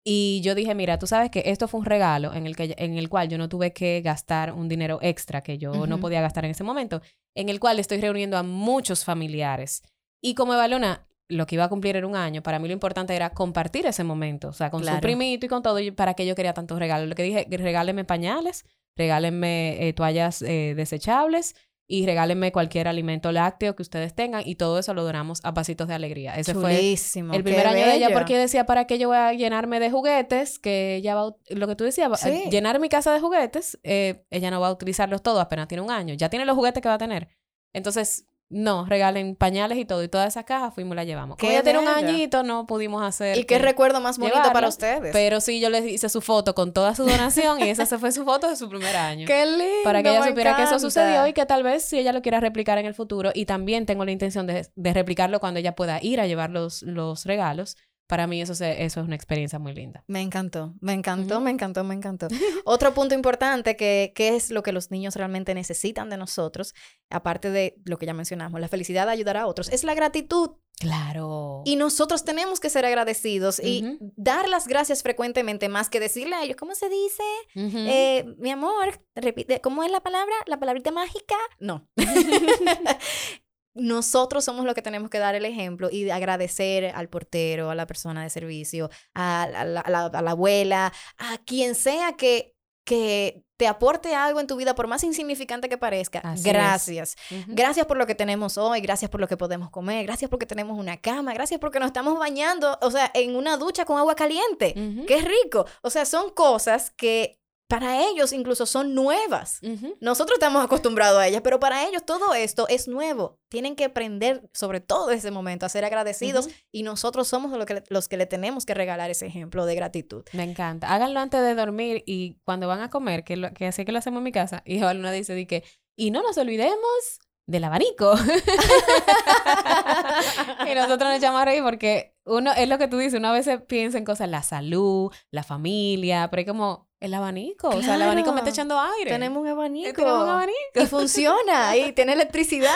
Y 0.08 0.42
yo 0.44 0.54
dije, 0.54 0.76
mira, 0.76 1.00
tú 1.00 1.08
sabes 1.08 1.32
que 1.32 1.44
esto 1.48 1.68
fue 1.68 1.80
un 1.80 1.86
regalo 1.86 2.34
en 2.34 2.46
el, 2.46 2.56
que, 2.56 2.76
en 2.78 2.98
el 2.98 3.10
cual 3.10 3.28
yo 3.28 3.40
no 3.40 3.50
tuve 3.50 3.74
que 3.74 4.02
gastar 4.02 4.54
un 4.54 4.70
dinero 4.70 5.00
extra 5.02 5.42
que 5.42 5.58
yo 5.58 5.88
no 5.88 6.00
podía 6.00 6.22
gastar 6.22 6.46
en 6.46 6.52
ese 6.52 6.64
momento, 6.64 7.02
en 7.36 7.50
el 7.50 7.60
cual 7.60 7.80
estoy 7.80 8.00
reuniendo 8.00 8.38
a 8.38 8.44
muchos 8.44 9.04
familiares. 9.04 9.82
Y 10.22 10.36
como 10.36 10.54
Evalona, 10.54 11.08
lo 11.28 11.48
que 11.48 11.56
iba 11.56 11.64
a 11.64 11.70
cumplir 11.70 11.96
era 11.96 12.06
un 12.06 12.16
año, 12.16 12.44
para 12.44 12.60
mí 12.60 12.68
lo 12.68 12.74
importante 12.74 13.16
era 13.16 13.32
compartir 13.32 13.88
ese 13.88 14.04
momento, 14.04 14.50
o 14.50 14.54
sea, 14.54 14.70
con 14.70 14.86
su 14.86 15.00
primito 15.00 15.48
y 15.48 15.50
con 15.50 15.64
todo, 15.64 15.80
para 15.96 16.14
que 16.14 16.28
yo 16.28 16.36
quería 16.36 16.54
tantos 16.54 16.78
regalos. 16.78 17.10
Lo 17.10 17.16
que 17.16 17.24
dije, 17.24 17.48
regáleme 17.50 18.06
pañales, 18.06 18.64
regálenme 18.96 19.88
eh, 19.88 19.94
toallas 19.94 20.42
eh, 20.42 20.74
desechables 20.76 21.56
y 21.88 22.06
regálenme 22.06 22.52
cualquier 22.52 22.88
alimento 22.88 23.32
lácteo 23.32 23.76
que 23.76 23.84
ustedes 23.84 24.16
tengan 24.16 24.42
y 24.46 24.56
todo 24.56 24.80
eso 24.80 24.94
lo 24.94 25.04
donamos 25.04 25.40
a 25.44 25.54
pasitos 25.54 25.88
de 25.88 25.94
alegría. 25.94 26.36
Ese 26.36 26.56
fue 26.56 26.96
el 27.32 27.44
primer 27.44 27.68
año 27.68 27.86
de 27.86 27.96
ella 27.96 28.10
porque 28.12 28.38
decía, 28.38 28.66
¿para 28.66 28.86
qué 28.88 28.98
yo 28.98 29.10
voy 29.10 29.18
a 29.18 29.34
llenarme 29.34 29.80
de 29.80 29.92
juguetes? 29.92 30.58
Que 30.58 30.96
ella 30.96 31.14
va, 31.14 31.36
lo 31.50 31.68
que 31.68 31.76
tú 31.76 31.84
decías, 31.84 32.10
llenar 32.50 32.80
mi 32.80 32.90
casa 32.90 33.14
de 33.14 33.20
juguetes, 33.20 33.80
eh, 33.84 34.26
ella 34.32 34.50
no 34.50 34.60
va 34.60 34.70
a 34.70 34.72
utilizarlos 34.72 35.22
todos, 35.22 35.40
apenas 35.40 35.68
tiene 35.68 35.84
un 35.84 35.92
año, 35.92 36.16
ya 36.16 36.30
tiene 36.30 36.46
los 36.46 36.56
juguetes 36.56 36.82
que 36.82 36.90
va 36.90 36.96
a 36.96 37.00
tener. 37.00 37.30
Entonces, 37.72 38.26
no, 38.56 38.86
regalen 38.86 39.36
pañales 39.36 39.78
y 39.78 39.84
todo. 39.84 40.02
Y 40.02 40.08
toda 40.08 40.26
esa 40.26 40.46
caja 40.46 40.72
fuimos 40.72 40.94
y 40.94 40.96
la 40.96 41.04
llevamos. 41.04 41.38
Como 41.38 41.52
ella 41.52 41.62
tiene 41.62 41.80
un 41.80 41.90
añito, 41.90 42.42
no 42.42 42.66
pudimos 42.66 43.04
hacer. 43.04 43.38
¿Y 43.38 43.44
qué 43.44 43.60
recuerdo 43.60 44.00
más 44.00 44.18
bonito 44.18 44.54
para 44.54 44.70
ustedes? 44.70 45.12
Pero 45.12 45.42
sí, 45.42 45.60
yo 45.60 45.70
les 45.70 45.86
hice 45.86 46.08
su 46.08 46.22
foto 46.22 46.56
con 46.56 46.72
toda 46.72 46.96
su 46.96 47.04
donación 47.04 47.60
y 47.60 47.70
esa 47.70 47.86
se 47.86 47.98
fue 47.98 48.14
su 48.14 48.24
foto 48.24 48.48
de 48.48 48.56
su 48.56 48.70
primer 48.70 48.96
año. 48.96 49.28
¡Qué 49.28 49.46
lindo! 49.46 49.84
Para 49.84 50.02
que 50.02 50.10
ella 50.10 50.26
supiera 50.26 50.56
que 50.56 50.64
eso 50.64 50.80
sucedió 50.80 51.28
y 51.28 51.34
que 51.34 51.46
tal 51.46 51.64
vez 51.64 51.84
si 51.84 52.00
ella 52.00 52.14
lo 52.14 52.22
quiera 52.22 52.40
replicar 52.40 52.78
en 52.78 52.86
el 52.86 52.94
futuro. 52.94 53.32
Y 53.34 53.46
también 53.46 53.86
tengo 53.86 54.06
la 54.06 54.12
intención 54.12 54.48
de, 54.48 54.66
de 54.74 54.94
replicarlo 54.94 55.42
cuando 55.42 55.60
ella 55.60 55.76
pueda 55.76 56.00
ir 56.02 56.22
a 56.22 56.26
llevar 56.26 56.50
los, 56.50 56.82
los 56.82 57.26
regalos 57.26 57.76
para 58.08 58.28
mí 58.28 58.42
eso, 58.42 58.54
eso 58.54 58.64
es 58.64 58.98
una 58.98 59.16
experiencia 59.16 59.60
muy 59.60 59.74
linda. 59.74 60.04
Me 60.08 60.22
encantó, 60.22 60.76
me 60.82 60.94
encantó, 60.94 61.42
me 61.42 61.52
encantó, 61.52 61.84
me 61.84 61.96
encantó. 61.96 62.28
Otro 62.66 62.94
punto 62.94 63.16
importante 63.16 63.76
que, 63.76 64.14
que, 64.16 64.36
es 64.36 64.52
lo 64.52 64.64
que 64.64 64.72
los 64.72 64.92
niños 64.92 65.16
realmente 65.16 65.54
necesitan 65.54 66.10
de 66.10 66.18
nosotros, 66.18 66.74
aparte 67.10 67.50
de 67.50 67.76
lo 67.86 67.98
que 67.98 68.06
ya 68.06 68.14
mencionamos, 68.14 68.62
la 68.62 68.68
felicidad 68.68 69.06
de 69.06 69.14
ayudar 69.14 69.38
a 69.38 69.48
otros, 69.48 69.70
es 69.70 69.84
la 69.84 69.96
gratitud. 69.96 70.52
Claro. 70.80 71.62
Y 71.66 71.78
nosotros 71.78 72.26
tenemos 72.26 72.60
que 72.60 72.70
ser 72.70 72.86
agradecidos 72.86 73.60
y 73.60 73.98
dar 74.18 74.50
las 74.50 74.68
gracias 74.68 75.04
frecuentemente 75.04 75.70
más 75.70 75.90
que 75.90 76.00
decirle 76.00 76.36
a 76.36 76.44
ellos, 76.44 76.58
¿cómo 76.58 76.76
se 76.76 76.90
dice? 76.90 77.24
Eh, 77.56 78.26
mi 78.38 78.52
amor, 78.52 79.00
repite, 79.16 79.62
¿cómo 79.62 79.84
es 79.84 79.92
la 79.92 80.02
palabra? 80.02 80.36
¿La 80.48 80.60
palabrita 80.60 80.92
mágica? 80.92 81.36
No. 81.60 81.88
nosotros 83.76 84.46
somos 84.46 84.66
los 84.66 84.74
que 84.74 84.82
tenemos 84.82 85.10
que 85.10 85.20
dar 85.20 85.36
el 85.36 85.46
ejemplo 85.46 85.90
y 85.92 86.10
agradecer 86.10 86.86
al 86.96 87.10
portero, 87.10 87.70
a 87.70 87.76
la 87.76 87.86
persona 87.86 88.24
de 88.24 88.30
servicio, 88.30 88.90
a, 89.14 89.48
la, 89.66 90.32
abuela, 90.32 90.94
a 91.18 91.38
quien 91.40 91.76
sea 91.76 92.14
que, 92.14 92.56
que 92.86 93.44
te 93.58 93.68
aporte 93.68 94.16
algo 94.16 94.40
en 94.40 94.48
tu 94.48 94.56
vida, 94.56 94.76
por 94.76 94.88
más 94.88 95.04
insignificante 95.04 95.70
que 95.70 95.78
parezca. 95.78 96.22
gracias. 96.44 97.16
Gracias 97.48 97.86
por 97.86 97.98
lo 97.98 98.08
que 98.08 98.16
tenemos 98.16 98.58
hoy, 98.58 98.82
gracias 98.82 99.12
por 99.12 99.20
lo 99.20 99.28
que 99.28 99.38
podemos 99.38 99.70
comer, 99.70 100.06
gracias 100.06 100.30
porque 100.30 100.46
tenemos 100.46 100.80
una 100.80 100.98
cama, 100.98 101.34
gracias 101.34 101.60
porque 101.60 101.80
nos 101.80 101.88
estamos 101.88 102.18
bañando, 102.18 102.78
o 102.82 102.92
sea, 102.92 103.12
en 103.14 103.36
una 103.36 103.58
ducha 103.58 103.86
con 103.86 103.98
agua 103.98 104.16
caliente. 104.16 104.74
Qué 105.08 105.22
rico. 105.22 105.66
O 105.82 105.90
sea, 105.90 106.06
son 106.06 106.32
cosas 106.32 106.92
que 106.92 107.40
para 107.68 108.08
ellos 108.08 108.32
incluso 108.32 108.66
son 108.66 108.94
nuevas. 108.94 109.60
Nosotros 110.00 110.36
estamos 110.36 110.64
acostumbrados 110.64 111.20
a 111.20 111.28
ellas, 111.28 111.42
pero 111.44 111.60
para 111.60 111.88
ellos 111.88 112.06
todo 112.06 112.36
esto 112.36 112.68
es 112.68 112.88
nuevo. 112.88 113.40
Tienen 113.50 113.76
que 113.76 113.86
aprender, 113.86 114.48
sobre 114.54 114.82
todo 114.82 115.10
ese 115.10 115.32
momento, 115.32 115.66
a 115.66 115.70
ser 115.70 115.84
agradecidos 115.84 116.48
y 116.72 116.84
nosotros 116.84 117.28
somos 117.28 117.52
los 117.90 118.08
que 118.08 118.18
le 118.18 118.26
tenemos 118.28 118.66
que 118.66 118.76
regalar 118.76 119.10
ese 119.10 119.26
ejemplo 119.26 119.66
de 119.66 119.76
gratitud. 119.76 120.24
Me 120.34 120.44
encanta. 120.44 120.94
Háganlo 120.94 121.20
antes 121.20 121.42
de 121.42 121.56
dormir 121.56 122.04
y 122.06 122.38
cuando 122.44 122.68
van 122.68 122.82
a 122.82 122.90
comer, 122.90 123.24
que, 123.24 123.38
lo, 123.38 123.52
que 123.54 123.68
así 123.68 123.84
que 123.84 123.92
lo 123.92 123.98
hacemos 123.98 124.20
en 124.20 124.26
mi 124.26 124.32
casa, 124.32 124.62
y 124.66 124.80
Luna 124.80 125.12
dice 125.12 125.48
que, 125.48 125.64
y 125.96 126.12
no 126.12 126.22
nos 126.22 126.38
olvidemos 126.38 127.20
del 127.48 127.64
abanico. 127.64 128.16
y 130.70 130.76
nosotros 130.76 131.10
nos 131.10 131.18
echamos 131.18 131.42
a 131.42 131.46
reír 131.46 131.64
porque 131.64 132.16
uno, 132.26 132.52
es 132.54 132.68
lo 132.68 132.78
que 132.78 132.88
tú 132.88 132.98
dices, 132.98 133.20
uno 133.20 133.30
a 133.30 133.34
veces 133.34 133.62
piensa 133.62 133.98
en 133.98 134.06
cosas, 134.06 134.30
la 134.30 134.44
salud, 134.44 135.12
la 135.32 135.44
familia, 135.44 136.28
pero 136.30 136.42
hay 136.42 136.46
como 136.46 136.90
El 137.00 137.14
abanico. 137.14 137.70
O 137.70 137.82
sea, 137.82 137.96
el 137.96 138.02
abanico 138.02 138.32
me 138.32 138.40
está 138.40 138.50
echando 138.50 138.80
aire. 138.80 139.12
Tenemos 139.12 139.42
un 139.42 139.48
abanico. 139.48 139.94
Tenemos 139.94 140.24
un 140.24 140.30
abanico. 140.30 140.58
Y 140.76 140.86
funciona. 140.86 141.76
y 141.76 141.92
tiene 141.94 142.14
electricidad. 142.14 142.74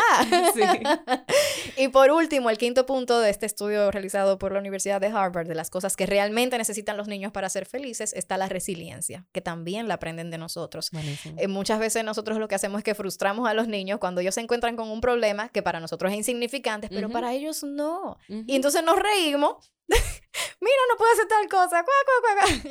Sí. 0.54 0.62
y 1.78 1.88
por 1.88 2.12
último, 2.12 2.50
el 2.50 2.58
quinto 2.58 2.86
punto 2.86 3.20
de 3.20 3.30
este 3.30 3.46
estudio 3.46 3.90
realizado 3.92 4.38
por 4.38 4.52
la 4.52 4.60
Universidad 4.60 5.00
de 5.00 5.08
Harvard, 5.08 5.48
de 5.48 5.56
las 5.56 5.70
cosas 5.70 5.96
que 5.96 6.06
realmente 6.06 6.58
necesitan 6.58 6.98
los 6.98 7.08
niños 7.08 7.32
para 7.32 7.50
ser 7.50 7.66
felices, 7.66 8.14
está 8.14 8.38
la 8.38 8.50
resiliencia, 8.50 9.26
que 9.32 9.42
también 9.42 9.88
la 9.88 9.96
aprenden 9.96 10.32
de 10.32 10.38
nosotros. 10.38 10.92
Eh, 11.38 11.48
muchas 11.48 11.80
veces 11.80 12.04
nosotros 12.04 12.38
lo 12.40 12.48
que 12.48 12.56
hacemos 12.56 12.80
es 12.80 12.84
que 12.84 12.96
frustramos 12.96 13.48
a 13.48 13.54
los 13.54 13.68
niños 13.68 14.00
cuando 14.00 14.22
ellos 14.22 14.36
se 14.36 14.42
encuentran 14.42 14.76
con 14.76 14.90
un 14.90 15.02
problema 15.02 15.50
que 15.50 15.64
para 15.64 15.80
nosotros 15.80 16.12
es 16.12 16.18
insignificante, 16.18 16.90
pero 16.90 17.10
para 17.10 17.34
ellos 17.34 17.64
no. 17.64 18.18
Y 18.28 18.56
entonces 18.56 18.84
nos 18.84 18.98
reímos 19.00 19.72
mira, 20.62 20.82
no 20.90 20.98
puedo 20.98 21.12
hacer 21.12 21.28
tal 21.28 21.48
cosa. 21.50 21.86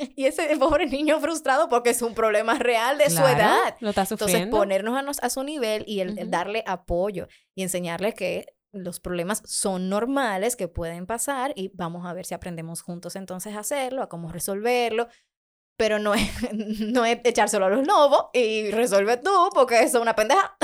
Y 0.15 0.25
ese 0.25 0.55
pobre 0.57 0.87
niño 0.87 1.19
frustrado 1.19 1.69
porque 1.69 1.91
es 1.91 2.01
un 2.01 2.13
problema 2.13 2.55
real 2.55 2.97
de 2.97 3.09
su 3.09 3.21
edad. 3.21 3.75
Lo 3.79 3.89
está 3.89 4.05
Entonces, 4.09 4.47
ponernos 4.47 5.19
a, 5.21 5.29
su 5.29 5.43
nivel 5.43 5.83
y 5.87 6.01
el, 6.01 6.29
darle 6.29 6.63
apoyo 6.65 7.27
y 7.55 7.63
enseñarle 7.63 8.13
que 8.13 8.45
los 8.71 8.99
problemas 8.99 9.41
son 9.45 9.89
normales, 9.89 10.55
que 10.55 10.67
pueden 10.67 11.07
pasar 11.07 11.53
y 11.55 11.71
vamos 11.73 12.05
a 12.05 12.13
ver 12.13 12.25
si 12.25 12.35
aprendemos 12.35 12.81
juntos 12.81 13.15
entonces 13.15 13.55
a 13.55 13.59
hacerlo, 13.59 14.03
a 14.03 14.09
cómo 14.09 14.31
resolverlo, 14.31 15.07
pero 15.79 15.97
no 15.97 16.13
es, 16.13 16.29
no 16.53 17.05
es 17.05 17.19
echárselo 17.23 17.67
a 17.67 17.69
los 17.69 17.87
lobos 17.87 18.25
y 18.33 18.69
resuelve 18.69 19.15
tú 19.15 19.31
porque 19.53 19.79
eso 19.79 19.97
es 19.97 20.01
una 20.01 20.13
pendeja. 20.13 20.57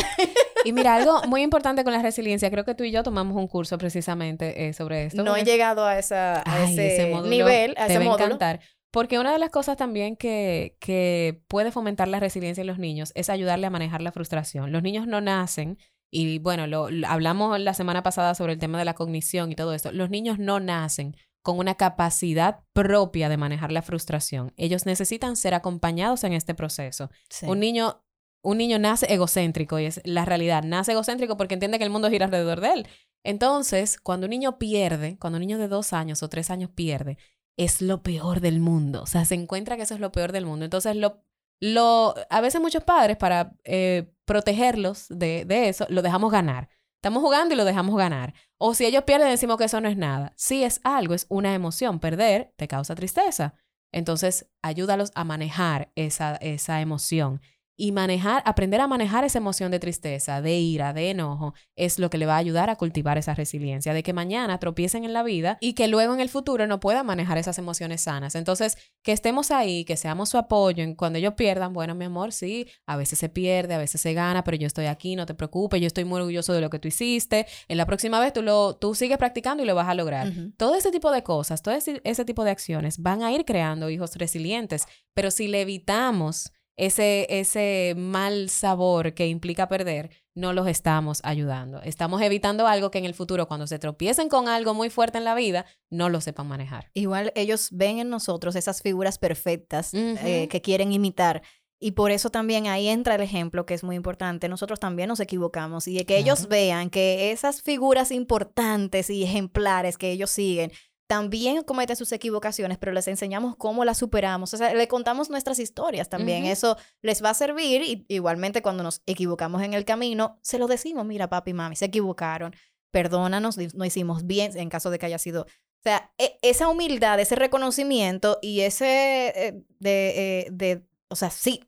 Y 0.65 0.73
mira, 0.73 0.95
algo 0.97 1.23
muy 1.23 1.41
importante 1.41 1.86
con 1.86 1.93
la 1.93 2.01
resiliencia, 2.01 2.51
creo 2.51 2.65
que 2.65 2.75
tú 2.75 2.84
y 2.84 2.91
yo 2.91 3.01
tomamos 3.01 3.38
un 3.38 3.47
curso 3.47 3.78
precisamente 3.78 4.67
eh, 4.67 4.73
sobre 4.73 5.06
esto. 5.06 5.23
No 5.23 5.38
he 5.38 5.45
llegado 5.45 5.86
a, 5.86 5.97
esa, 5.97 6.43
ese, 6.67 7.15
nivel, 7.23 7.75
a 7.78 7.88
ese 7.88 7.99
módulo. 7.99 8.25
encantar. 8.25 8.60
Porque 8.91 9.17
una 9.17 9.32
de 9.32 9.39
las 9.39 9.51
cosas 9.51 9.78
también 9.78 10.17
que, 10.17 10.75
que 10.80 11.41
puede 11.47 11.71
fomentar 11.71 12.10
la 12.10 12.19
resiliencia 12.19 12.62
en 12.62 12.67
los 12.67 12.78
niños 12.78 13.13
es 13.15 13.30
ayudarle 13.30 13.67
a 13.67 13.69
manejar 13.69 14.01
la 14.01 14.12
frustración. 14.12 14.73
Los 14.73 14.84
niños 14.84 15.08
no 15.08 15.21
nacen, 15.21 15.78
y 16.12 16.39
bueno, 16.39 16.67
lo, 16.67 16.88
hablamos 17.08 17.60
la 17.60 17.73
semana 17.73 18.04
pasada 18.04 18.36
sobre 18.36 18.54
el 18.54 18.60
tema 18.60 18.80
de 18.80 18.86
la 18.86 18.93
cognición 18.93 19.51
y 19.51 19.56
todo 19.56 19.73
esto. 19.73 19.91
Los 19.91 20.10
niños 20.10 20.39
no 20.39 20.60
nacen 20.60 21.15
con 21.45 21.60
una 21.60 21.75
capacidad 21.75 22.62
propia 22.73 23.29
de 23.29 23.38
manejar 23.38 23.71
la 23.71 23.84
frustración. 23.84 24.51
Ellos 24.58 24.88
necesitan 24.88 25.36
ser 25.36 25.53
acompañados 25.53 26.23
en 26.23 26.34
este 26.34 26.55
proceso. 26.55 27.12
Un 27.43 27.60
niño 27.60 28.01
un 28.41 28.58
niño 28.58 28.79
nace 28.79 29.12
egocéntrico 29.12 29.79
y 29.79 29.86
es 29.86 30.01
la 30.05 30.25
realidad, 30.25 30.63
nace 30.63 30.93
egocéntrico 30.93 31.38
porque 31.38 31.53
entiende 31.53 31.77
que 31.77 31.84
el 31.84 31.89
mundo 31.91 32.10
gira 32.10 32.25
alrededor 32.25 32.62
de 32.62 32.73
él. 32.73 32.88
Entonces, 33.23 33.99
cuando 33.99 34.25
un 34.25 34.31
niño 34.31 34.58
pierde, 34.58 35.17
cuando 35.19 35.38
un 35.38 35.41
niño 35.41 35.60
de 35.60 35.67
dos 35.67 35.93
años 35.93 36.23
o 36.23 36.29
tres 36.29 36.49
años 36.49 36.71
pierde, 36.73 37.17
es 37.58 37.79
lo 37.81 38.01
peor 38.01 38.41
del 38.41 38.60
mundo. 38.60 39.03
O 39.03 39.08
sea, 39.08 39.25
se 39.25 39.36
encuentra 39.36 39.77
que 39.77 39.84
eso 39.84 39.93
es 39.93 39.99
lo 39.99 40.12
peor 40.12 40.31
del 40.31 40.47
mundo. 40.47 40.65
Entonces, 40.65 40.95
lo, 40.95 41.23
lo, 41.60 42.15
a 42.29 42.41
veces 42.41 42.60
muchos 42.60 42.84
padres, 42.84 43.17
para 43.17 43.55
eh, 43.63 44.12
protegerlos 44.25 45.08
de, 45.10 45.45
de 45.45 45.69
eso, 45.69 45.86
lo 45.89 46.01
dejamos 46.01 46.31
ganar. 46.31 46.69
Estamos 46.97 47.21
jugando 47.21 47.53
y 47.53 47.58
lo 47.58 47.65
dejamos 47.65 47.95
ganar. 47.95 48.34
O 48.58 48.74
si 48.74 48.86
ellos 48.86 49.04
pierden, 49.04 49.30
decimos 49.30 49.58
que 49.58 49.65
eso 49.65 49.82
no 49.82 49.89
es 49.89 49.98
nada. 49.98 50.34
Sí 50.38 50.63
es 50.63 50.80
algo, 50.84 51.13
es 51.13 51.26
una 51.30 51.54
emoción. 51.54 52.00
Perder 52.00 52.54
te 52.56 52.68
causa 52.68 52.96
tristeza. 52.96 53.56
Entonces, 53.91 54.50
ayúdalos 54.62 55.12
a 55.15 55.24
manejar 55.24 55.91
esa, 55.96 56.36
esa 56.36 56.82
emoción 56.82 57.41
y 57.78 57.92
manejar, 57.92 58.42
aprender 58.46 58.80
a 58.82 58.88
manejar 58.88 59.26
esa 59.26 59.38
emoción 59.38 59.72
de 59.72 59.80
tristeza, 59.80 60.42
de 60.42 60.58
ira, 60.58 60.94
de 60.94 61.10
enojo, 61.10 61.54
es 61.76 62.00
lo 62.00 62.10
que 62.10 62.18
le 62.18 62.26
va 62.26 62.36
a 62.36 62.38
ayudar 62.38 62.70
a 62.70 62.78
cultivar 62.78 63.18
esa 63.18 63.34
resiliencia, 63.34 63.94
de 63.94 64.04
que 64.04 64.14
mañana 64.14 64.58
tropiecen 64.60 65.04
en 65.04 65.14
la 65.14 65.24
vida 65.24 65.58
y 65.60 65.74
que 65.74 65.88
luego 65.88 66.14
en 66.14 66.20
el 66.20 66.30
futuro 66.30 66.68
no 66.68 66.80
puedan 66.80 67.06
manejar 67.06 67.38
esas 67.38 67.58
emociones 67.58 68.02
sanas. 68.02 68.36
Entonces, 68.36 68.78
que 69.04 69.12
estemos 69.12 69.52
ahí, 69.52 69.84
que 69.84 69.98
seamos 69.98 70.30
su 70.30 70.38
apoyo 70.38 70.84
en 70.84 70.96
cuando 70.96 71.20
ellos 71.20 71.34
pierdan, 71.34 71.74
bueno, 71.74 71.96
mi 71.96 72.06
amor, 72.06 72.32
sí, 72.32 72.68
a 72.86 72.96
veces 72.96 73.20
se 73.20 73.30
pierde, 73.30 73.74
a 73.74 73.78
veces 73.78 74.00
se 74.00 74.14
gana, 74.14 74.44
pero 74.44 74.58
yo 74.58 74.68
estoy 74.68 74.86
aquí, 74.86 75.16
no 75.16 75.26
te 75.26 75.34
preocupes, 75.34 75.82
yo 75.82 75.88
estoy 75.88 76.06
muy 76.06 76.20
orgulloso 76.20 76.54
de 76.54 76.62
lo 76.62 76.70
que 76.70 76.80
tú 76.80 76.88
hiciste. 76.88 77.46
En 77.68 77.78
la 77.78 77.86
próxima 77.86 78.20
vez 78.20 78.34
tú 78.34 78.42
lo 78.42 78.76
tú 78.78 78.96
sigues 78.96 79.18
practicando 79.18 79.64
y 79.64 79.66
lo 79.66 79.76
vas 79.76 79.88
a 79.88 79.94
lograr. 79.94 80.32
Todo 80.58 80.76
ese 80.76 80.92
tipo 80.92 81.12
de 81.12 81.24
cosas, 81.24 81.62
todo 81.62 81.74
ese, 81.74 82.02
ese 82.04 82.26
tipo 82.26 82.44
de 82.44 82.52
acciones 82.52 83.00
van 83.00 83.24
a 83.24 83.32
ir 83.32 83.46
creando 83.46 83.90
hijos 83.90 84.16
resilientes, 84.16 84.88
pero 85.14 85.32
si 85.32 85.48
le 85.48 85.62
evitamos 85.62 86.52
ese, 86.78 87.28
ese 87.30 87.94
mal 87.98 88.50
sabor 88.50 89.14
que 89.14 89.28
implica 89.28 89.68
perder, 89.68 90.10
no 90.34 90.52
los 90.52 90.68
estamos 90.68 91.22
ayudando. 91.24 91.82
Estamos 91.82 92.22
evitando 92.22 92.68
algo 92.68 92.92
que 92.92 92.98
en 92.98 93.06
el 93.06 93.14
futuro, 93.14 93.48
cuando 93.48 93.68
se 93.68 93.80
tropiecen 93.80 94.28
con 94.28 94.50
algo 94.50 94.74
muy 94.74 94.90
fuerte 94.90 95.18
en 95.18 95.24
la 95.24 95.36
vida, 95.36 95.66
no 95.90 96.10
lo 96.10 96.20
sepan 96.20 96.48
manejar. 96.48 96.92
Igual 96.94 97.32
ellos 97.36 97.70
ven 97.72 98.00
en 98.00 98.10
nosotros 98.10 98.56
esas 98.56 98.82
figuras 98.82 99.18
perfectas 99.18 99.94
eh, 99.94 100.48
que 100.50 100.62
quieren 100.62 100.92
imitar. 100.92 101.42
Y 101.80 101.92
por 101.92 102.12
eso 102.12 102.30
también 102.30 102.68
ahí 102.68 102.88
entra 102.88 103.16
el 103.16 103.22
ejemplo 103.22 103.66
que 103.66 103.74
es 103.74 103.84
muy 103.84 103.96
importante. 103.96 104.50
Nosotros 104.50 104.80
también 104.80 105.10
nos 105.10 105.20
equivocamos 105.20 105.88
y 105.88 106.04
que 106.06 106.18
ellos 106.18 106.48
vean 106.48 106.90
que 106.90 107.32
esas 107.32 107.62
figuras 107.62 108.12
importantes 108.12 109.10
y 109.10 109.24
ejemplares 109.24 109.98
que 109.98 110.12
ellos 110.12 110.32
siguen 110.32 110.72
también 111.08 111.63
cometen 111.63 111.96
sus 111.96 112.12
equivocaciones, 112.12 112.78
pero 112.78 112.91
les 112.91 113.08
enseñamos 113.08 113.56
cómo 113.56 113.86
las 113.86 113.98
superamos. 113.98 114.54
O 114.54 114.58
sea, 114.58 114.74
le 114.74 114.88
contamos 114.88 115.30
nuestras 115.30 115.60
historias 115.60 116.10
también. 116.10 116.46
Eso 116.46 116.78
les 117.02 117.24
va 117.24 117.30
a 117.30 117.34
servir 117.34 117.82
y 117.84 118.06
igualmente 118.08 118.62
cuando 118.62 118.84
nos 118.84 119.02
equivocamos 119.06 119.62
en 119.62 119.74
el 119.74 119.86
camino, 119.86 120.39
se 120.41 120.58
lo 120.58 120.68
decimos, 120.68 121.06
mira, 121.06 121.30
papi, 121.30 121.54
mami, 121.54 121.76
se 121.76 121.86
equivocaron, 121.86 122.56
perdónanos, 122.91 123.58
no 123.76 123.86
hicimos 123.86 124.26
bien 124.26 124.58
en 124.58 124.70
caso 124.70 124.89
de 124.89 125.00
que 125.00 125.06
haya 125.06 125.20
sido... 125.20 125.44
O 125.44 125.88
sea, 125.88 126.12
e, 126.18 126.39
esa 126.41 126.68
humildad, 126.68 127.20
ese 127.20 127.36
reconocimiento 127.36 128.39
y 128.41 128.62
ese 128.62 129.28
eh, 129.36 129.63
de, 129.78 130.39
eh, 130.39 130.48
de, 130.52 130.84
o 131.10 131.15
sea, 131.15 131.30
sí, 131.30 131.62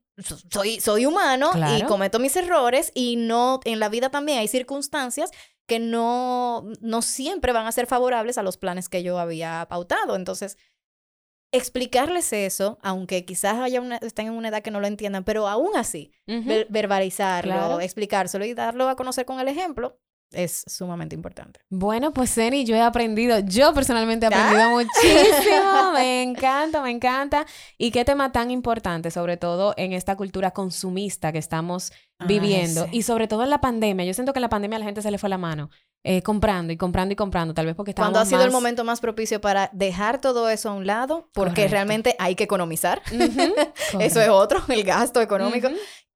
soy, 0.50 0.80
soy 0.80 1.06
humano 1.06 1.52
y 1.78 1.84
cometo 1.84 2.18
mis 2.18 2.36
errores 2.36 2.92
y 2.96 3.16
no, 3.18 3.60
en 3.66 3.80
la 3.80 3.90
vida 3.90 4.10
también 4.10 4.40
hay 4.40 4.48
circunstancias 4.48 5.30
que 5.68 5.80
no, 5.80 6.64
no 6.82 7.02
siempre 7.02 7.52
van 7.52 7.68
a 7.68 7.72
ser 7.72 7.86
favorables 7.86 8.38
a 8.38 8.44
los 8.44 8.58
planes 8.58 8.90
que 8.90 9.04
yo 9.04 9.20
había 9.20 9.68
pautado. 9.70 10.16
Entonces, 10.16 10.58
explicarles 11.52 12.34
eso, 12.34 12.80
aunque 12.82 13.26
quizás 13.26 13.60
haya 13.60 13.82
una, 13.82 13.98
estén 13.98 14.28
en 14.28 14.34
una 14.34 14.48
edad 14.48 14.64
que 14.64 14.72
no 14.72 14.80
lo 14.80 14.88
entiendan, 14.88 15.24
pero 15.24 15.48
aún 15.48 15.76
así, 15.76 16.12
verbalizarlo, 16.70 17.80
explicárselo 17.82 18.46
y 18.46 18.54
darlo 18.54 18.90
a 18.90 18.96
conocer 18.96 19.26
con 19.26 19.40
el 19.40 19.48
ejemplo, 19.48 20.00
es 20.32 20.64
sumamente 20.68 21.16
importante. 21.16 21.60
Bueno, 21.70 22.14
pues 22.14 22.34
Zeni, 22.34 22.66
yo 22.66 22.76
he 22.76 22.82
aprendido, 22.82 23.40
yo 23.40 23.74
personalmente 23.74 24.26
he 24.26 24.28
aprendido 24.28 24.62
¿Ah? 24.62 24.70
muchísimo, 24.70 25.92
me 25.94 26.24
encanta, 26.24 26.82
me 26.82 26.92
encanta. 26.92 27.46
Y 27.78 27.92
qué 27.92 28.06
tema 28.06 28.32
tan 28.32 28.52
importante, 28.52 29.12
sobre 29.12 29.38
todo 29.38 29.74
en 29.78 29.94
esta 29.94 30.16
cultura 30.16 30.52
consumista 30.52 31.32
que 31.32 31.38
estamos 31.38 31.92
viviendo 32.26 32.88
y 32.92 33.04
sobre 33.04 33.28
todo 33.28 33.44
en 33.44 33.50
la 33.50 33.62
pandemia. 33.62 34.06
Yo 34.06 34.14
siento 34.14 34.34
que 34.34 34.40
en 34.40 34.44
la 34.44 34.50
pandemia 34.50 34.78
a 34.78 34.80
la 34.80 34.86
gente 34.86 35.02
se 35.02 35.12
le 35.12 35.18
fue 35.18 35.30
la 35.30 35.38
mano. 35.38 35.70
Eh, 36.04 36.22
comprando 36.22 36.72
y 36.72 36.78
comprando 36.78 37.12
y 37.12 37.16
comprando, 37.18 37.54
tal 37.54 37.66
vez 37.66 37.76
porque 37.76 37.92
estábamos 37.92 38.14
Cuando 38.14 38.22
ha 38.22 38.30
sido 38.30 38.46
el 38.46 38.52
momento 38.52 38.86
más 38.86 39.02
propicio 39.02 39.42
para 39.42 39.70
dejar 39.74 40.22
todo 40.22 40.48
eso 40.48 40.70
a 40.70 40.74
un 40.74 40.88
lado, 40.88 41.30
porque 41.34 41.68
realmente 41.68 42.16
hay 42.18 42.36
que 42.36 42.46
economizar. 42.46 43.02
eso 44.00 44.22
es 44.22 44.30
otro, 44.30 44.62
el 44.70 44.84
gasto 44.84 45.20
económico. 45.20 45.70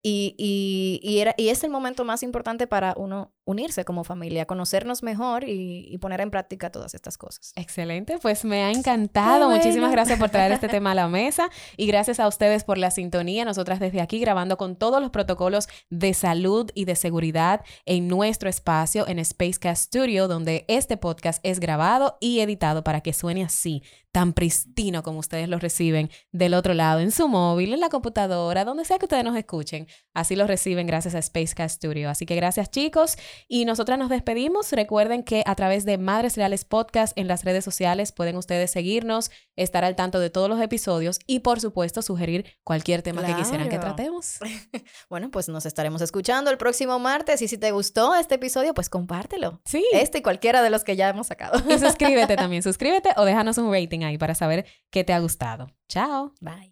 Y, 0.04 0.36
y, 0.38 1.00
y, 1.04 1.20
era, 1.20 1.36
y 1.38 1.50
es 1.50 1.64
el 1.64 1.70
momento 1.70 2.06
más 2.06 2.24
importante 2.24 2.68
para 2.68 2.94
uno 2.96 3.34
unirse 3.52 3.86
como 3.86 4.04
familia, 4.04 4.46
conocernos 4.46 5.04
mejor 5.04 5.44
y, 5.48 5.98
poner 6.02 6.22
en 6.22 6.32
práctica 6.32 6.72
todas 6.72 6.96
estas 6.96 7.18
cosas. 7.18 7.54
Excelente, 7.56 8.18
pues 8.20 8.44
me 8.44 8.64
ha 8.64 8.72
encantado. 8.72 9.50
Muchísimas 9.52 9.92
gracias 9.92 10.18
por 10.18 10.30
traer 10.32 10.52
este 10.52 10.68
tema 10.70 10.92
a 10.92 10.96
la 10.96 11.08
mesa 11.08 11.50
y 11.78 11.86
gracias 11.86 12.20
a 12.20 12.28
ustedes 12.28 12.64
por 12.64 12.80
la 12.80 12.90
sintonía. 12.90 13.46
Nosotras 13.46 13.80
desde 13.80 14.02
aquí 14.02 14.20
grabando 14.20 14.58
con 14.58 14.76
todos 14.76 15.00
los 15.00 15.12
protocolos 15.12 15.68
de 15.92 16.16
salud 16.16 16.72
y 16.74 16.86
de 16.86 16.96
seguridad 16.96 17.62
en 17.86 18.08
nuestro 18.08 18.50
espacio 18.50 19.08
en 19.08 19.24
Spacecast 19.24 19.86
Studio, 19.86 20.28
donde 20.28 20.66
este 20.68 20.98
podcast 20.98 21.40
es 21.44 21.60
grabado 21.60 22.18
y 22.20 22.40
editado 22.40 22.84
para 22.84 23.02
que 23.02 23.14
suene 23.14 23.44
así 23.44 23.84
tan 24.12 24.34
pristino 24.34 25.04
como 25.04 25.20
ustedes 25.20 25.48
lo 25.48 25.58
reciben 25.58 26.10
del 26.32 26.54
otro 26.54 26.74
lado, 26.74 27.00
en 27.00 27.12
su 27.12 27.28
móvil, 27.28 27.74
en 27.74 27.80
la 27.80 27.90
computadora, 27.90 28.66
donde 28.66 28.86
sea 28.86 29.00
que 29.00 29.06
ustedes 29.06 29.24
nos 29.24 29.38
escuchen. 29.38 29.88
Así 30.14 30.36
lo 30.36 30.48
reciben 30.48 30.86
gracias 30.86 31.16
a 31.16 31.22
Spacecast 31.22 31.78
Studio. 31.78 32.10
Así 32.10 32.26
que 32.26 32.36
gracias 32.36 32.70
chicos 32.70 33.18
y 33.48 33.66
nosotras 33.66 34.00
nos 34.00 34.10
despedimos. 34.10 34.72
Recuerden 34.72 35.24
que 35.24 35.44
a 35.46 35.56
través 35.56 35.86
de 35.86 35.98
Madres 35.98 36.38
Reales 36.38 36.66
Podcast 36.66 37.18
en 37.18 37.28
las 37.28 37.44
redes 37.44 37.64
sociales 37.64 38.12
pueden 38.12 38.36
ustedes 38.38 38.72
seguirnos, 38.72 39.32
estar 39.56 39.84
al 39.84 39.96
tanto 39.96 40.20
de 40.20 40.30
todos 40.30 40.50
los 40.50 40.62
episodios 40.62 41.20
y 41.28 41.40
por 41.40 41.60
supuesto 41.60 42.02
sugerir 42.02 42.46
cualquier 42.64 43.02
tema 43.02 43.26
que 43.26 43.36
quisieran 43.36 43.70
que 43.70 43.80
tratemos. 43.80 44.40
bueno, 45.10 45.32
pues 45.32 45.50
nos 45.50 45.66
estaremos 45.66 46.02
escuchando 46.02 46.52
el 46.52 46.58
próximo 46.58 47.00
martes 47.00 47.42
y 47.42 47.48
si 47.48 47.58
te 47.58 47.72
gustó 47.72 48.16
este 48.16 48.36
episodio, 48.36 48.74
pues 48.74 48.90
compártelo. 48.90 49.62
Sí. 49.66 49.86
Este 49.94 50.20
y 50.20 50.22
cualquiera 50.22 50.62
de 50.62 50.70
los 50.70 50.84
que 50.84 50.96
ya 50.96 51.10
hemos 51.10 51.28
sacado. 51.28 51.62
Y 51.70 51.80
suscríbete 51.80 52.36
también, 52.38 52.64
suscríbete 52.64 53.10
o 53.18 53.26
déjanos 53.26 53.58
un 53.58 53.72
rating 53.72 54.04
ahí 54.04 54.18
para 54.18 54.36
saber 54.36 54.66
qué 54.90 55.04
te 55.04 55.14
ha 55.14 55.20
gustado. 55.20 55.68
Chao. 55.88 56.34
Bye. 56.40 56.71